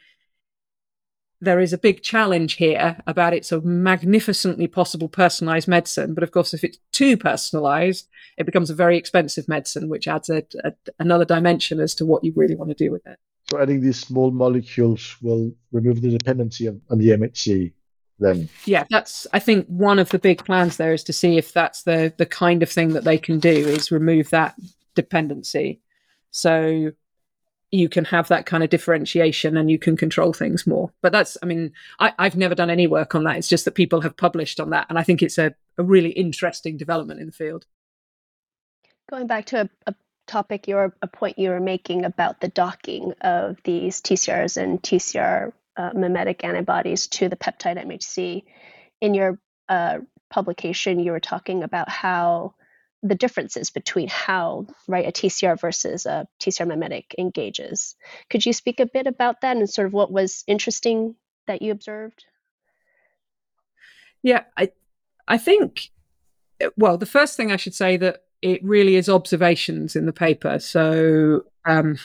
There 1.42 1.60
is 1.60 1.72
a 1.72 1.78
big 1.78 2.04
challenge 2.04 2.54
here 2.54 2.98
about 3.08 3.34
it's 3.34 3.52
a 3.52 3.62
magnificently 3.62 4.68
possible 4.68 5.08
personalized 5.08 5.68
medicine. 5.68 6.14
But 6.14 6.24
of 6.24 6.32
course, 6.32 6.54
if 6.54 6.64
it's 6.64 6.80
too 6.92 7.16
personalized, 7.16 8.08
it 8.38 8.46
becomes 8.46 8.70
a 8.70 8.76
very 8.76 8.98
expensive 8.98 9.48
medicine, 9.48 9.90
which 9.90 10.08
adds 10.08 10.30
a, 10.30 10.44
a, 10.64 10.74
another 11.00 11.26
dimension 11.26 11.80
as 11.80 11.96
to 11.96 12.06
what 12.06 12.24
you 12.24 12.34
really 12.36 12.56
want 12.56 12.70
to 12.70 12.84
do 12.84 12.92
with 12.92 13.06
it. 13.08 13.18
So 13.50 13.60
adding 13.60 13.82
these 13.82 14.00
small 14.00 14.32
molecules 14.32 15.16
will 15.22 15.52
remove 15.72 16.02
the 16.02 16.16
dependency 16.16 16.68
on, 16.68 16.82
on 16.90 17.00
the 17.00 17.10
MHC 17.10 17.74
then. 18.20 18.50
Yeah, 18.66 18.84
that's 18.90 19.26
I 19.34 19.40
think 19.40 19.66
one 19.68 19.98
of 19.98 20.10
the 20.10 20.20
big 20.20 20.44
plans 20.46 20.78
there 20.78 20.94
is 20.94 21.04
to 21.06 21.14
see 21.14 21.38
if 21.38 21.54
that's 21.54 21.84
the 21.84 22.14
the 22.18 22.26
kind 22.26 22.62
of 22.62 22.70
thing 22.70 22.90
that 22.94 23.06
they 23.06 23.18
can 23.18 23.40
do 23.40 23.50
is 23.50 23.92
remove 23.92 24.30
that 24.30 24.56
dependency. 24.96 25.82
So 26.32 26.92
you 27.72 27.88
can 27.88 28.06
have 28.06 28.28
that 28.30 28.46
kind 28.46 28.64
of 28.64 28.70
differentiation 28.70 29.56
and 29.56 29.70
you 29.70 29.78
can 29.78 29.96
control 29.96 30.34
things 30.34 30.66
more. 30.66 30.92
But 31.02 31.12
that's, 31.12 31.38
I 31.44 31.46
mean, 31.46 31.72
I, 32.00 32.14
have 32.18 32.36
never 32.36 32.56
done 32.56 32.70
any 32.70 32.88
work 32.88 33.14
on 33.14 33.24
that. 33.26 33.38
It's 33.38 33.48
just 33.48 33.66
that 33.66 33.76
people 33.76 34.02
have 34.02 34.18
published 34.18 34.60
on 34.60 34.72
that. 34.72 34.88
And 34.90 34.98
I 34.98 35.04
think 35.04 35.22
it's 35.22 35.38
a, 35.38 35.54
a 35.78 35.84
really 35.84 36.10
interesting 36.10 36.78
development 36.78 37.20
in 37.20 37.28
the 37.28 37.32
field. 37.32 37.66
Going 39.10 39.28
back 39.28 39.46
to 39.48 39.62
a, 39.62 39.70
a 39.92 39.96
topic, 40.26 40.68
your 40.68 40.96
a 41.02 41.08
point 41.08 41.38
you 41.38 41.50
were 41.50 41.60
making 41.60 42.06
about 42.06 42.42
the 42.42 42.48
docking 42.48 43.14
of 43.22 43.58
these 43.64 44.02
TCRs 44.02 44.58
and 44.58 44.82
TCR 44.82 45.52
uh, 45.78 45.92
mimetic 45.94 46.44
antibodies 46.44 47.08
to 47.08 47.30
the 47.30 47.36
peptide 47.36 47.84
MHC. 47.84 48.44
In 49.02 49.14
your 49.14 49.40
uh, 49.68 50.00
publication, 50.30 51.00
you 51.00 51.12
were 51.12 51.20
talking 51.20 51.64
about 51.64 51.90
how 51.90 52.54
the 53.02 53.16
differences 53.16 53.70
between 53.70 54.10
how 54.10 54.68
right 54.88 55.08
a 55.08 55.12
TCR 55.12 55.60
versus 55.60 56.06
a 56.06 56.28
TCR 56.40 56.68
mimetic 56.68 57.16
engages. 57.18 57.96
Could 58.30 58.46
you 58.46 58.54
speak 58.54 58.80
a 58.80 58.86
bit 58.86 59.08
about 59.08 59.42
that 59.42 59.58
and 59.58 59.70
sort 59.70 59.88
of 59.88 59.94
what 59.94 60.12
was 60.12 60.44
interesting 60.48 61.16
that 61.48 61.62
you 61.62 61.72
observed? 61.72 62.26
Yeah, 64.22 64.44
I 64.58 64.72
I 65.28 65.38
think 65.38 65.92
well, 66.76 66.98
the 66.98 67.06
first 67.06 67.38
thing 67.38 67.52
I 67.52 67.56
should 67.56 67.74
say 67.74 67.96
that 67.98 68.24
it 68.42 68.64
really 68.64 68.96
is 68.96 69.10
observations 69.10 69.96
in 69.96 70.06
the 70.06 70.14
paper. 70.14 70.60
So 70.60 71.46
um, 71.66 71.98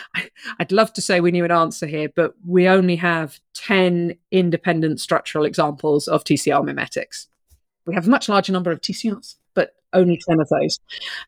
I'd 0.58 0.72
love 0.72 0.92
to 0.94 1.00
say 1.00 1.20
we 1.20 1.30
knew 1.30 1.44
an 1.44 1.50
answer 1.52 1.86
here, 1.86 2.08
but 2.14 2.34
we 2.46 2.68
only 2.68 2.96
have 2.96 3.40
10 3.54 4.16
independent 4.30 5.00
structural 5.00 5.44
examples 5.44 6.08
of 6.08 6.24
TCR 6.24 6.64
mimetics. 6.64 7.28
We 7.86 7.94
have 7.94 8.06
a 8.06 8.10
much 8.10 8.28
larger 8.28 8.52
number 8.52 8.70
of 8.70 8.80
TCRs 8.80 9.36
but 9.54 9.74
only 9.92 10.18
10 10.28 10.40
of 10.40 10.48
those. 10.48 10.80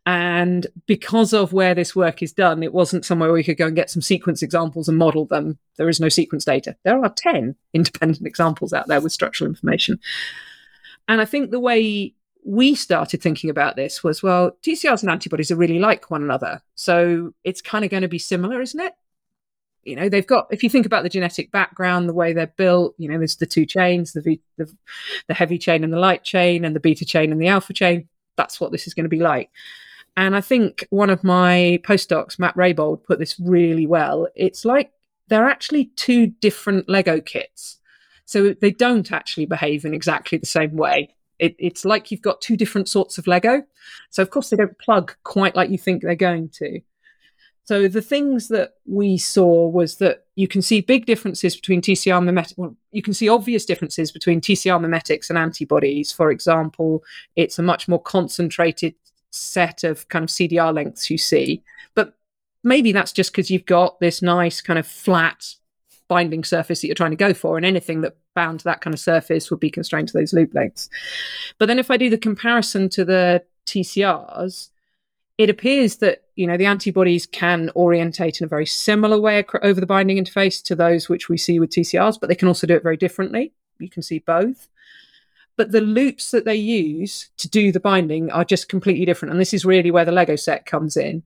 And 0.06 0.66
because 0.86 1.32
of 1.32 1.52
where 1.52 1.74
this 1.74 1.94
work 1.94 2.22
is 2.22 2.32
done, 2.32 2.62
it 2.62 2.72
wasn't 2.72 3.04
somewhere 3.04 3.28
where 3.28 3.34
we 3.34 3.44
could 3.44 3.56
go 3.56 3.66
and 3.66 3.76
get 3.76 3.90
some 3.90 4.02
sequence 4.02 4.42
examples 4.42 4.88
and 4.88 4.98
model 4.98 5.26
them. 5.26 5.58
There 5.76 5.88
is 5.88 6.00
no 6.00 6.08
sequence 6.08 6.44
data. 6.44 6.76
There 6.84 7.02
are 7.02 7.12
10 7.14 7.54
independent 7.74 8.26
examples 8.26 8.72
out 8.72 8.88
there 8.88 9.00
with 9.00 9.12
structural 9.12 9.48
information. 9.48 9.98
And 11.08 11.20
I 11.20 11.24
think 11.24 11.50
the 11.50 11.60
way 11.60 12.14
we 12.44 12.74
started 12.74 13.22
thinking 13.22 13.50
about 13.50 13.76
this 13.76 14.02
was 14.02 14.22
well, 14.22 14.52
TCRs 14.62 15.02
and 15.02 15.10
antibodies 15.10 15.50
are 15.50 15.56
really 15.56 15.78
like 15.78 16.10
one 16.10 16.22
another. 16.22 16.62
So 16.74 17.34
it's 17.44 17.60
kind 17.60 17.84
of 17.84 17.90
going 17.90 18.02
to 18.02 18.08
be 18.08 18.18
similar, 18.18 18.60
isn't 18.60 18.80
it? 18.80 18.94
you 19.84 19.94
know 19.94 20.08
they've 20.08 20.26
got 20.26 20.46
if 20.50 20.62
you 20.62 20.70
think 20.70 20.86
about 20.86 21.02
the 21.02 21.08
genetic 21.08 21.50
background 21.50 22.08
the 22.08 22.14
way 22.14 22.32
they're 22.32 22.46
built 22.46 22.94
you 22.98 23.08
know 23.08 23.18
there's 23.18 23.36
the 23.36 23.46
two 23.46 23.66
chains 23.66 24.12
the, 24.12 24.20
v, 24.20 24.40
the, 24.56 24.72
the 25.28 25.34
heavy 25.34 25.58
chain 25.58 25.84
and 25.84 25.92
the 25.92 25.98
light 25.98 26.24
chain 26.24 26.64
and 26.64 26.74
the 26.74 26.80
beta 26.80 27.04
chain 27.04 27.30
and 27.30 27.40
the 27.40 27.48
alpha 27.48 27.72
chain 27.72 28.08
that's 28.36 28.60
what 28.60 28.72
this 28.72 28.86
is 28.86 28.94
going 28.94 29.04
to 29.04 29.08
be 29.08 29.20
like. 29.20 29.50
And 30.16 30.36
I 30.36 30.40
think 30.40 30.86
one 30.90 31.10
of 31.10 31.24
my 31.24 31.80
postdocs, 31.82 32.38
Matt 32.38 32.54
Raybold, 32.56 33.04
put 33.04 33.18
this 33.18 33.38
really 33.40 33.86
well. 33.86 34.28
It's 34.36 34.64
like 34.64 34.92
they're 35.28 35.48
actually 35.48 35.86
two 35.96 36.28
different 36.28 36.88
Lego 36.88 37.20
kits. 37.20 37.78
So 38.24 38.54
they 38.54 38.70
don't 38.70 39.10
actually 39.12 39.46
behave 39.46 39.84
in 39.84 39.92
exactly 39.92 40.38
the 40.38 40.46
same 40.46 40.76
way. 40.76 41.14
It, 41.38 41.56
it's 41.58 41.84
like 41.84 42.10
you've 42.10 42.22
got 42.22 42.40
two 42.40 42.56
different 42.56 42.88
sorts 42.88 43.18
of 43.18 43.26
Lego. 43.26 43.64
So, 44.10 44.22
of 44.22 44.30
course, 44.30 44.50
they 44.50 44.56
don't 44.56 44.78
plug 44.78 45.14
quite 45.24 45.56
like 45.56 45.68
you 45.70 45.78
think 45.78 46.02
they're 46.02 46.14
going 46.14 46.48
to. 46.50 46.80
So, 47.64 47.88
the 47.88 48.00
things 48.00 48.48
that 48.48 48.74
we 48.86 49.18
saw 49.18 49.68
was 49.68 49.96
that 49.96 50.23
you 50.36 50.48
can 50.48 50.62
see 50.62 50.80
big 50.80 51.06
differences 51.06 51.54
between 51.54 51.80
TCR 51.80 52.22
mimetics. 52.22 52.56
Well, 52.56 52.76
you 52.90 53.02
can 53.02 53.14
see 53.14 53.28
obvious 53.28 53.64
differences 53.64 54.10
between 54.10 54.40
TCR 54.40 54.80
mimetics 54.80 55.30
and 55.30 55.38
antibodies. 55.38 56.10
For 56.10 56.30
example, 56.30 57.04
it's 57.36 57.58
a 57.58 57.62
much 57.62 57.86
more 57.86 58.02
concentrated 58.02 58.94
set 59.30 59.84
of 59.84 60.08
kind 60.08 60.24
of 60.24 60.28
CDR 60.28 60.74
lengths 60.74 61.10
you 61.10 61.18
see. 61.18 61.62
But 61.94 62.14
maybe 62.62 62.92
that's 62.92 63.12
just 63.12 63.32
because 63.32 63.50
you've 63.50 63.66
got 63.66 64.00
this 64.00 64.22
nice 64.22 64.60
kind 64.60 64.78
of 64.78 64.86
flat 64.86 65.54
binding 66.08 66.44
surface 66.44 66.80
that 66.80 66.88
you're 66.88 66.94
trying 66.94 67.10
to 67.12 67.16
go 67.16 67.32
for, 67.32 67.56
and 67.56 67.64
anything 67.64 68.00
that 68.02 68.16
bound 68.34 68.60
to 68.60 68.64
that 68.64 68.80
kind 68.80 68.92
of 68.92 69.00
surface 69.00 69.50
would 69.50 69.60
be 69.60 69.70
constrained 69.70 70.08
to 70.08 70.18
those 70.18 70.32
loop 70.32 70.52
lengths. 70.52 70.88
But 71.58 71.66
then 71.66 71.78
if 71.78 71.90
I 71.90 71.96
do 71.96 72.10
the 72.10 72.18
comparison 72.18 72.88
to 72.90 73.04
the 73.04 73.44
TCRs, 73.66 74.70
it 75.38 75.50
appears 75.50 75.96
that 75.96 76.22
you 76.36 76.46
know 76.46 76.56
the 76.56 76.66
antibodies 76.66 77.26
can 77.26 77.70
orientate 77.74 78.40
in 78.40 78.44
a 78.44 78.48
very 78.48 78.66
similar 78.66 79.18
way 79.18 79.44
over 79.62 79.80
the 79.80 79.86
binding 79.86 80.22
interface 80.22 80.62
to 80.64 80.74
those 80.74 81.08
which 81.08 81.28
we 81.28 81.36
see 81.36 81.58
with 81.58 81.70
TCRs, 81.70 82.18
but 82.20 82.28
they 82.28 82.34
can 82.34 82.48
also 82.48 82.66
do 82.66 82.74
it 82.74 82.82
very 82.82 82.96
differently. 82.96 83.52
You 83.78 83.90
can 83.90 84.02
see 84.02 84.20
both. 84.20 84.68
But 85.56 85.70
the 85.70 85.80
loops 85.80 86.30
that 86.32 86.44
they 86.44 86.56
use 86.56 87.30
to 87.36 87.48
do 87.48 87.70
the 87.70 87.80
binding 87.80 88.30
are 88.30 88.44
just 88.44 88.68
completely 88.68 89.04
different. 89.04 89.30
And 89.32 89.40
this 89.40 89.54
is 89.54 89.64
really 89.64 89.92
where 89.92 90.04
the 90.04 90.12
Lego 90.12 90.34
set 90.34 90.66
comes 90.66 90.96
in. 90.96 91.22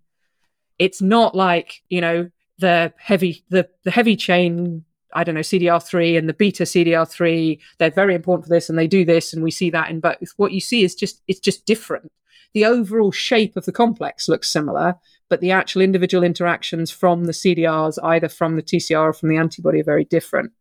It's 0.78 1.00
not 1.00 1.34
like, 1.34 1.82
you 1.88 2.00
know, 2.00 2.30
the 2.58 2.92
heavy 2.98 3.44
the, 3.48 3.68
the 3.84 3.90
heavy 3.90 4.16
chain 4.16 4.84
I 5.14 5.24
don't 5.24 5.34
know, 5.34 5.40
CDR3 5.40 6.18
and 6.18 6.28
the 6.28 6.34
beta 6.34 6.64
CDR3, 6.64 7.58
they're 7.78 7.90
very 7.90 8.14
important 8.14 8.44
for 8.44 8.50
this 8.50 8.68
and 8.68 8.78
they 8.78 8.86
do 8.86 9.06
this 9.06 9.32
and 9.32 9.42
we 9.42 9.50
see 9.50 9.70
that 9.70 9.88
in 9.88 10.00
both. 10.00 10.18
What 10.36 10.52
you 10.52 10.60
see 10.60 10.84
is 10.84 10.94
just 10.94 11.22
it's 11.26 11.40
just 11.40 11.64
different 11.64 12.12
the 12.54 12.64
overall 12.64 13.12
shape 13.12 13.56
of 13.56 13.64
the 13.64 13.72
complex 13.72 14.28
looks 14.28 14.48
similar, 14.48 14.96
but 15.28 15.40
the 15.40 15.50
actual 15.50 15.82
individual 15.82 16.24
interactions 16.24 16.90
from 16.90 17.24
the 17.24 17.32
CDRs, 17.32 17.98
either 18.02 18.28
from 18.28 18.56
the 18.56 18.62
TCR 18.62 19.11
or 19.11 19.12
from 19.12 19.28
the 19.28 19.37
antibody, 19.37 19.80
are 19.80 19.84
very 19.84 20.04
different. 20.04 20.52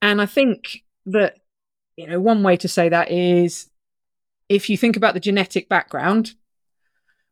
And 0.00 0.20
I 0.20 0.26
think 0.26 0.84
that, 1.06 1.36
you 1.96 2.06
know, 2.06 2.20
one 2.20 2.42
way 2.42 2.56
to 2.58 2.68
say 2.68 2.88
that 2.88 3.10
is 3.10 3.70
if 4.48 4.68
you 4.68 4.76
think 4.76 4.96
about 4.96 5.14
the 5.14 5.20
genetic 5.20 5.68
background, 5.68 6.34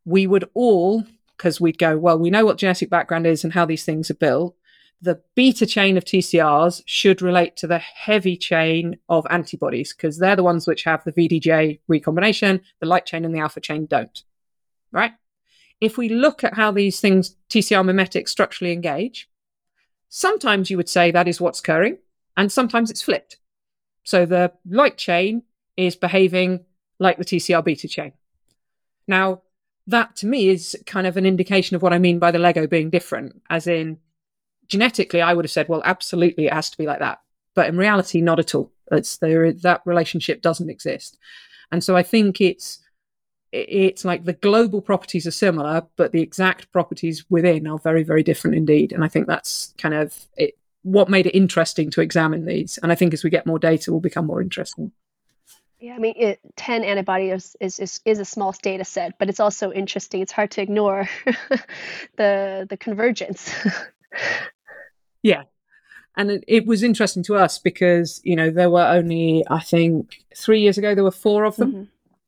we 0.05 0.27
would 0.27 0.49
all, 0.55 1.05
because 1.37 1.61
we'd 1.61 1.79
go, 1.79 1.99
well, 1.99 2.19
we 2.19 2.31
know 2.31 2.45
what 2.45 2.59
genetic 2.59 2.89
background 2.89 3.27
is 3.27 3.45
and 3.45 3.53
how 3.53 3.67
these 3.67 3.85
things 3.85 4.11
are 4.11 4.15
built 4.15 4.57
the 5.03 5.21
beta 5.35 5.65
chain 5.67 5.97
of 5.97 6.05
TCRs 6.05 6.83
should 6.85 7.23
relate 7.23 7.57
to 7.57 7.67
the 7.67 7.79
heavy 7.79 8.37
chain 8.37 8.99
of 9.09 9.27
antibodies 9.31 9.95
because 9.95 10.19
they're 10.19 10.37
the 10.37 10.43
ones 10.43 10.67
which 10.67 10.85
have 10.85 11.03
the 11.05 11.13
VDJ 11.13 11.81
recombination, 11.89 12.61
the 12.81 12.87
light 12.87 13.07
chain 13.07 13.25
and 13.25 13.35
the 13.35 13.39
alpha 13.41 13.61
chain 13.61 13.87
don't. 13.87 14.23
Right? 14.93 15.13
If 15.81 15.97
we 15.97 16.11
look 16.11 16.45
at 16.45 16.55
how 16.55 16.71
these 16.71 17.01
things, 17.01 17.37
TCR 17.49 17.85
mimetics, 17.85 18.31
structurally 18.31 18.73
engage, 18.73 19.29
sometimes 20.11 20.71
you 20.71 20.77
would 20.77 20.89
say 20.89 21.11
that 21.11 21.29
is 21.29 21.41
what's 21.41 21.61
occurring, 21.61 21.99
and 22.37 22.53
sometimes 22.53 22.91
it's 22.91 23.03
flipped. 23.03 23.39
So 24.05 24.27
the 24.27 24.53
light 24.69 24.99
chain 24.99 25.45
is 25.77 25.97
behaving 25.97 26.65
like 26.99 27.17
the 27.17 27.25
TCR 27.25 27.65
beta 27.65 27.89
chain. 27.89 28.13
Now, 29.09 29.43
that 29.87 30.15
to 30.17 30.27
me 30.27 30.49
is 30.49 30.77
kind 30.87 31.07
of 31.07 31.17
an 31.17 31.25
indication 31.25 31.75
of 31.75 31.83
what 31.83 31.95
I 31.95 31.99
mean 31.99 32.19
by 32.19 32.31
the 32.31 32.39
Lego 32.39 32.67
being 32.67 32.91
different, 32.91 33.41
as 33.49 33.67
in 33.67 33.99
genetically, 34.71 35.21
I 35.21 35.35
would 35.35 35.45
have 35.45 35.51
said, 35.51 35.69
well, 35.69 35.83
absolutely, 35.85 36.47
it 36.47 36.53
has 36.53 36.71
to 36.71 36.79
be 36.79 36.87
like 36.87 37.01
that. 37.01 37.21
But 37.55 37.69
in 37.69 37.77
reality, 37.77 38.23
not 38.23 38.39
at 38.39 38.55
all. 38.55 38.73
It's 38.91 39.19
there 39.19 39.53
that 39.53 39.83
relationship 39.85 40.41
doesn't 40.41 40.71
exist, 40.71 41.19
and 41.71 41.85
so 41.85 41.97
I 41.97 42.03
think 42.03 42.41
it's 42.41 42.81
it's 43.53 44.05
like 44.05 44.25
the 44.25 44.33
global 44.33 44.81
properties 44.81 45.27
are 45.27 45.33
similar, 45.33 45.83
but 45.97 46.13
the 46.13 46.23
exact 46.23 46.71
properties 46.71 47.25
within 47.31 47.67
are 47.67 47.79
very, 47.79 48.05
very 48.05 48.23
different 48.23 48.57
indeed. 48.57 48.93
And 48.93 49.05
I 49.05 49.09
think 49.09 49.27
that's 49.27 49.75
kind 49.77 49.95
of 49.95 50.17
it, 50.37 50.57
what 50.83 51.09
made 51.09 51.27
it 51.27 51.37
interesting 51.37 51.91
to 51.91 52.01
examine 52.01 52.45
these. 52.45 52.79
And 52.83 52.93
I 52.93 52.95
think 52.95 53.13
as 53.13 53.25
we 53.25 53.31
get 53.31 53.47
more 53.47 53.59
data, 53.59 53.93
will 53.93 54.01
become 54.01 54.27
more 54.27 54.41
interesting. 54.41 54.93
Yeah, 55.81 55.95
I 55.95 55.99
mean, 55.99 56.15
it, 56.17 56.41
10 56.57 56.85
antibodies 56.85 57.57
is, 57.61 57.81
is, 57.81 58.01
is 58.05 58.19
a 58.19 58.25
small 58.25 58.55
data 58.63 58.85
set, 58.85 59.19
but 59.19 59.29
it's 59.29 59.41
also 59.41 59.73
interesting. 59.73 60.21
It's 60.21 60.33
hard 60.33 60.51
to 60.53 60.63
ignore 60.63 61.09
the 62.17 62.67
the 62.69 62.77
convergence. 62.77 63.53
Yeah. 65.23 65.45
And 66.17 66.31
it, 66.31 66.45
it, 66.49 66.67
was 66.67 66.83
interesting 66.83 67.23
to 67.25 67.37
us 67.37 67.59
because, 67.59 68.21
you 68.25 68.35
know, 68.37 68.51
there 68.51 68.71
were 68.71 68.87
only, 68.87 69.45
I 69.49 69.61
think, 69.61 70.25
three 70.37 70.61
years 70.61 70.77
ago, 70.77 70.95
there 70.95 71.05
were 71.05 71.11
four 71.11 71.45
of 71.45 71.57
them. 71.57 71.73
Mm-hmm. 71.73 71.83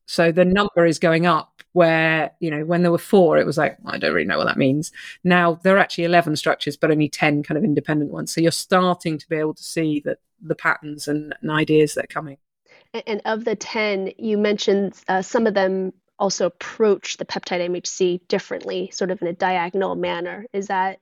So 0.07 0.31
the 0.33 0.45
number 0.45 0.87
is 0.87 0.99
going 0.99 1.27
up 1.27 1.63
where, 1.73 2.33
you 2.39 2.51
know, 2.51 2.65
when 2.65 2.83
there 2.83 2.93
were 2.93 2.99
four, 2.99 3.39
it 3.39 3.47
was 3.47 3.59
like, 3.59 3.79
I 3.87 3.99
don't 3.99 4.13
really 4.13 4.27
know 4.27 4.39
what 4.39 4.47
that 4.47 4.59
means. 4.59 4.93
Now 5.25 5.55
there 5.63 5.77
are 5.77 5.79
actually 5.79 6.05
11 6.05 6.37
structures, 6.37 6.77
but 6.77 6.91
only 6.91 7.09
10 7.09 7.43
kind 7.43 7.59
of 7.59 7.65
independent 7.65 8.11
ones. 8.11 8.33
So 8.33 8.41
you're 8.41 8.53
starting 8.53 9.19
to 9.19 9.29
be 9.29 9.37
able 9.37 9.55
to 9.55 9.63
see 9.63 10.01
that 10.05 10.19
the 10.41 10.55
patterns 10.55 11.09
and, 11.09 11.35
and 11.41 11.51
ideas 11.51 11.95
that 11.95 12.05
are 12.05 12.09
coming. 12.09 12.37
And, 12.93 13.03
and 13.07 13.23
of 13.25 13.45
the 13.45 13.57
10, 13.57 14.13
you 14.19 14.39
mentioned 14.39 14.95
uh, 15.09 15.23
some 15.23 15.47
of 15.47 15.55
them 15.55 15.93
also 16.19 16.47
approach 16.47 17.17
the 17.17 17.25
peptide 17.25 17.69
MHC 17.69 18.21
differently, 18.29 18.91
sort 18.93 19.11
of 19.11 19.21
in 19.23 19.29
a 19.29 19.33
diagonal 19.33 19.97
manner. 19.97 20.47
Is 20.53 20.67
that 20.69 21.01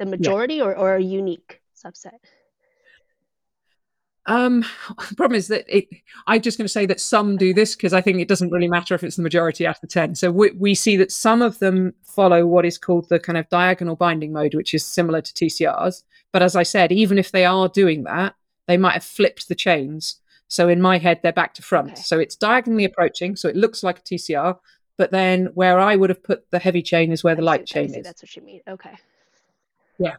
the 0.00 0.06
majority 0.06 0.54
yeah. 0.54 0.64
or, 0.64 0.76
or 0.76 0.96
a 0.96 1.02
unique 1.02 1.60
subset? 1.76 2.18
Um, 4.26 4.64
the 5.08 5.14
problem 5.16 5.36
is 5.36 5.48
that 5.48 5.64
it, 5.68 5.88
I'm 6.26 6.40
just 6.40 6.58
going 6.58 6.64
to 6.66 6.72
say 6.72 6.86
that 6.86 7.00
some 7.00 7.36
do 7.36 7.54
this 7.54 7.74
because 7.74 7.92
I 7.92 8.00
think 8.00 8.20
it 8.20 8.28
doesn't 8.28 8.50
really 8.50 8.68
matter 8.68 8.94
if 8.94 9.04
it's 9.04 9.16
the 9.16 9.22
majority 9.22 9.66
out 9.66 9.76
of 9.76 9.80
the 9.80 9.86
10. 9.86 10.14
So 10.14 10.30
we, 10.30 10.50
we 10.52 10.74
see 10.74 10.96
that 10.96 11.12
some 11.12 11.42
of 11.42 11.58
them 11.58 11.94
follow 12.02 12.46
what 12.46 12.64
is 12.64 12.78
called 12.78 13.08
the 13.08 13.18
kind 13.18 13.38
of 13.38 13.48
diagonal 13.48 13.96
binding 13.96 14.32
mode, 14.32 14.54
which 14.54 14.74
is 14.74 14.84
similar 14.84 15.20
to 15.20 15.32
TCRs. 15.32 16.02
But 16.32 16.42
as 16.42 16.56
I 16.56 16.62
said, 16.62 16.92
even 16.92 17.18
if 17.18 17.32
they 17.32 17.44
are 17.44 17.68
doing 17.68 18.04
that, 18.04 18.34
they 18.68 18.76
might 18.76 18.94
have 18.94 19.04
flipped 19.04 19.48
the 19.48 19.54
chains. 19.54 20.20
So 20.48 20.68
in 20.68 20.80
my 20.80 20.98
head, 20.98 21.20
they're 21.22 21.32
back 21.32 21.54
to 21.54 21.62
front. 21.62 21.92
Okay. 21.92 22.02
So 22.02 22.18
it's 22.18 22.36
diagonally 22.36 22.84
approaching. 22.84 23.36
So 23.36 23.48
it 23.48 23.56
looks 23.56 23.82
like 23.82 23.98
a 23.98 24.02
TCR. 24.02 24.58
But 24.96 25.12
then 25.12 25.46
where 25.54 25.78
I 25.78 25.96
would 25.96 26.10
have 26.10 26.22
put 26.22 26.50
the 26.50 26.58
heavy 26.58 26.82
chain 26.82 27.10
is 27.10 27.24
where 27.24 27.34
the 27.34 27.42
light 27.42 27.66
chain 27.66 27.94
is. 27.94 28.04
That's 28.04 28.22
what 28.22 28.36
you 28.36 28.42
mean. 28.42 28.60
Okay. 28.68 28.98
Yeah. 30.00 30.16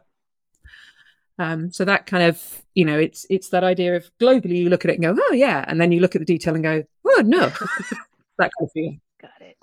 Um, 1.38 1.72
so 1.72 1.84
that 1.84 2.06
kind 2.06 2.22
of, 2.22 2.62
you 2.74 2.84
know, 2.84 2.98
it's 2.98 3.26
it's 3.28 3.48
that 3.48 3.64
idea 3.64 3.96
of 3.96 4.10
globally 4.20 4.58
you 4.58 4.70
look 4.70 4.84
at 4.84 4.90
it 4.90 5.00
and 5.00 5.16
go, 5.16 5.22
oh 5.22 5.32
yeah, 5.32 5.64
and 5.66 5.80
then 5.80 5.90
you 5.90 6.00
look 6.00 6.14
at 6.14 6.20
the 6.20 6.24
detail 6.24 6.54
and 6.54 6.62
go, 6.62 6.84
oh 7.04 7.22
no, 7.26 7.40
that 8.38 8.50
kind 8.50 8.50
of 8.60 8.70
feeling. 8.72 9.00
Got 9.20 9.30
it. 9.40 9.56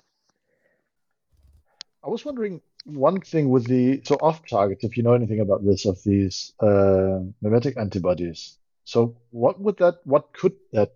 I 2.04 2.08
was 2.08 2.24
wondering 2.24 2.60
one 2.84 3.20
thing 3.20 3.48
with 3.48 3.66
the 3.66 4.02
so 4.04 4.16
off 4.16 4.46
target, 4.46 4.78
if 4.82 4.96
you 4.96 5.02
know 5.02 5.14
anything 5.14 5.40
about 5.40 5.64
this, 5.64 5.86
of 5.86 6.02
these 6.04 6.52
uh, 6.60 7.20
mimetic 7.40 7.78
antibodies. 7.78 8.58
So 8.84 9.16
what 9.30 9.58
would 9.60 9.78
that? 9.78 10.00
What 10.04 10.32
could 10.34 10.56
that 10.72 10.92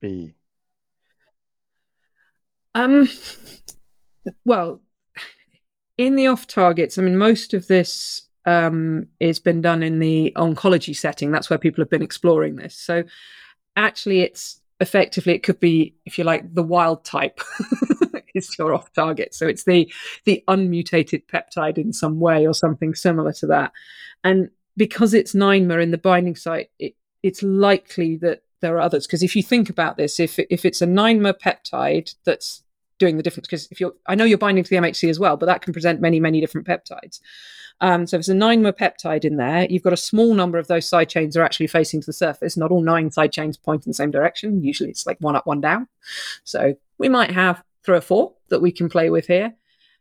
be? 0.00 0.34
Um. 2.74 3.08
Well, 4.44 4.80
in 5.98 6.16
the 6.16 6.28
off 6.28 6.46
targets, 6.46 6.98
I 6.98 7.02
mean, 7.02 7.18
most 7.18 7.54
of 7.54 7.66
this 7.66 8.28
um, 8.44 9.06
is 9.20 9.38
been 9.38 9.60
done 9.60 9.82
in 9.82 9.98
the 9.98 10.32
oncology 10.36 10.96
setting. 10.96 11.30
That's 11.30 11.50
where 11.50 11.58
people 11.58 11.82
have 11.82 11.90
been 11.90 12.02
exploring 12.02 12.56
this. 12.56 12.76
So 12.76 13.04
actually, 13.76 14.20
it's 14.20 14.60
effectively 14.80 15.34
it 15.34 15.42
could 15.42 15.60
be, 15.60 15.94
if 16.04 16.18
you 16.18 16.24
like, 16.24 16.54
the 16.54 16.62
wild 16.62 17.04
type 17.04 17.40
is 18.34 18.56
your 18.58 18.74
off 18.74 18.92
target. 18.92 19.34
So 19.34 19.46
it's 19.46 19.64
the 19.64 19.92
the 20.24 20.42
unmutated 20.48 21.26
peptide 21.26 21.78
in 21.78 21.92
some 21.92 22.20
way 22.20 22.46
or 22.46 22.54
something 22.54 22.94
similar 22.94 23.32
to 23.34 23.46
that. 23.48 23.72
And 24.24 24.50
because 24.76 25.14
it's 25.14 25.34
NINEMA 25.34 25.82
in 25.82 25.90
the 25.90 25.98
binding 25.98 26.36
site, 26.36 26.70
it, 26.78 26.94
it's 27.22 27.42
likely 27.42 28.16
that 28.16 28.42
there 28.60 28.76
are 28.76 28.80
others. 28.80 29.06
Because 29.06 29.22
if 29.22 29.36
you 29.36 29.42
think 29.42 29.70
about 29.70 29.96
this, 29.96 30.18
if 30.18 30.38
if 30.38 30.64
it's 30.64 30.82
a 30.82 30.86
NINEMA 30.86 31.34
peptide 31.40 32.14
that's 32.24 32.62
doing 32.98 33.16
the 33.16 33.22
difference, 33.22 33.46
because 33.46 33.68
if 33.70 33.80
you're, 33.80 33.94
I 34.06 34.14
know 34.14 34.24
you're 34.24 34.38
binding 34.38 34.64
to 34.64 34.70
the 34.70 34.76
MHC 34.76 35.10
as 35.10 35.18
well, 35.18 35.36
but 35.36 35.46
that 35.46 35.62
can 35.62 35.72
present 35.72 36.00
many 36.00 36.20
many 36.20 36.40
different 36.40 36.66
peptides. 36.66 37.20
Um, 37.82 38.06
so 38.06 38.16
if 38.16 38.24
there's 38.24 38.28
a 38.28 38.34
NINEMA 38.34 38.72
peptide 38.74 39.24
in 39.24 39.36
there, 39.36 39.66
you've 39.68 39.82
got 39.82 39.92
a 39.92 39.98
small 39.98 40.34
number 40.34 40.56
of 40.56 40.68
those 40.68 40.88
side 40.88 41.08
chains 41.08 41.36
are 41.36 41.42
actually 41.42 41.66
facing 41.66 42.00
to 42.00 42.06
the 42.06 42.12
surface. 42.12 42.56
Not 42.56 42.70
all 42.70 42.80
nine 42.80 43.10
side 43.10 43.32
chains 43.32 43.56
point 43.56 43.84
in 43.84 43.90
the 43.90 43.94
same 43.94 44.12
direction. 44.12 44.62
Usually 44.62 44.88
it's 44.88 45.04
like 45.04 45.18
one 45.20 45.34
up, 45.34 45.46
one 45.46 45.60
down. 45.60 45.88
So 46.44 46.76
we 46.98 47.08
might 47.08 47.32
have 47.32 47.62
three 47.82 47.96
or 47.96 48.00
four 48.00 48.34
that 48.50 48.62
we 48.62 48.70
can 48.70 48.88
play 48.88 49.10
with 49.10 49.26
here. 49.26 49.54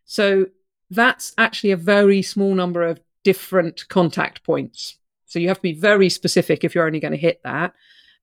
So 0.06 0.46
that's 0.92 1.34
actually 1.40 1.72
a 1.72 1.78
very 1.78 2.22
small 2.22 2.54
number 2.54 2.84
of 2.84 3.02
different 3.24 3.88
contact 3.90 4.44
points. 4.44 4.98
So 5.26 5.40
you 5.40 5.48
have 5.48 5.58
to 5.58 5.64
be 5.64 5.74
very 5.74 6.10
specific 6.10 6.64
if 6.64 6.76
you're 6.76 6.86
only 6.86 7.00
going 7.00 7.14
to 7.14 7.18
hit 7.18 7.42
that. 7.44 7.74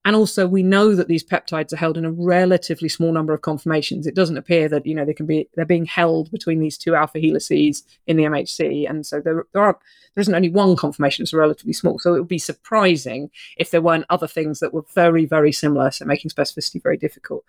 And 0.08 0.16
also, 0.16 0.48
we 0.48 0.62
know 0.62 0.94
that 0.94 1.06
these 1.06 1.22
peptides 1.22 1.70
are 1.70 1.76
held 1.76 1.98
in 1.98 2.06
a 2.06 2.10
relatively 2.10 2.88
small 2.88 3.12
number 3.12 3.34
of 3.34 3.42
conformations. 3.42 4.06
It 4.06 4.14
doesn't 4.14 4.38
appear 4.38 4.66
that 4.70 4.86
you 4.86 4.94
know 4.94 5.04
they 5.04 5.12
can 5.12 5.26
be 5.26 5.50
they're 5.54 5.66
being 5.66 5.84
held 5.84 6.30
between 6.30 6.60
these 6.60 6.78
two 6.78 6.94
alpha 6.94 7.18
helices 7.18 7.82
in 8.06 8.16
the 8.16 8.22
MHC, 8.22 8.88
and 8.88 9.04
so 9.04 9.20
there 9.20 9.44
there 9.52 9.62
aren't 9.62 9.76
there 10.14 10.22
isn't 10.22 10.34
only 10.34 10.48
one 10.48 10.76
conformation; 10.76 11.24
it's 11.24 11.34
relatively 11.34 11.74
small. 11.74 11.98
So 11.98 12.14
it 12.14 12.20
would 12.20 12.26
be 12.26 12.38
surprising 12.38 13.30
if 13.58 13.70
there 13.70 13.82
weren't 13.82 14.06
other 14.08 14.26
things 14.26 14.60
that 14.60 14.72
were 14.72 14.86
very 14.94 15.26
very 15.26 15.52
similar, 15.52 15.90
so 15.90 16.06
making 16.06 16.30
specificity 16.30 16.82
very 16.82 16.96
difficult. 16.96 17.44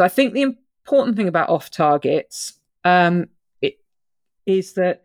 I 0.00 0.08
think 0.08 0.32
the 0.32 0.56
important 0.84 1.18
thing 1.18 1.28
about 1.28 1.50
off 1.50 1.70
targets 1.70 2.54
um, 2.84 3.28
is 4.46 4.72
that 4.72 5.02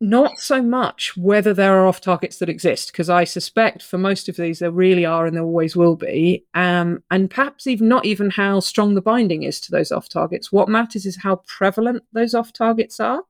not 0.00 0.38
so 0.38 0.62
much 0.62 1.16
whether 1.16 1.54
there 1.54 1.74
are 1.78 1.86
off 1.86 2.00
targets 2.00 2.38
that 2.38 2.48
exist, 2.48 2.92
because 2.92 3.08
I 3.08 3.24
suspect 3.24 3.82
for 3.82 3.98
most 3.98 4.28
of 4.28 4.36
these 4.36 4.58
there 4.58 4.70
really 4.70 5.04
are 5.04 5.26
and 5.26 5.36
there 5.36 5.44
always 5.44 5.76
will 5.76 5.96
be. 5.96 6.44
Um, 6.54 7.02
and 7.10 7.30
perhaps 7.30 7.66
even 7.66 7.88
not 7.88 8.04
even 8.04 8.30
how 8.30 8.60
strong 8.60 8.94
the 8.94 9.00
binding 9.00 9.44
is 9.44 9.60
to 9.62 9.70
those 9.70 9.92
off 9.92 10.08
targets. 10.08 10.52
What 10.52 10.68
matters 10.68 11.06
is 11.06 11.16
how 11.16 11.36
prevalent 11.46 12.02
those 12.12 12.34
off 12.34 12.52
targets 12.52 13.00
are. 13.00 13.22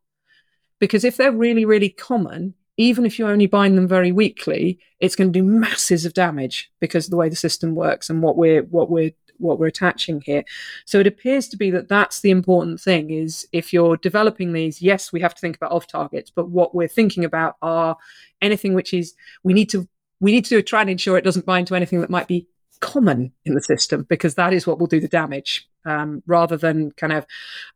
Because 0.80 1.04
if 1.04 1.16
they're 1.16 1.32
really, 1.32 1.64
really 1.64 1.90
common, 1.90 2.54
even 2.76 3.06
if 3.06 3.18
you 3.18 3.26
only 3.28 3.46
bind 3.46 3.78
them 3.78 3.86
very 3.86 4.10
weakly, 4.12 4.80
it's 5.00 5.14
going 5.14 5.32
to 5.32 5.38
do 5.38 5.44
masses 5.44 6.04
of 6.04 6.14
damage 6.14 6.70
because 6.80 7.06
of 7.06 7.10
the 7.10 7.16
way 7.16 7.28
the 7.28 7.36
system 7.36 7.74
works 7.74 8.10
and 8.10 8.22
what 8.22 8.36
we're 8.36 8.62
what 8.64 8.90
we're 8.90 9.12
what 9.38 9.58
we're 9.58 9.66
attaching 9.66 10.20
here. 10.20 10.44
So 10.84 11.00
it 11.00 11.06
appears 11.06 11.48
to 11.48 11.56
be 11.56 11.70
that 11.70 11.88
that's 11.88 12.20
the 12.20 12.30
important 12.30 12.80
thing 12.80 13.10
is 13.10 13.46
if 13.52 13.72
you're 13.72 13.96
developing 13.96 14.52
these, 14.52 14.80
yes, 14.80 15.12
we 15.12 15.20
have 15.20 15.34
to 15.34 15.40
think 15.40 15.56
about 15.56 15.72
off 15.72 15.86
targets, 15.86 16.30
but 16.30 16.48
what 16.50 16.74
we're 16.74 16.88
thinking 16.88 17.24
about 17.24 17.56
are 17.62 17.96
anything 18.40 18.74
which 18.74 18.92
is 18.92 19.14
we 19.42 19.52
need 19.52 19.70
to 19.70 19.88
we 20.20 20.32
need 20.32 20.44
to 20.46 20.62
try 20.62 20.80
and 20.80 20.90
ensure 20.90 21.18
it 21.18 21.24
doesn't 21.24 21.46
bind 21.46 21.66
to 21.66 21.74
anything 21.74 22.00
that 22.00 22.10
might 22.10 22.28
be 22.28 22.48
common 22.80 23.32
in 23.44 23.54
the 23.54 23.62
system 23.62 24.06
because 24.08 24.34
that 24.34 24.52
is 24.52 24.66
what 24.66 24.78
will 24.78 24.86
do 24.86 25.00
the 25.00 25.08
damage 25.08 25.68
um, 25.86 26.22
rather 26.26 26.56
than 26.56 26.90
kind 26.92 27.12
of 27.12 27.26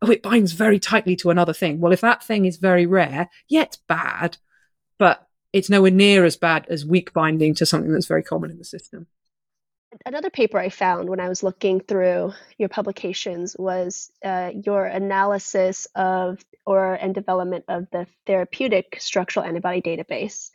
oh 0.01 0.11
it 0.11 0.21
binds 0.21 0.51
very 0.51 0.79
tightly 0.79 1.15
to 1.15 1.29
another 1.29 1.53
thing 1.53 1.79
well 1.79 1.91
if 1.91 2.01
that 2.01 2.23
thing 2.23 2.45
is 2.45 2.57
very 2.57 2.85
rare 2.85 3.29
yeah 3.47 3.61
it's 3.61 3.77
bad 3.77 4.37
but 4.97 5.27
it's 5.51 5.69
nowhere 5.69 5.91
near 5.91 6.25
as 6.25 6.37
bad 6.37 6.65
as 6.69 6.85
weak 6.85 7.13
binding 7.13 7.55
to 7.55 7.65
something 7.65 7.91
that's 7.91 8.05
very 8.05 8.23
common 8.23 8.51
in 8.51 8.57
the 8.57 8.63
system 8.63 9.07
Another 10.05 10.29
paper 10.29 10.59
I 10.59 10.69
found 10.69 11.09
when 11.09 11.19
I 11.19 11.29
was 11.29 11.41
looking 11.41 11.79
through 11.79 12.33
your 12.57 12.69
publications 12.69 13.55
was 13.57 14.11
uh, 14.23 14.51
your 14.53 14.85
analysis 14.85 15.87
of 15.95 16.43
or 16.65 16.93
and 16.93 17.15
development 17.15 17.65
of 17.67 17.87
the 17.91 18.05
therapeutic 18.27 18.97
structural 18.99 19.45
antibody 19.45 19.81
database, 19.81 20.51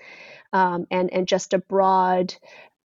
um, 0.52 0.86
and 0.90 1.12
and 1.12 1.26
just 1.26 1.52
a 1.52 1.58
broad 1.58 2.34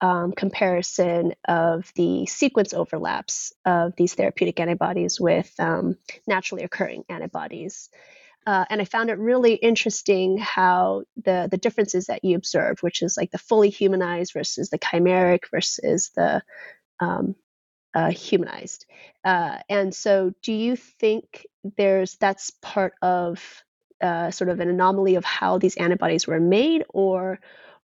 um, 0.02 0.32
comparison 0.32 1.36
of 1.48 1.92
the 1.96 2.26
sequence 2.26 2.74
overlaps 2.74 3.54
of 3.66 3.96
these 3.96 4.16
therapeutic 4.16 4.60
antibodies 4.60 5.20
with 5.20 5.54
um, 5.60 5.98
naturally 6.26 6.64
occurring 6.64 7.04
antibodies. 7.10 7.90
Uh, 8.46 8.66
and 8.70 8.82
I 8.82 8.86
found 8.86 9.10
it 9.10 9.20
really 9.20 9.54
interesting 9.54 10.38
how 10.38 11.04
the 11.24 11.48
the 11.52 11.58
differences 11.58 12.08
that 12.08 12.24
you 12.24 12.36
observed, 12.36 12.82
which 12.82 13.02
is 13.02 13.18
like 13.18 13.32
the 13.32 13.38
fully 13.38 13.70
humanized 13.70 14.34
versus 14.34 14.70
the 14.70 14.80
chimeric 14.80 15.50
versus 15.52 16.12
the 16.16 16.42
um, 17.00 17.36
uh, 17.94 18.12
humanized. 18.12 18.86
Uh, 19.24 19.60
and 19.70 19.94
so, 19.94 20.34
do 20.42 20.54
you 20.54 20.76
think 20.76 21.46
there's 21.78 22.16
that's 22.18 22.52
part 22.62 22.94
of 23.02 23.64
uh, 24.02 24.32
sort 24.32 24.50
of 24.50 24.60
an 24.60 24.70
anomaly 24.70 25.16
of 25.16 25.26
how 25.26 25.58
these 25.58 25.76
antibodies 25.76 26.28
were 26.28 26.40
made, 26.40 26.86
or 26.90 27.40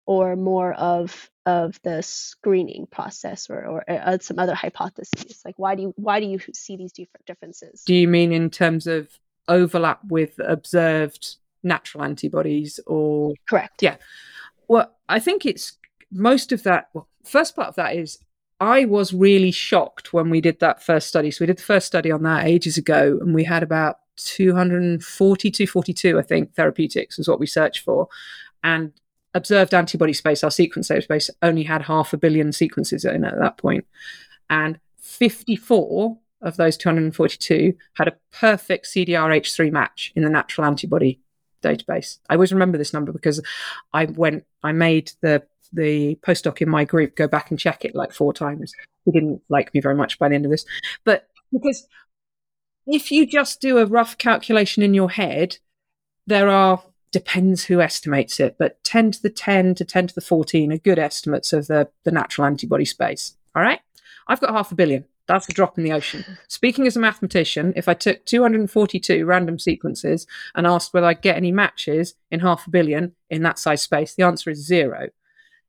or 0.06 0.36
more 0.36 0.74
of 0.74 1.30
of 1.46 1.80
the 1.84 2.02
screening 2.02 2.88
process, 2.88 3.50
or, 3.50 3.66
or 3.66 3.90
uh, 3.90 4.18
some 4.20 4.40
other 4.40 4.56
hypotheses? 4.56 5.42
Like, 5.44 5.56
why 5.58 5.76
do 5.76 5.84
you 5.84 5.94
why 5.98 6.20
do 6.20 6.28
you 6.28 6.40
see 6.54 6.78
these 6.78 6.94
different 6.94 7.26
differences? 7.26 7.84
Do 7.86 7.94
you 7.94 8.08
mean 8.08 8.32
in 8.32 8.50
terms 8.50 8.88
of 8.88 9.10
overlap 9.48 10.00
with 10.08 10.40
observed 10.40 11.36
natural 11.64 12.04
antibodies 12.04 12.80
or 12.86 13.34
correct. 13.50 13.82
Yeah. 13.82 13.98
Well 14.68 14.92
i 15.08 15.20
think 15.20 15.46
it's 15.46 15.78
most 16.12 16.52
of 16.52 16.64
that 16.64 16.90
well 16.94 17.08
first 17.24 17.56
part 17.56 17.68
of 17.68 17.76
that 17.76 17.96
is 17.96 18.18
i 18.60 18.86
was 18.86 19.14
really 19.14 19.52
shocked 19.52 20.14
when 20.14 20.30
we 20.30 20.42
did 20.42 20.60
that 20.60 20.82
first 20.82 21.08
study. 21.08 21.32
So 21.32 21.38
we 21.42 21.48
did 21.48 21.58
the 21.58 21.64
first 21.64 21.88
study 21.88 22.12
on 22.12 22.24
that 22.24 22.46
ages 22.46 22.78
ago 22.78 23.20
and 23.22 23.34
we 23.34 23.44
had 23.44 23.64
about 23.64 23.98
240 24.18 25.52
242 25.52 26.18
i 26.18 26.22
think 26.22 26.54
therapeutics 26.54 27.18
was 27.18 27.28
what 27.28 27.40
we 27.40 27.48
searched 27.48 27.84
for. 27.84 28.08
And 28.64 28.94
observed 29.36 29.74
antibody 29.74 30.14
space 30.14 30.44
our 30.44 30.52
sequence 30.52 30.88
space 30.88 31.30
only 31.42 31.64
had 31.64 31.84
half 31.84 32.14
a 32.14 32.18
billion 32.18 32.52
sequences 32.52 33.06
in 33.06 33.26
at 33.26 33.38
that 33.38 33.58
point. 33.58 33.86
And 34.50 34.80
54 34.98 36.18
of 36.46 36.56
those 36.56 36.78
242 36.78 37.74
had 37.96 38.08
a 38.08 38.16
perfect 38.32 38.86
CDRH3 38.86 39.72
match 39.72 40.14
in 40.16 40.24
the 40.24 40.30
natural 40.30 40.66
antibody 40.66 41.20
database. 41.62 42.20
I 42.30 42.36
always 42.36 42.54
remember 42.54 42.78
this 42.78 42.94
number 42.94 43.12
because 43.12 43.42
I 43.92 44.06
went, 44.06 44.46
I 44.64 44.72
made 44.72 45.12
the 45.22 45.44
the 45.74 46.16
postdoc 46.26 46.62
in 46.62 46.70
my 46.70 46.86
group 46.86 47.16
go 47.16 47.28
back 47.28 47.50
and 47.50 47.60
check 47.60 47.84
it 47.84 47.96
like 47.96 48.14
four 48.14 48.32
times. 48.32 48.72
He 49.04 49.12
didn't 49.12 49.42
like 49.50 49.74
me 49.74 49.82
very 49.82 49.96
much 49.96 50.18
by 50.20 50.30
the 50.30 50.36
end 50.36 50.46
of 50.46 50.52
this, 50.52 50.66
but 51.04 51.28
because 51.52 51.88
if 52.88 53.12
you 53.12 53.26
just 53.26 53.60
do 53.60 53.80
a 53.80 53.86
rough 53.86 54.18
calculation 54.18 54.84
in 54.84 54.94
your 54.94 55.10
head, 55.10 55.58
there 56.28 56.50
are 56.50 56.82
depends 57.12 57.66
who 57.66 57.82
estimates 57.82 58.40
it, 58.40 58.58
but 58.60 58.82
10 58.84 59.12
to 59.12 59.22
the 59.22 59.30
10 59.30 59.76
to 59.76 59.86
10 59.86 60.08
to 60.08 60.16
the 60.16 60.22
14 60.22 60.72
are 60.72 60.78
good 60.78 61.00
estimates 61.00 61.52
of 61.52 61.68
the, 61.68 61.90
the 62.04 62.12
natural 62.12 62.46
antibody 62.46 62.86
space. 62.86 63.36
All 63.56 63.64
right. 63.64 63.80
I've 64.28 64.42
got 64.42 64.54
half 64.54 64.72
a 64.72 64.76
billion. 64.76 65.06
That's 65.28 65.50
a 65.50 65.54
drop 65.54 65.78
in 65.78 65.84
the 65.84 65.92
ocean. 65.92 66.24
Speaking 66.48 66.86
as 66.86 66.96
a 66.96 67.00
mathematician, 67.00 67.74
if 67.76 67.88
I 67.88 67.94
took 67.94 68.26
242 68.26 69.26
random 69.26 69.58
sequences 69.58 70.28
and 70.54 70.68
asked 70.68 70.94
whether 70.94 71.08
I'd 71.08 71.22
get 71.22 71.38
any 71.38 71.52
matches 71.52 72.14
in 72.30 72.42
half 72.42 72.68
a 72.68 72.70
billion 72.70 73.14
in 73.30 73.42
that 73.44 73.58
size 73.58 73.82
space, 73.82 74.14
the 74.14 74.24
answer 74.24 74.50
is 74.50 74.66
zero. 74.66 75.10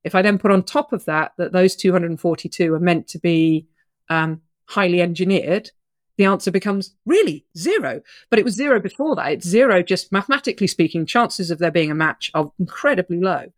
If 0.04 0.14
I 0.14 0.22
then 0.22 0.38
put 0.38 0.50
on 0.50 0.62
top 0.62 0.92
of 0.92 1.04
that 1.06 1.32
that 1.38 1.52
those 1.52 1.74
242 1.74 2.72
are 2.72 2.80
meant 2.80 3.08
to 3.08 3.18
be 3.18 3.66
um, 4.10 4.42
highly 4.66 5.00
engineered, 5.00 5.70
the 6.16 6.26
answer 6.26 6.50
becomes 6.50 6.94
really 7.04 7.46
zero. 7.56 8.02
But 8.30 8.38
it 8.38 8.44
was 8.44 8.54
zero 8.54 8.80
before 8.80 9.16
that. 9.16 9.32
It's 9.32 9.46
zero, 9.46 9.82
just 9.82 10.12
mathematically 10.12 10.66
speaking, 10.66 11.06
chances 11.06 11.50
of 11.50 11.58
there 11.58 11.70
being 11.70 11.90
a 11.90 11.94
match 11.94 12.30
are 12.34 12.52
incredibly 12.58 13.20
low. 13.20 13.52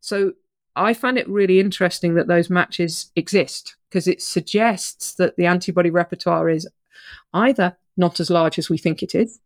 So 0.00 0.32
I 0.76 0.94
find 0.94 1.18
it 1.18 1.28
really 1.28 1.60
interesting 1.60 2.14
that 2.14 2.26
those 2.26 2.50
matches 2.50 3.10
exist 3.16 3.76
because 3.94 4.08
it 4.08 4.20
suggests 4.20 5.14
that 5.14 5.36
the 5.36 5.46
antibody 5.46 5.88
repertoire 5.88 6.48
is 6.48 6.68
either 7.32 7.76
not 7.96 8.18
as 8.18 8.28
large 8.28 8.58
as 8.58 8.68
we 8.68 8.76
think 8.76 9.04
it 9.04 9.14
is, 9.14 9.38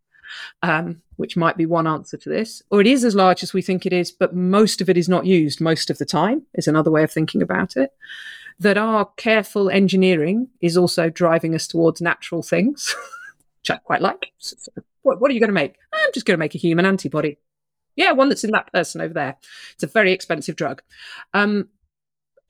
um, 0.63 1.03
which 1.17 1.37
might 1.37 1.59
be 1.59 1.67
one 1.67 1.87
answer 1.87 2.17
to 2.17 2.31
this, 2.31 2.63
or 2.71 2.81
it 2.81 2.87
is 2.87 3.05
as 3.05 3.15
large 3.15 3.43
as 3.43 3.53
we 3.53 3.61
think 3.61 3.85
it 3.85 3.93
is, 3.93 4.11
but 4.11 4.35
most 4.35 4.81
of 4.81 4.89
it 4.89 4.97
is 4.97 5.07
not 5.07 5.27
used 5.27 5.61
most 5.61 5.91
of 5.91 5.99
the 5.99 6.07
time, 6.07 6.47
is 6.55 6.67
another 6.67 6.91
way 6.91 7.03
of 7.03 7.13
thinking 7.13 7.43
about 7.43 7.77
it. 7.77 7.91
That 8.59 8.79
our 8.79 9.05
careful 9.19 9.69
engineering 9.69 10.49
is 10.63 10.79
also 10.79 11.11
driving 11.11 11.55
us 11.55 11.67
towards 11.69 12.01
natural 12.01 12.43
things, 12.43 12.97
which 13.61 13.71
I 13.71 13.77
quite 13.77 14.01
like. 14.01 14.33
So, 14.39 14.57
what, 15.03 15.21
what 15.21 15.31
are 15.31 15.35
you 15.35 15.41
going 15.41 15.49
to 15.49 15.53
make? 15.53 15.75
I'm 15.93 16.11
just 16.15 16.25
going 16.25 16.37
to 16.37 16.43
make 16.43 16.55
a 16.55 16.59
human 16.59 16.87
antibody. 16.87 17.37
Yeah, 17.97 18.13
one 18.13 18.31
that's 18.31 18.45
in 18.45 18.53
that 18.53 18.73
person 18.73 19.03
over 19.03 19.13
there. 19.13 19.37
It's 19.75 19.83
a 19.83 19.89
very 19.89 20.13
expensive 20.13 20.57
drug. 20.57 20.81
Um, 21.35 21.69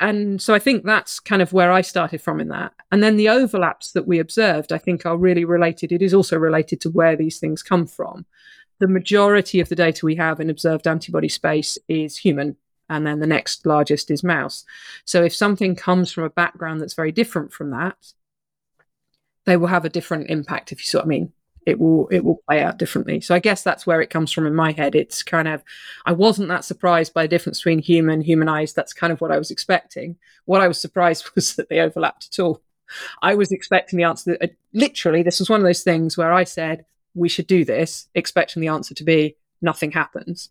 and 0.00 0.40
so 0.40 0.54
I 0.54 0.58
think 0.58 0.84
that's 0.84 1.20
kind 1.20 1.42
of 1.42 1.52
where 1.52 1.72
I 1.72 1.80
started 1.80 2.20
from 2.20 2.40
in 2.40 2.48
that. 2.48 2.72
And 2.92 3.02
then 3.02 3.16
the 3.16 3.28
overlaps 3.28 3.92
that 3.92 4.06
we 4.06 4.18
observed, 4.18 4.72
I 4.72 4.78
think, 4.78 5.04
are 5.04 5.16
really 5.16 5.44
related. 5.44 5.92
It 5.92 6.02
is 6.02 6.14
also 6.14 6.38
related 6.38 6.80
to 6.82 6.90
where 6.90 7.16
these 7.16 7.38
things 7.38 7.62
come 7.62 7.86
from. 7.86 8.24
The 8.78 8.88
majority 8.88 9.60
of 9.60 9.68
the 9.68 9.74
data 9.74 10.06
we 10.06 10.14
have 10.16 10.40
in 10.40 10.50
observed 10.50 10.86
antibody 10.86 11.28
space 11.28 11.78
is 11.88 12.16
human, 12.16 12.56
and 12.88 13.06
then 13.06 13.18
the 13.18 13.26
next 13.26 13.66
largest 13.66 14.10
is 14.10 14.22
mouse. 14.22 14.64
So 15.04 15.22
if 15.24 15.34
something 15.34 15.74
comes 15.74 16.12
from 16.12 16.24
a 16.24 16.30
background 16.30 16.80
that's 16.80 16.94
very 16.94 17.12
different 17.12 17.52
from 17.52 17.70
that, 17.70 17.96
they 19.46 19.56
will 19.56 19.66
have 19.68 19.84
a 19.84 19.90
different 19.90 20.30
impact, 20.30 20.72
if 20.72 20.80
you 20.80 20.84
see 20.86 20.98
what 20.98 21.06
I 21.06 21.08
mean 21.08 21.32
it 21.68 21.78
will 21.78 22.08
it 22.08 22.24
will 22.24 22.40
play 22.48 22.62
out 22.62 22.78
differently. 22.78 23.20
So 23.20 23.34
I 23.34 23.40
guess 23.40 23.62
that's 23.62 23.86
where 23.86 24.00
it 24.00 24.08
comes 24.08 24.32
from 24.32 24.46
in 24.46 24.54
my 24.54 24.72
head. 24.72 24.94
It's 24.94 25.22
kind 25.22 25.46
of 25.46 25.62
I 26.06 26.12
wasn't 26.12 26.48
that 26.48 26.64
surprised 26.64 27.12
by 27.12 27.24
the 27.24 27.28
difference 27.28 27.58
between 27.58 27.80
human 27.80 28.22
humanized. 28.22 28.74
That's 28.74 28.94
kind 28.94 29.12
of 29.12 29.20
what 29.20 29.30
I 29.30 29.36
was 29.36 29.50
expecting. 29.50 30.16
What 30.46 30.62
I 30.62 30.68
was 30.68 30.80
surprised 30.80 31.28
was 31.34 31.56
that 31.56 31.68
they 31.68 31.80
overlapped 31.80 32.30
at 32.32 32.42
all. 32.42 32.62
I 33.20 33.34
was 33.34 33.52
expecting 33.52 33.98
the 33.98 34.04
answer. 34.04 34.30
That, 34.30 34.50
uh, 34.50 34.54
literally, 34.72 35.22
this 35.22 35.40
was 35.40 35.50
one 35.50 35.60
of 35.60 35.66
those 35.66 35.82
things 35.82 36.16
where 36.16 36.32
I 36.32 36.44
said 36.44 36.86
we 37.14 37.28
should 37.28 37.46
do 37.46 37.66
this, 37.66 38.08
expecting 38.14 38.62
the 38.62 38.68
answer 38.68 38.94
to 38.94 39.04
be 39.04 39.36
nothing 39.60 39.90
happens, 39.90 40.48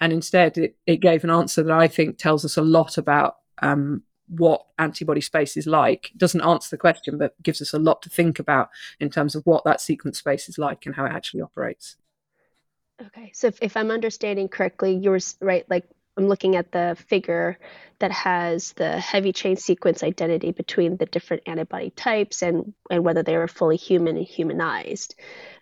and 0.00 0.14
instead 0.14 0.56
it, 0.56 0.76
it 0.86 1.00
gave 1.00 1.24
an 1.24 1.30
answer 1.30 1.62
that 1.62 1.78
I 1.78 1.88
think 1.88 2.16
tells 2.16 2.42
us 2.46 2.56
a 2.56 2.62
lot 2.62 2.96
about 2.96 3.36
um, 3.60 4.02
what 4.28 4.66
antibody 4.78 5.20
space 5.20 5.56
is 5.56 5.66
like. 5.66 6.10
It 6.10 6.18
doesn't 6.18 6.40
answer 6.40 6.70
the 6.70 6.78
question, 6.78 7.18
but 7.18 7.40
gives 7.42 7.62
us 7.62 7.72
a 7.72 7.78
lot 7.78 8.02
to 8.02 8.10
think 8.10 8.38
about 8.38 8.70
in 9.00 9.10
terms 9.10 9.34
of 9.34 9.44
what 9.46 9.64
that 9.64 9.80
sequence 9.80 10.18
space 10.18 10.48
is 10.48 10.58
like 10.58 10.86
and 10.86 10.94
how 10.94 11.04
it 11.04 11.12
actually 11.12 11.42
operates. 11.42 11.96
Okay, 13.00 13.30
so 13.32 13.46
if, 13.46 13.58
if 13.62 13.76
I'm 13.76 13.90
understanding 13.90 14.48
correctly, 14.48 14.94
you're 14.94 15.20
right. 15.40 15.64
Like 15.70 15.88
I'm 16.16 16.26
looking 16.26 16.56
at 16.56 16.72
the 16.72 16.96
figure 17.08 17.58
that 18.00 18.10
has 18.10 18.72
the 18.72 18.98
heavy 18.98 19.32
chain 19.32 19.56
sequence 19.56 20.02
identity 20.02 20.50
between 20.50 20.96
the 20.96 21.06
different 21.06 21.44
antibody 21.46 21.90
types 21.90 22.42
and 22.42 22.74
and 22.90 23.04
whether 23.04 23.22
they 23.22 23.36
are 23.36 23.46
fully 23.46 23.76
human 23.76 24.16
and 24.16 24.26
humanized. 24.26 25.14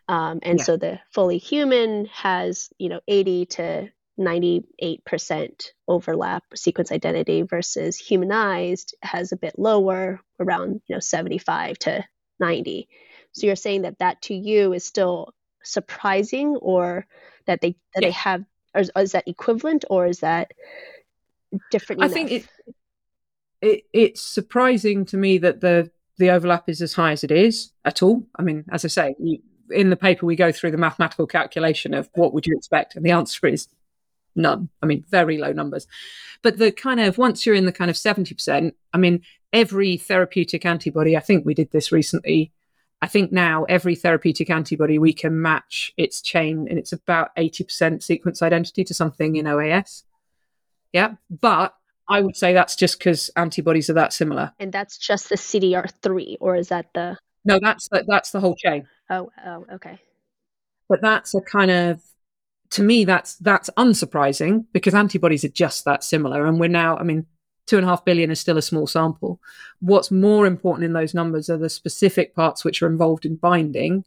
Um, 0.08 0.38
and 0.42 0.58
yeah. 0.58 0.64
so 0.64 0.76
the 0.76 1.00
fully 1.10 1.38
human 1.38 2.06
has 2.06 2.70
you 2.78 2.88
know 2.88 3.00
80 3.06 3.46
to 3.46 3.88
98% 4.18 5.70
overlap 5.86 6.44
sequence 6.54 6.90
identity 6.90 7.42
versus 7.42 7.96
humanized 7.96 8.94
has 9.02 9.32
a 9.32 9.36
bit 9.36 9.58
lower 9.58 10.20
around 10.40 10.80
you 10.86 10.96
know 10.96 11.00
75 11.00 11.78
to 11.80 12.04
90 12.40 12.88
so 13.32 13.46
you're 13.46 13.56
saying 13.56 13.82
that 13.82 13.98
that 13.98 14.22
to 14.22 14.34
you 14.34 14.72
is 14.72 14.84
still 14.84 15.34
surprising 15.62 16.56
or 16.56 17.06
that 17.46 17.60
they 17.60 17.76
that 17.94 18.02
yeah. 18.02 18.08
they 18.08 18.12
have 18.12 18.44
or 18.74 18.80
is, 18.80 18.90
is 18.96 19.12
that 19.12 19.26
equivalent 19.26 19.84
or 19.90 20.06
is 20.06 20.20
that 20.20 20.52
different? 21.70 22.02
I 22.02 22.06
enough? 22.06 22.14
think 22.14 22.30
it, 22.30 22.48
it 23.60 23.82
it's 23.92 24.22
surprising 24.22 25.04
to 25.06 25.16
me 25.16 25.38
that 25.38 25.60
the 25.60 25.90
the 26.18 26.30
overlap 26.30 26.68
is 26.68 26.80
as 26.80 26.94
high 26.94 27.12
as 27.12 27.24
it 27.24 27.30
is 27.30 27.72
at 27.84 28.02
all. 28.02 28.22
I 28.38 28.42
mean, 28.42 28.64
as 28.70 28.84
I 28.84 28.88
say, 28.88 29.14
you, 29.18 29.38
in 29.70 29.90
the 29.90 29.96
paper 29.96 30.26
we 30.26 30.36
go 30.36 30.52
through 30.52 30.70
the 30.70 30.78
mathematical 30.78 31.26
calculation 31.26 31.92
of 31.92 32.08
what 32.14 32.32
would 32.32 32.46
you 32.46 32.56
expect, 32.56 32.96
and 32.96 33.04
the 33.04 33.10
answer 33.10 33.46
is 33.46 33.68
none. 34.36 34.68
I 34.82 34.86
mean, 34.86 35.04
very 35.08 35.38
low 35.38 35.52
numbers. 35.52 35.86
But 36.42 36.58
the 36.58 36.72
kind 36.72 37.00
of 37.00 37.18
once 37.18 37.44
you're 37.44 37.54
in 37.54 37.66
the 37.66 37.72
kind 37.72 37.90
of 37.90 37.96
seventy 37.96 38.34
percent, 38.34 38.74
I 38.92 38.98
mean, 38.98 39.22
every 39.52 39.96
therapeutic 39.96 40.64
antibody. 40.64 41.16
I 41.16 41.20
think 41.20 41.44
we 41.44 41.54
did 41.54 41.72
this 41.72 41.92
recently. 41.92 42.52
I 43.02 43.08
think 43.08 43.30
now 43.30 43.64
every 43.64 43.94
therapeutic 43.94 44.48
antibody 44.48 44.98
we 44.98 45.12
can 45.12 45.40
match 45.42 45.92
its 45.96 46.20
chain, 46.20 46.66
and 46.68 46.78
it's 46.78 46.92
about 46.92 47.30
eighty 47.36 47.64
percent 47.64 48.02
sequence 48.02 48.42
identity 48.42 48.84
to 48.84 48.94
something 48.94 49.36
in 49.36 49.46
OAS. 49.46 50.02
Yeah, 50.92 51.14
but 51.28 51.74
I 52.08 52.20
would 52.20 52.36
say 52.36 52.52
that's 52.52 52.76
just 52.76 52.98
because 52.98 53.30
antibodies 53.36 53.90
are 53.90 53.94
that 53.94 54.12
similar. 54.12 54.52
And 54.58 54.72
that's 54.72 54.96
just 54.96 55.28
the 55.28 55.36
CDR3, 55.36 56.36
or 56.40 56.56
is 56.56 56.68
that 56.68 56.86
the? 56.94 57.18
No, 57.44 57.58
that's 57.60 57.88
the, 57.88 58.04
that's 58.06 58.30
the 58.30 58.40
whole 58.40 58.56
chain. 58.56 58.86
Oh, 59.10 59.30
oh, 59.44 59.66
okay. 59.74 59.98
But 60.88 61.00
that's 61.00 61.34
a 61.34 61.40
kind 61.40 61.70
of, 61.70 62.02
to 62.70 62.82
me, 62.82 63.04
that's 63.04 63.36
that's 63.36 63.70
unsurprising 63.76 64.64
because 64.72 64.94
antibodies 64.94 65.44
are 65.44 65.48
just 65.48 65.84
that 65.84 66.04
similar, 66.04 66.46
and 66.46 66.58
we're 66.60 66.68
now, 66.68 66.96
I 66.96 67.02
mean, 67.02 67.26
two 67.66 67.76
and 67.76 67.86
a 67.86 67.88
half 67.88 68.04
billion 68.04 68.30
is 68.30 68.40
still 68.40 68.58
a 68.58 68.62
small 68.62 68.86
sample. 68.86 69.40
What's 69.80 70.10
more 70.10 70.46
important 70.46 70.84
in 70.84 70.92
those 70.92 71.14
numbers 71.14 71.50
are 71.50 71.58
the 71.58 71.68
specific 71.68 72.34
parts 72.34 72.64
which 72.64 72.82
are 72.82 72.86
involved 72.86 73.26
in 73.26 73.36
binding, 73.36 74.04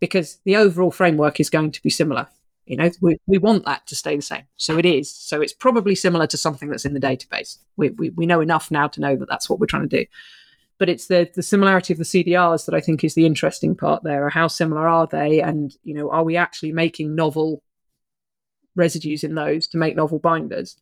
because 0.00 0.38
the 0.44 0.56
overall 0.56 0.90
framework 0.90 1.40
is 1.40 1.50
going 1.50 1.72
to 1.72 1.82
be 1.82 1.90
similar. 1.90 2.26
You 2.66 2.76
know, 2.76 2.90
we, 3.00 3.16
we 3.26 3.38
want 3.38 3.64
that 3.64 3.86
to 3.86 3.96
stay 3.96 4.16
the 4.16 4.22
same. 4.22 4.42
So 4.56 4.76
it 4.76 4.84
is. 4.84 5.10
So 5.10 5.40
it's 5.40 5.52
probably 5.52 5.94
similar 5.94 6.26
to 6.26 6.36
something 6.36 6.68
that's 6.68 6.84
in 6.84 6.94
the 6.94 7.00
database. 7.00 7.58
We, 7.76 7.90
we, 7.90 8.10
we 8.10 8.26
know 8.26 8.40
enough 8.40 8.72
now 8.72 8.88
to 8.88 9.00
know 9.00 9.14
that 9.14 9.28
that's 9.28 9.48
what 9.48 9.60
we're 9.60 9.66
trying 9.66 9.88
to 9.88 10.00
do. 10.00 10.04
But 10.78 10.88
it's 10.88 11.06
the, 11.06 11.30
the 11.32 11.44
similarity 11.44 11.92
of 11.92 11.98
the 11.98 12.04
CDRs 12.04 12.66
that 12.66 12.74
I 12.74 12.80
think 12.80 13.04
is 13.04 13.14
the 13.14 13.24
interesting 13.24 13.76
part 13.76 14.02
there. 14.02 14.28
How 14.28 14.48
similar 14.48 14.88
are 14.88 15.06
they? 15.06 15.40
And, 15.40 15.74
you 15.84 15.94
know, 15.94 16.10
are 16.10 16.24
we 16.24 16.36
actually 16.36 16.72
making 16.72 17.14
novel 17.14 17.62
residues 18.76 19.24
in 19.24 19.34
those 19.34 19.66
to 19.68 19.78
make 19.78 19.96
novel 19.96 20.18
binders? 20.18 20.76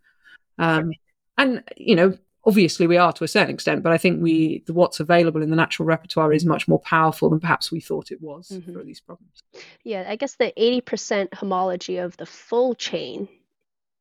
Um, 0.58 0.92
and, 1.38 1.62
you 1.76 1.96
know, 1.96 2.16
obviously 2.46 2.86
we 2.86 2.96
are 2.96 3.12
to 3.12 3.24
a 3.24 3.28
certain 3.28 3.54
extent, 3.54 3.82
but 3.82 3.92
I 3.92 3.98
think 3.98 4.22
we 4.22 4.62
the, 4.66 4.72
what's 4.72 5.00
available 5.00 5.42
in 5.42 5.50
the 5.50 5.56
natural 5.56 5.86
repertoire 5.86 6.32
is 6.32 6.44
much 6.44 6.68
more 6.68 6.80
powerful 6.80 7.30
than 7.30 7.40
perhaps 7.40 7.72
we 7.72 7.80
thought 7.80 8.10
it 8.10 8.20
was 8.20 8.48
mm-hmm. 8.48 8.72
for 8.72 8.84
these 8.84 9.00
problems. 9.00 9.42
Yeah, 9.82 10.04
I 10.06 10.16
guess 10.16 10.36
the 10.36 10.52
80% 10.58 11.34
homology 11.34 11.98
of 11.98 12.16
the 12.16 12.26
full 12.26 12.74
chain 12.74 13.28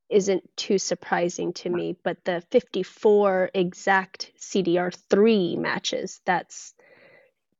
isn't 0.09 0.47
too 0.55 0.77
surprising 0.77 1.53
to 1.53 1.69
me, 1.69 1.95
but 2.03 2.23
the 2.23 2.43
54 2.51 3.49
exact 3.53 4.31
CDR3 4.39 5.57
matches, 5.57 6.21
that's 6.25 6.75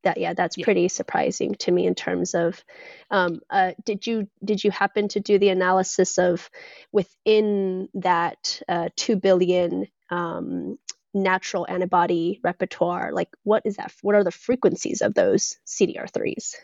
that 0.04 0.18
yeah 0.18 0.34
that's 0.34 0.58
yeah. 0.58 0.64
pretty 0.64 0.88
surprising 0.88 1.56
to 1.56 1.72
me 1.72 1.86
in 1.86 1.96
terms 1.96 2.34
of 2.34 2.64
um, 3.12 3.42
uh, 3.50 3.72
did 3.86 4.06
you 4.06 4.28
did 4.44 4.64
you 4.64 4.72
happen 4.72 5.08
to 5.08 5.20
do 5.20 5.40
the 5.40 5.50
analysis 5.50 6.18
of 6.18 6.50
within 6.92 7.90
that 7.96 8.62
uh, 8.68 8.90
2 8.96 9.16
billion 9.18 9.88
um, 10.10 10.78
natural 11.14 11.66
antibody 11.70 12.40
repertoire 12.44 13.12
like 13.12 13.30
what 13.44 13.64
is 13.66 13.78
that 13.78 13.94
what 14.02 14.16
are 14.16 14.24
the 14.24 14.32
frequencies 14.32 15.02
of 15.02 15.14
those 15.14 15.58
cdr3s 15.68 16.56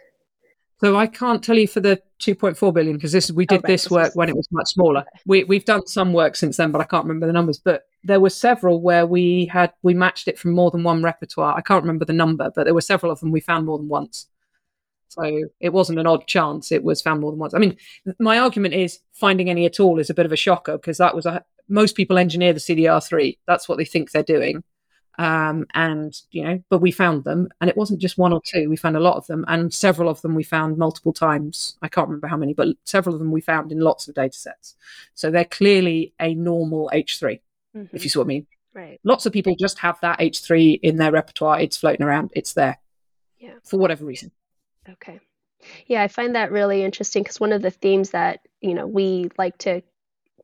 so 0.79 0.95
i 0.95 1.05
can't 1.05 1.43
tell 1.43 1.57
you 1.57 1.67
for 1.67 1.79
the 1.79 2.01
2.4 2.19 2.73
billion 2.73 2.95
because 2.95 3.11
this 3.11 3.31
we 3.31 3.45
did 3.45 3.55
oh, 3.55 3.61
right. 3.63 3.67
this 3.67 3.89
work 3.89 4.15
when 4.15 4.29
it 4.29 4.35
was 4.35 4.47
much 4.51 4.69
smaller 4.73 5.03
we, 5.25 5.43
we've 5.43 5.65
done 5.65 5.85
some 5.85 6.13
work 6.13 6.35
since 6.35 6.57
then 6.57 6.71
but 6.71 6.81
i 6.81 6.83
can't 6.83 7.05
remember 7.05 7.27
the 7.27 7.33
numbers 7.33 7.59
but 7.59 7.88
there 8.03 8.19
were 8.19 8.29
several 8.29 8.81
where 8.81 9.05
we 9.05 9.45
had 9.45 9.73
we 9.81 9.93
matched 9.93 10.27
it 10.27 10.39
from 10.39 10.51
more 10.51 10.71
than 10.71 10.83
one 10.83 11.03
repertoire 11.03 11.55
i 11.57 11.61
can't 11.61 11.83
remember 11.83 12.05
the 12.05 12.13
number 12.13 12.51
but 12.55 12.63
there 12.63 12.73
were 12.73 12.81
several 12.81 13.11
of 13.11 13.19
them 13.19 13.31
we 13.31 13.39
found 13.39 13.65
more 13.65 13.77
than 13.77 13.87
once 13.87 14.27
so 15.09 15.41
it 15.59 15.73
wasn't 15.73 15.99
an 15.99 16.07
odd 16.07 16.25
chance 16.27 16.71
it 16.71 16.83
was 16.83 17.01
found 17.01 17.19
more 17.19 17.31
than 17.31 17.39
once 17.39 17.53
i 17.53 17.57
mean 17.57 17.75
my 18.19 18.39
argument 18.39 18.73
is 18.73 18.99
finding 19.13 19.49
any 19.49 19.65
at 19.65 19.79
all 19.79 19.99
is 19.99 20.09
a 20.09 20.13
bit 20.13 20.25
of 20.25 20.31
a 20.31 20.37
shocker 20.37 20.77
because 20.77 20.97
that 20.97 21.15
was 21.15 21.25
a 21.25 21.43
most 21.69 21.95
people 21.95 22.17
engineer 22.17 22.51
the 22.51 22.59
CDR3. 22.59 23.37
That's 23.47 23.69
what 23.69 23.77
they 23.77 23.85
think 23.85 24.11
they're 24.11 24.23
doing. 24.23 24.63
Um, 25.17 25.65
and 25.73 26.13
you 26.31 26.43
know, 26.43 26.63
but 26.69 26.79
we 26.79 26.91
found 26.91 27.25
them, 27.25 27.49
and 27.59 27.69
it 27.69 27.75
wasn't 27.75 27.99
just 27.99 28.17
one 28.17 28.31
or 28.31 28.41
two. 28.43 28.69
We 28.69 28.77
found 28.77 28.95
a 28.95 29.01
lot 29.01 29.17
of 29.17 29.27
them, 29.27 29.43
and 29.49 29.73
several 29.73 30.07
of 30.07 30.21
them 30.21 30.33
we 30.33 30.43
found 30.43 30.77
multiple 30.77 31.11
times. 31.11 31.77
I 31.81 31.89
can't 31.89 32.07
remember 32.07 32.27
how 32.27 32.37
many, 32.37 32.53
but 32.53 32.69
several 32.85 33.15
of 33.15 33.19
them 33.19 33.31
we 33.31 33.41
found 33.41 33.71
in 33.71 33.79
lots 33.79 34.07
of 34.07 34.15
data 34.15 34.37
sets. 34.37 34.75
So 35.15 35.29
they're 35.29 35.43
clearly 35.43 36.13
a 36.21 36.35
normal 36.35 36.89
H3, 36.93 37.41
mm-hmm. 37.75 37.95
if 37.95 38.03
you 38.03 38.09
see 38.09 38.19
what 38.19 38.25
I 38.25 38.27
mean. 38.27 38.47
Right. 38.73 38.99
Lots 39.03 39.25
of 39.25 39.33
people 39.33 39.55
just 39.59 39.79
have 39.79 39.99
that 40.01 40.19
H3 40.19 40.79
in 40.81 40.97
their 40.97 41.11
repertoire. 41.11 41.59
It's 41.59 41.77
floating 41.77 42.05
around. 42.05 42.31
It's 42.35 42.53
there. 42.53 42.79
Yeah. 43.39 43.53
For 43.63 43.77
whatever 43.77 44.05
reason. 44.05 44.31
Okay. 44.87 45.19
Yeah, 45.87 46.01
I 46.03 46.07
find 46.07 46.35
that 46.35 46.51
really 46.51 46.83
interesting 46.83 47.23
because 47.23 47.39
one 47.39 47.51
of 47.51 47.61
the 47.61 47.71
themes 47.71 48.11
that 48.11 48.39
you 48.61 48.73
know 48.73 48.87
we 48.87 49.29
like 49.37 49.57
to 49.59 49.81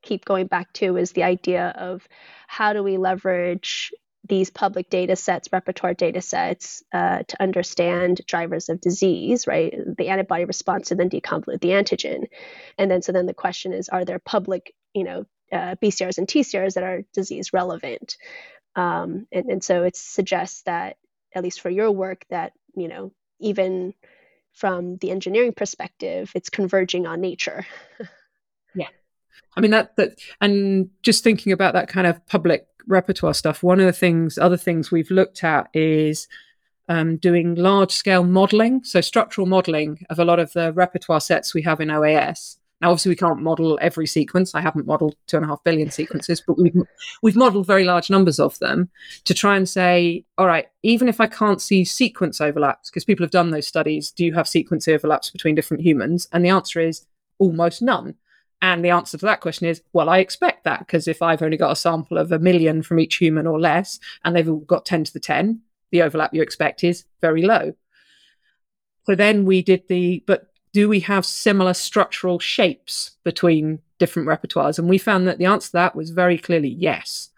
keep 0.02 0.26
going 0.26 0.48
back 0.48 0.72
to 0.74 0.98
is 0.98 1.12
the 1.12 1.24
idea 1.24 1.74
of 1.78 2.08
how 2.48 2.74
do 2.74 2.84
we 2.84 2.98
leverage 2.98 3.92
these 4.28 4.50
public 4.50 4.90
data 4.90 5.16
sets, 5.16 5.50
repertoire 5.52 5.94
data 5.94 6.22
sets, 6.22 6.84
uh, 6.92 7.24
to 7.28 7.42
understand 7.42 8.22
drivers 8.26 8.70
of 8.70 8.82
disease, 8.82 9.46
right? 9.48 9.74
The 9.98 10.10
antibody 10.10 10.46
response 10.46 10.92
and 10.92 11.00
then 11.00 11.10
deconvolute 11.10 11.62
the 11.62 11.70
antigen. 11.70 12.26
And 12.78 12.90
then, 12.90 13.02
so 13.02 13.12
then 13.12 13.28
the 13.28 13.34
question 13.34 13.74
is, 13.74 13.90
are 13.90 14.06
there 14.06 14.20
public, 14.20 14.74
you 14.94 15.04
know, 15.04 15.26
uh, 15.56 15.76
BCRs 15.82 16.18
and 16.18 16.28
TCRs 16.28 16.74
that 16.74 16.84
are 16.84 17.04
disease 17.14 17.54
relevant? 17.54 18.18
Um, 18.76 19.28
and, 19.32 19.46
and 19.46 19.64
so 19.64 19.84
it 19.84 19.96
suggests 19.96 20.64
that, 20.64 20.98
at 21.34 21.44
least 21.44 21.62
for 21.62 21.70
your 21.70 21.92
work, 21.92 22.26
that, 22.30 22.54
you 22.76 22.88
know, 22.88 23.12
even 23.40 23.94
from 24.54 24.98
the 24.98 25.12
engineering 25.12 25.54
perspective, 25.54 26.32
it's 26.36 26.50
converging 26.50 27.06
on 27.08 27.22
nature. 27.22 27.66
yeah. 28.76 28.88
I 29.56 29.62
mean 29.62 29.72
that 29.72 29.96
that 29.98 30.20
and 30.42 30.90
just 31.02 31.24
thinking 31.24 31.52
about 31.52 31.74
that 31.74 31.88
kind 31.88 32.08
of 32.08 32.26
public 32.28 32.68
repertoire 32.88 33.34
stuff. 33.34 33.64
One 33.64 33.80
of 33.80 33.86
the 33.86 33.94
things, 33.94 34.38
other 34.38 34.58
things 34.58 34.92
we've 34.92 35.12
looked 35.12 35.44
at 35.44 35.70
is 35.74 36.28
um, 36.88 37.18
doing 37.18 37.56
large 37.56 37.92
scale 37.92 38.24
modeling, 38.24 38.84
so 38.84 39.02
structural 39.02 39.48
modeling 39.48 40.06
of 40.10 40.20
a 40.20 40.26
lot 40.26 40.40
of 40.40 40.54
the 40.54 40.72
repertoire 40.74 41.22
sets 41.22 41.54
we 41.54 41.64
have 41.64 41.82
in 41.82 41.90
OAS. 41.90 42.58
Now, 42.86 42.92
obviously, 42.92 43.10
we 43.10 43.16
can't 43.16 43.42
model 43.42 43.80
every 43.82 44.06
sequence. 44.06 44.54
I 44.54 44.62
haven't 44.62 44.86
modeled 44.86 45.16
two 45.26 45.38
and 45.38 45.44
a 45.44 45.50
half 45.50 45.64
billion 45.64 45.90
sequences, 45.90 46.40
but 46.40 46.60
we've 46.60 46.76
we've 47.24 47.36
modeled 47.36 47.66
very 47.66 47.84
large 47.84 48.12
numbers 48.12 48.40
of 48.40 48.60
them 48.60 48.92
to 49.24 49.34
try 49.34 49.58
and 49.58 49.68
say, 49.68 50.24
all 50.38 50.46
right, 50.46 50.68
even 50.84 51.10
if 51.10 51.20
I 51.20 51.26
can't 51.26 51.60
see 51.60 51.84
sequence 51.84 52.40
overlaps, 52.40 52.92
because 52.92 53.04
people 53.04 53.24
have 53.24 53.32
done 53.32 53.50
those 53.50 53.68
studies, 53.68 54.12
do 54.12 54.24
you 54.24 54.36
have 54.36 54.48
sequence 54.48 54.88
overlaps 54.88 55.32
between 55.32 55.56
different 55.56 55.82
humans? 55.82 56.28
And 56.32 56.46
the 56.46 56.50
answer 56.50 56.80
is 56.80 57.08
almost 57.40 57.82
none. 57.82 58.18
And 58.62 58.86
the 58.86 58.92
answer 58.92 59.18
to 59.18 59.26
that 59.26 59.42
question 59.42 59.66
is, 59.66 59.82
well, 59.94 60.08
I 60.08 60.20
expect 60.20 60.64
that 60.66 60.78
because 60.78 61.08
if 61.08 61.24
I've 61.24 61.42
only 61.42 61.58
got 61.58 61.72
a 61.72 61.76
sample 61.76 62.20
of 62.20 62.32
a 62.32 62.38
million 62.38 62.84
from 62.84 63.00
each 63.00 63.16
human 63.16 63.48
or 63.48 63.60
less, 63.60 64.00
and 64.24 64.36
they've 64.36 64.48
all 64.48 64.58
got 64.58 64.86
10 64.86 65.06
to 65.06 65.14
the 65.14 65.20
10, 65.20 65.60
the 65.90 66.04
overlap 66.04 66.36
you 66.36 66.44
expect 66.44 66.84
is 66.84 67.06
very 67.20 67.42
low. 67.42 67.74
So 69.06 69.16
then 69.16 69.44
we 69.46 69.64
did 69.64 69.88
the, 69.88 70.24
but 70.28 70.52
do 70.76 70.90
we 70.90 71.00
have 71.00 71.26
similar 71.26 71.74
structural 71.74 72.38
shapes 72.38 73.12
between 73.24 73.80
different 73.98 74.28
repertoires? 74.28 74.78
And 74.78 74.90
we 74.90 74.98
found 74.98 75.26
that 75.26 75.38
the 75.38 75.46
answer 75.46 75.68
to 75.68 75.72
that 75.72 75.96
was 75.96 76.10
very 76.10 76.38
clearly 76.38 76.68
yes. 76.68 77.30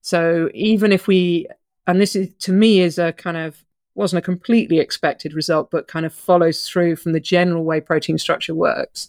So 0.00 0.50
even 0.54 0.90
if 0.90 1.06
we, 1.06 1.46
and 1.86 2.00
this 2.00 2.16
is 2.16 2.34
to 2.40 2.52
me 2.52 2.80
is 2.80 2.98
a 2.98 3.12
kind 3.12 3.36
of 3.36 3.62
wasn't 3.94 4.18
a 4.18 4.22
completely 4.22 4.80
expected 4.80 5.34
result, 5.34 5.70
but 5.70 5.86
kind 5.86 6.04
of 6.04 6.12
follows 6.12 6.68
through 6.68 6.96
from 6.96 7.12
the 7.12 7.20
general 7.20 7.62
way 7.62 7.80
protein 7.80 8.18
structure 8.18 8.56
works, 8.56 9.08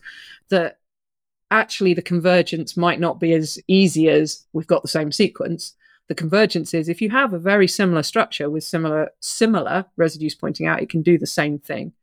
that 0.50 0.78
actually 1.50 1.96
the 1.96 2.04
convergence 2.04 2.78
might 2.78 3.00
not 3.00 3.20
be 3.20 3.34
as 3.34 3.58
easy 3.68 4.10
as 4.10 4.46
we've 4.54 4.68
got 4.68 4.84
the 4.84 4.88
same 4.88 5.12
sequence. 5.12 5.74
The 6.08 6.14
convergence 6.14 6.76
is 6.76 6.88
if 6.88 7.02
you 7.02 7.10
have 7.10 7.34
a 7.34 7.40
very 7.40 7.68
similar 7.68 8.04
structure 8.04 8.48
with 8.48 8.64
similar 8.64 9.10
similar 9.22 9.86
residues 9.98 10.36
pointing 10.36 10.68
out, 10.68 10.84
it 10.84 10.90
can 10.90 11.02
do 11.02 11.18
the 11.18 11.26
same 11.26 11.58
thing. 11.58 11.94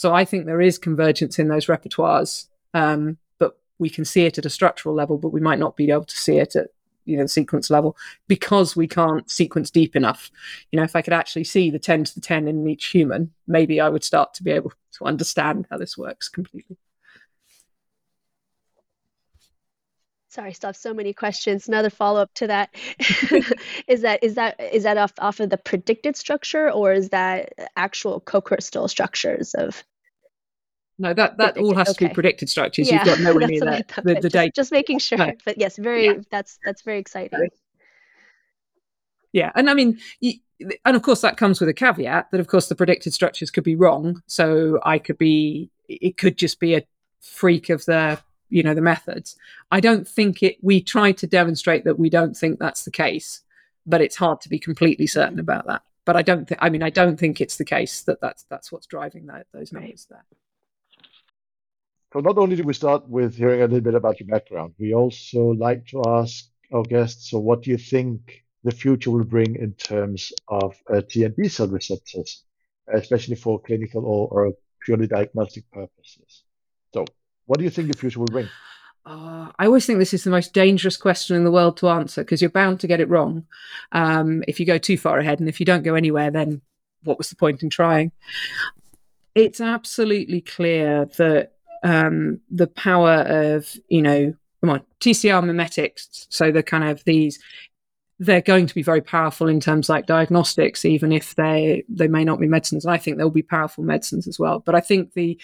So 0.00 0.14
I 0.14 0.24
think 0.24 0.46
there 0.46 0.62
is 0.62 0.78
convergence 0.78 1.38
in 1.38 1.48
those 1.48 1.66
repertoires, 1.66 2.46
um, 2.72 3.18
but 3.38 3.58
we 3.78 3.90
can 3.90 4.06
see 4.06 4.24
it 4.24 4.38
at 4.38 4.46
a 4.46 4.48
structural 4.48 4.94
level, 4.94 5.18
but 5.18 5.28
we 5.28 5.42
might 5.42 5.58
not 5.58 5.76
be 5.76 5.90
able 5.90 6.06
to 6.06 6.16
see 6.16 6.38
it 6.38 6.56
at 6.56 6.68
you 7.04 7.18
know 7.18 7.24
the 7.24 7.28
sequence 7.28 7.68
level 7.68 7.98
because 8.26 8.74
we 8.74 8.88
can't 8.88 9.30
sequence 9.30 9.70
deep 9.70 9.94
enough. 9.94 10.30
You 10.72 10.78
know, 10.78 10.84
if 10.84 10.96
I 10.96 11.02
could 11.02 11.12
actually 11.12 11.44
see 11.44 11.70
the 11.70 11.78
ten 11.78 12.04
to 12.04 12.14
the 12.14 12.22
ten 12.22 12.48
in 12.48 12.66
each 12.66 12.86
human, 12.86 13.30
maybe 13.46 13.78
I 13.78 13.90
would 13.90 14.02
start 14.02 14.32
to 14.34 14.42
be 14.42 14.52
able 14.52 14.72
to 14.92 15.04
understand 15.04 15.66
how 15.70 15.76
this 15.76 15.98
works 15.98 16.30
completely. 16.30 16.78
sorry 20.30 20.52
still 20.52 20.68
have 20.68 20.76
so 20.76 20.94
many 20.94 21.12
questions 21.12 21.66
another 21.66 21.90
follow-up 21.90 22.32
to 22.34 22.46
that 22.46 22.72
is 23.88 24.02
that 24.02 24.22
is 24.22 24.36
that 24.36 24.58
is 24.60 24.84
that 24.84 24.96
off, 24.96 25.12
off 25.18 25.40
of 25.40 25.50
the 25.50 25.58
predicted 25.58 26.16
structure 26.16 26.70
or 26.70 26.92
is 26.92 27.08
that 27.08 27.52
actual 27.76 28.20
co-crystal 28.20 28.86
structures 28.86 29.54
of 29.54 29.82
no, 31.00 31.14
that 31.14 31.38
that 31.38 31.56
all 31.56 31.74
has 31.74 31.88
okay. 31.88 32.04
to 32.04 32.08
be 32.08 32.14
predicted 32.14 32.50
structures. 32.50 32.88
Yeah, 32.88 32.96
You've 32.96 33.04
got 33.06 33.20
nowhere 33.20 33.46
near 33.48 33.60
that, 33.60 33.88
the, 33.96 34.02
the 34.02 34.20
just, 34.20 34.32
data. 34.32 34.52
Just 34.54 34.70
making 34.70 34.98
sure. 34.98 35.18
No. 35.18 35.32
But 35.46 35.58
yes, 35.58 35.78
very 35.78 36.06
yeah. 36.06 36.14
that's 36.30 36.58
that's 36.62 36.82
very 36.82 36.98
exciting. 36.98 37.48
Yeah, 39.32 39.50
and 39.54 39.70
I 39.70 39.74
mean, 39.74 39.98
and 40.84 40.96
of 40.96 41.02
course 41.02 41.22
that 41.22 41.38
comes 41.38 41.58
with 41.58 41.70
a 41.70 41.74
caveat 41.74 42.30
that 42.30 42.40
of 42.40 42.48
course 42.48 42.68
the 42.68 42.74
predicted 42.74 43.14
structures 43.14 43.50
could 43.50 43.64
be 43.64 43.76
wrong. 43.76 44.22
So 44.26 44.78
I 44.84 44.98
could 44.98 45.16
be, 45.16 45.70
it 45.88 46.18
could 46.18 46.36
just 46.36 46.60
be 46.60 46.74
a 46.74 46.84
freak 47.20 47.70
of 47.70 47.84
the 47.86 48.20
you 48.50 48.62
know 48.62 48.74
the 48.74 48.82
methods. 48.82 49.36
I 49.70 49.80
don't 49.80 50.06
think 50.06 50.42
it. 50.42 50.58
We 50.60 50.82
try 50.82 51.12
to 51.12 51.26
demonstrate 51.26 51.84
that 51.84 51.98
we 51.98 52.10
don't 52.10 52.36
think 52.36 52.58
that's 52.58 52.84
the 52.84 52.90
case, 52.90 53.40
but 53.86 54.02
it's 54.02 54.16
hard 54.16 54.42
to 54.42 54.50
be 54.50 54.58
completely 54.58 55.06
certain 55.06 55.38
about 55.38 55.66
that 55.66 55.82
but 56.04 56.16
I 56.16 56.22
don't 56.22 56.48
think. 56.48 56.58
I 56.60 56.70
mean, 56.70 56.82
I 56.82 56.90
don't 56.90 57.16
think 57.16 57.40
it's 57.40 57.56
the 57.56 57.64
case 57.64 58.02
that 58.02 58.20
that's 58.20 58.44
that's 58.50 58.72
what's 58.72 58.86
driving 58.86 59.26
that, 59.26 59.46
those 59.52 59.72
numbers 59.72 60.08
there. 60.10 60.24
So 62.12 62.18
not 62.20 62.38
only 62.38 62.56
do 62.56 62.64
we 62.64 62.74
start 62.74 63.08
with 63.08 63.36
hearing 63.36 63.60
a 63.60 63.64
little 63.64 63.80
bit 63.80 63.94
about 63.94 64.18
your 64.18 64.28
background, 64.28 64.74
we 64.78 64.94
also 64.94 65.50
like 65.52 65.86
to 65.88 66.02
ask 66.06 66.46
our 66.72 66.82
guests, 66.82 67.30
so 67.30 67.38
what 67.38 67.62
do 67.62 67.70
you 67.70 67.78
think 67.78 68.44
the 68.64 68.72
future 68.72 69.10
will 69.10 69.24
bring 69.24 69.54
in 69.56 69.72
terms 69.74 70.32
of 70.48 70.76
uh, 70.92 71.02
T 71.08 71.24
and 71.24 71.34
B 71.36 71.48
cell 71.48 71.68
receptors, 71.68 72.44
especially 72.92 73.36
for 73.36 73.60
clinical 73.60 74.04
or, 74.04 74.28
or 74.28 74.52
purely 74.84 75.06
diagnostic 75.06 75.70
purposes? 75.70 76.42
So 76.92 77.04
what 77.46 77.58
do 77.58 77.64
you 77.64 77.70
think 77.70 77.88
the 77.88 77.96
future 77.96 78.18
will 78.18 78.26
bring? 78.26 78.48
Uh, 79.06 79.50
I 79.58 79.66
always 79.66 79.86
think 79.86 79.98
this 79.98 80.12
is 80.12 80.24
the 80.24 80.30
most 80.30 80.52
dangerous 80.52 80.96
question 80.96 81.36
in 81.36 81.44
the 81.44 81.50
world 81.50 81.76
to 81.78 81.88
answer 81.88 82.22
because 82.22 82.42
you're 82.42 82.50
bound 82.50 82.80
to 82.80 82.86
get 82.86 83.00
it 83.00 83.08
wrong 83.08 83.46
um, 83.92 84.42
if 84.46 84.60
you 84.60 84.66
go 84.66 84.78
too 84.78 84.98
far 84.98 85.18
ahead. 85.20 85.38
And 85.38 85.48
if 85.48 85.60
you 85.60 85.66
don't 85.66 85.84
go 85.84 85.94
anywhere, 85.94 86.30
then 86.30 86.60
what 87.04 87.18
was 87.18 87.30
the 87.30 87.36
point 87.36 87.62
in 87.62 87.70
trying? 87.70 88.12
It's 89.34 89.60
absolutely 89.60 90.40
clear 90.40 91.06
that 91.16 91.52
um, 91.82 92.40
the 92.50 92.66
power 92.66 93.22
of, 93.26 93.74
you 93.88 94.02
know, 94.02 94.34
come 94.60 94.70
on, 94.70 94.82
TCR 95.00 95.44
mimetics, 95.44 96.26
so 96.30 96.52
the 96.52 96.62
kind 96.62 96.84
of 96.84 97.02
these 97.04 97.38
they're 98.20 98.42
going 98.42 98.66
to 98.66 98.74
be 98.74 98.82
very 98.82 99.00
powerful 99.00 99.48
in 99.48 99.60
terms 99.60 99.88
like 99.88 100.04
diagnostics, 100.04 100.84
even 100.84 101.10
if 101.10 101.34
they 101.36 101.82
they 101.88 102.06
may 102.06 102.22
not 102.22 102.38
be 102.38 102.46
medicines. 102.46 102.84
I 102.84 102.98
think 102.98 103.16
they'll 103.16 103.30
be 103.30 103.42
powerful 103.42 103.82
medicines 103.82 104.28
as 104.28 104.38
well. 104.38 104.60
But 104.60 104.74
I 104.74 104.80
think 104.80 105.14
the 105.14 105.40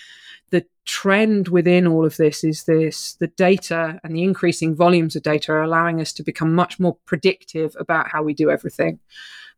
the 0.50 0.64
trend 0.84 1.48
within 1.48 1.86
all 1.86 2.04
of 2.04 2.18
this 2.18 2.44
is 2.44 2.64
this 2.64 3.14
the 3.14 3.28
data 3.28 3.98
and 4.04 4.14
the 4.14 4.22
increasing 4.22 4.76
volumes 4.76 5.16
of 5.16 5.22
data 5.22 5.52
are 5.52 5.62
allowing 5.62 6.02
us 6.02 6.12
to 6.12 6.22
become 6.22 6.54
much 6.54 6.78
more 6.78 6.96
predictive 7.06 7.74
about 7.80 8.08
how 8.08 8.22
we 8.22 8.34
do 8.34 8.50
everything. 8.50 9.00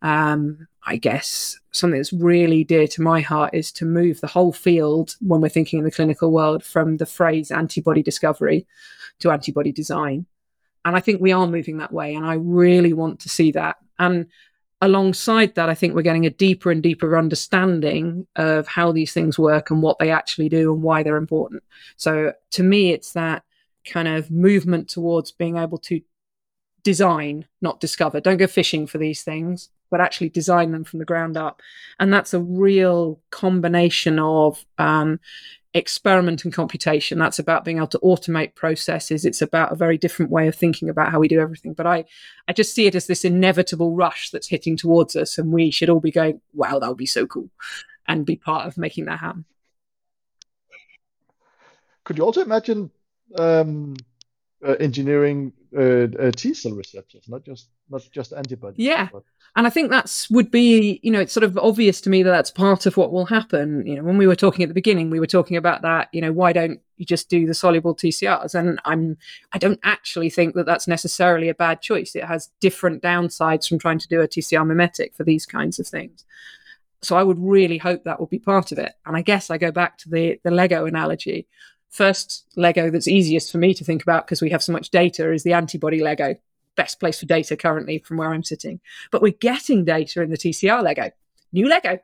Um, 0.02 0.68
I 0.84 0.96
guess 0.96 1.58
something 1.72 1.98
that's 1.98 2.12
really 2.12 2.64
dear 2.64 2.86
to 2.88 3.02
my 3.02 3.20
heart 3.20 3.52
is 3.52 3.72
to 3.72 3.84
move 3.84 4.20
the 4.20 4.26
whole 4.26 4.52
field 4.52 5.16
when 5.20 5.40
we're 5.40 5.48
thinking 5.48 5.80
in 5.80 5.84
the 5.84 5.90
clinical 5.90 6.32
world 6.32 6.64
from 6.64 6.96
the 6.96 7.06
phrase 7.06 7.50
antibody 7.50 8.02
discovery 8.02 8.66
to 9.18 9.30
antibody 9.30 9.72
design. 9.72 10.26
And 10.84 10.96
I 10.96 11.00
think 11.00 11.20
we 11.20 11.32
are 11.32 11.46
moving 11.46 11.78
that 11.78 11.92
way. 11.92 12.14
And 12.14 12.24
I 12.24 12.34
really 12.34 12.92
want 12.92 13.20
to 13.20 13.28
see 13.28 13.52
that. 13.52 13.76
And 13.98 14.26
alongside 14.80 15.54
that, 15.56 15.68
I 15.68 15.74
think 15.74 15.94
we're 15.94 16.02
getting 16.02 16.26
a 16.26 16.30
deeper 16.30 16.70
and 16.70 16.82
deeper 16.82 17.18
understanding 17.18 18.26
of 18.36 18.66
how 18.68 18.92
these 18.92 19.12
things 19.12 19.38
work 19.38 19.70
and 19.70 19.82
what 19.82 19.98
they 19.98 20.10
actually 20.10 20.48
do 20.48 20.72
and 20.72 20.82
why 20.82 21.02
they're 21.02 21.16
important. 21.16 21.62
So 21.96 22.32
to 22.52 22.62
me, 22.62 22.92
it's 22.92 23.12
that 23.12 23.42
kind 23.84 24.08
of 24.08 24.30
movement 24.30 24.88
towards 24.88 25.32
being 25.32 25.56
able 25.56 25.78
to 25.78 26.00
design, 26.82 27.46
not 27.60 27.80
discover. 27.80 28.20
Don't 28.20 28.36
go 28.38 28.46
fishing 28.46 28.86
for 28.86 28.98
these 28.98 29.22
things, 29.22 29.70
but 29.90 30.00
actually 30.00 30.28
design 30.28 30.72
them 30.72 30.84
from 30.84 30.98
the 30.98 31.04
ground 31.04 31.36
up. 31.36 31.60
And 31.98 32.12
that's 32.12 32.34
a 32.34 32.40
real 32.40 33.20
combination 33.30 34.18
of 34.18 34.64
um, 34.78 35.20
experiment 35.74 36.44
and 36.44 36.52
computation. 36.52 37.18
That's 37.18 37.38
about 37.38 37.64
being 37.64 37.78
able 37.78 37.88
to 37.88 37.98
automate 37.98 38.54
processes. 38.54 39.24
It's 39.24 39.42
about 39.42 39.72
a 39.72 39.76
very 39.76 39.98
different 39.98 40.30
way 40.30 40.48
of 40.48 40.54
thinking 40.54 40.88
about 40.88 41.10
how 41.10 41.20
we 41.20 41.28
do 41.28 41.40
everything. 41.40 41.74
But 41.74 41.86
I, 41.86 42.04
I 42.46 42.52
just 42.52 42.74
see 42.74 42.86
it 42.86 42.94
as 42.94 43.06
this 43.06 43.24
inevitable 43.24 43.94
rush 43.94 44.30
that's 44.30 44.48
hitting 44.48 44.76
towards 44.76 45.16
us, 45.16 45.38
and 45.38 45.52
we 45.52 45.70
should 45.70 45.90
all 45.90 46.00
be 46.00 46.10
going, 46.10 46.40
"Wow, 46.54 46.78
that 46.78 46.88
would 46.88 46.96
be 46.96 47.06
so 47.06 47.26
cool," 47.26 47.50
and 48.06 48.26
be 48.26 48.36
part 48.36 48.66
of 48.66 48.78
making 48.78 49.06
that 49.06 49.20
happen. 49.20 49.44
Could 52.04 52.16
you 52.16 52.24
also 52.24 52.40
imagine 52.40 52.90
um, 53.36 53.94
uh, 54.66 54.72
engineering 54.80 55.52
uh, 55.76 56.08
uh, 56.18 56.30
T 56.32 56.54
cell 56.54 56.72
receptors, 56.72 57.28
not 57.28 57.44
just 57.44 57.68
not 57.88 58.02
just 58.12 58.32
antibodies? 58.32 58.78
Yeah, 58.78 59.08
but 59.12 59.22
and 59.56 59.66
I 59.66 59.70
think 59.70 59.90
that's 59.90 60.30
would 60.30 60.50
be, 60.50 61.00
you 61.02 61.10
know, 61.10 61.20
it's 61.20 61.32
sort 61.32 61.44
of 61.44 61.56
obvious 61.58 62.00
to 62.02 62.10
me 62.10 62.22
that 62.22 62.30
that's 62.30 62.50
part 62.50 62.86
of 62.86 62.96
what 62.96 63.12
will 63.12 63.26
happen. 63.26 63.86
You 63.86 63.96
know, 63.96 64.04
when 64.04 64.18
we 64.18 64.26
were 64.26 64.36
talking 64.36 64.62
at 64.62 64.68
the 64.68 64.74
beginning, 64.74 65.10
we 65.10 65.20
were 65.20 65.26
talking 65.26 65.56
about 65.56 65.82
that. 65.82 66.08
You 66.12 66.20
know, 66.20 66.32
why 66.32 66.52
don't 66.52 66.80
you 66.96 67.06
just 67.06 67.28
do 67.28 67.46
the 67.46 67.54
soluble 67.54 67.94
TCRs? 67.94 68.54
And 68.54 68.80
I'm, 68.84 69.16
I 69.52 69.58
don't 69.58 69.80
actually 69.82 70.30
think 70.30 70.54
that 70.54 70.66
that's 70.66 70.86
necessarily 70.86 71.48
a 71.48 71.54
bad 71.54 71.80
choice. 71.80 72.14
It 72.14 72.24
has 72.24 72.50
different 72.60 73.02
downsides 73.02 73.68
from 73.68 73.78
trying 73.78 73.98
to 73.98 74.08
do 74.08 74.20
a 74.20 74.28
TCR 74.28 74.66
mimetic 74.66 75.14
for 75.14 75.24
these 75.24 75.46
kinds 75.46 75.78
of 75.78 75.86
things. 75.86 76.24
So 77.02 77.16
I 77.16 77.22
would 77.22 77.38
really 77.38 77.78
hope 77.78 78.04
that 78.04 78.18
will 78.18 78.26
be 78.26 78.38
part 78.38 78.72
of 78.72 78.78
it. 78.78 78.92
And 79.06 79.16
I 79.16 79.22
guess 79.22 79.50
I 79.50 79.58
go 79.58 79.70
back 79.70 79.98
to 79.98 80.08
the 80.08 80.40
the 80.44 80.50
Lego 80.50 80.84
analogy. 80.84 81.46
First 81.90 82.46
Lego 82.56 82.90
that's 82.90 83.08
easiest 83.08 83.50
for 83.50 83.58
me 83.58 83.74
to 83.74 83.84
think 83.84 84.02
about 84.02 84.26
because 84.26 84.42
we 84.42 84.50
have 84.50 84.62
so 84.62 84.72
much 84.72 84.90
data 84.90 85.32
is 85.32 85.42
the 85.42 85.54
antibody 85.54 86.02
Lego 86.02 86.36
best 86.78 87.00
place 87.00 87.18
for 87.18 87.26
data 87.26 87.56
currently 87.56 87.98
from 87.98 88.16
where 88.16 88.32
I'm 88.32 88.44
sitting. 88.44 88.80
But 89.10 89.20
we're 89.20 89.32
getting 89.32 89.84
data 89.84 90.22
in 90.22 90.30
the 90.30 90.38
TCR 90.38 90.82
Lego. 90.82 91.10
New 91.52 91.68
Lego, 91.68 91.98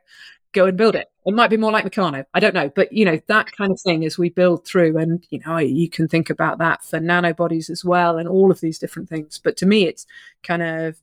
go 0.51 0.65
and 0.65 0.77
build 0.77 0.95
it. 0.95 1.09
It 1.25 1.33
might 1.33 1.49
be 1.49 1.57
more 1.57 1.71
like 1.71 1.85
Meccano. 1.85 2.25
I 2.33 2.39
don't 2.39 2.53
know. 2.53 2.69
But, 2.69 2.91
you 2.91 3.05
know, 3.05 3.19
that 3.27 3.51
kind 3.53 3.71
of 3.71 3.79
thing 3.79 4.03
as 4.05 4.17
we 4.17 4.29
build 4.29 4.65
through. 4.65 4.97
And, 4.97 5.25
you 5.29 5.39
know, 5.45 5.57
you 5.57 5.89
can 5.89 6.07
think 6.07 6.29
about 6.29 6.57
that 6.59 6.83
for 6.83 6.99
nanobodies 6.99 7.69
as 7.69 7.85
well 7.85 8.17
and 8.17 8.27
all 8.27 8.51
of 8.51 8.59
these 8.59 8.77
different 8.77 9.09
things. 9.09 9.39
But 9.41 9.57
to 9.57 9.65
me, 9.65 9.87
it's 9.87 10.05
kind 10.43 10.61
of 10.61 10.97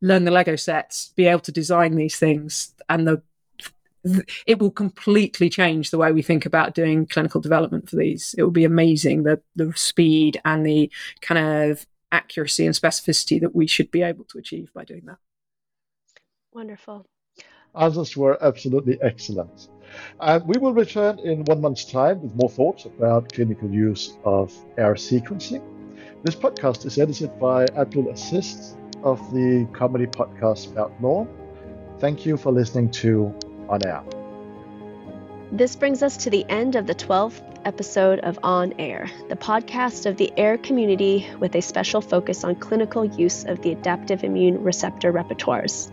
learn 0.00 0.24
the 0.24 0.30
Lego 0.30 0.56
sets, 0.56 1.12
be 1.16 1.26
able 1.26 1.40
to 1.40 1.52
design 1.52 1.96
these 1.96 2.16
things. 2.16 2.74
And 2.88 3.06
the 3.06 3.22
it 4.46 4.58
will 4.58 4.70
completely 4.70 5.48
change 5.48 5.90
the 5.90 5.98
way 5.98 6.12
we 6.12 6.22
think 6.22 6.46
about 6.46 6.74
doing 6.74 7.06
clinical 7.06 7.40
development 7.40 7.88
for 7.88 7.96
these. 7.96 8.34
It 8.36 8.42
will 8.42 8.50
be 8.50 8.64
amazing 8.64 9.22
the 9.22 9.40
the 9.56 9.72
speed 9.76 10.40
and 10.44 10.66
the 10.66 10.90
kind 11.20 11.70
of 11.70 11.86
accuracy 12.10 12.66
and 12.66 12.74
specificity 12.74 13.40
that 13.40 13.54
we 13.54 13.66
should 13.66 13.90
be 13.90 14.02
able 14.02 14.24
to 14.24 14.38
achieve 14.38 14.70
by 14.74 14.84
doing 14.84 15.02
that. 15.06 15.18
Wonderful. 16.52 17.06
Answers 17.74 18.16
were 18.16 18.42
absolutely 18.44 18.98
excellent. 19.00 19.68
And 20.20 20.46
we 20.46 20.58
will 20.58 20.74
return 20.74 21.18
in 21.20 21.44
one 21.44 21.60
month's 21.60 21.86
time 21.86 22.22
with 22.22 22.34
more 22.34 22.50
thoughts 22.50 22.84
about 22.84 23.32
clinical 23.32 23.70
use 23.70 24.16
of 24.24 24.52
AIR 24.78 24.94
sequencing. 24.94 25.62
This 26.22 26.34
podcast 26.34 26.84
is 26.84 26.98
edited 26.98 27.38
by 27.38 27.64
Abdul 27.76 28.10
Aziz 28.10 28.76
of 29.02 29.18
the 29.32 29.66
comedy 29.72 30.06
podcast 30.06 30.70
About 30.70 30.92
Law. 31.02 31.26
Thank 31.98 32.26
you 32.26 32.36
for 32.36 32.52
listening 32.52 32.90
to 32.92 33.34
On 33.72 33.86
Air. 33.86 34.02
This 35.50 35.76
brings 35.76 36.02
us 36.02 36.18
to 36.18 36.30
the 36.30 36.46
end 36.48 36.76
of 36.76 36.86
the 36.86 36.94
12th 36.94 37.42
episode 37.64 38.20
of 38.20 38.38
On 38.42 38.72
Air, 38.78 39.10
the 39.28 39.36
podcast 39.36 40.06
of 40.06 40.16
the 40.16 40.32
AIR 40.36 40.58
community 40.58 41.28
with 41.38 41.54
a 41.54 41.62
special 41.62 42.00
focus 42.00 42.44
on 42.44 42.54
clinical 42.54 43.04
use 43.04 43.44
of 43.44 43.60
the 43.62 43.72
adaptive 43.72 44.24
immune 44.24 44.62
receptor 44.62 45.12
repertoires. 45.12 45.90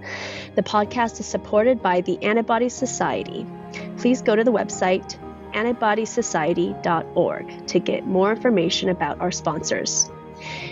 The 0.56 0.64
podcast 0.64 1.20
is 1.20 1.26
supported 1.26 1.82
by 1.82 2.02
the 2.02 2.22
Antibody 2.24 2.70
Society. 2.70 3.46
Please 3.98 4.22
go 4.22 4.36
to 4.36 4.44
the 4.44 4.52
website 4.52 5.18
antibodysociety.org 5.54 7.68
to 7.68 7.80
get 7.80 8.06
more 8.06 8.32
information 8.32 8.90
about 8.90 9.20
our 9.20 9.32
sponsors. 9.32 10.10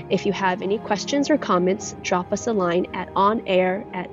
If 0.10 0.26
you 0.26 0.34
have 0.34 0.62
any 0.62 0.78
questions 0.78 1.30
or 1.30 1.38
comments, 1.38 1.96
drop 2.02 2.32
us 2.32 2.48
a 2.48 2.54
line 2.54 2.88
at 2.94 3.14
onair 3.14 3.86
at 3.94 4.10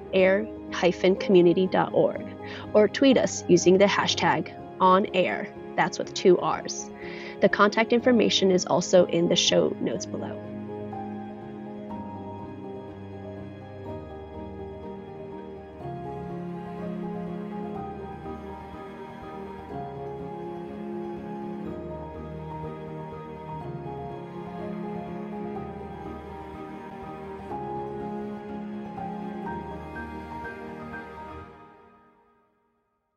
air-community.org 0.83 2.27
or 2.75 2.89
tweet 2.89 3.19
us 3.19 3.45
using 3.49 3.79
the 3.79 3.87
hashtag 3.87 4.53
on 4.81 5.07
air. 5.15 5.49
That's 5.77 5.99
with 5.99 6.15
two 6.15 6.39
R's. 6.39 6.91
The 7.41 7.49
contact 7.49 7.93
information 7.93 8.51
is 8.51 8.67
also 8.67 9.07
in 9.07 9.29
the 9.29 9.37
show 9.37 9.77
notes 9.81 10.07
below. 10.07 10.44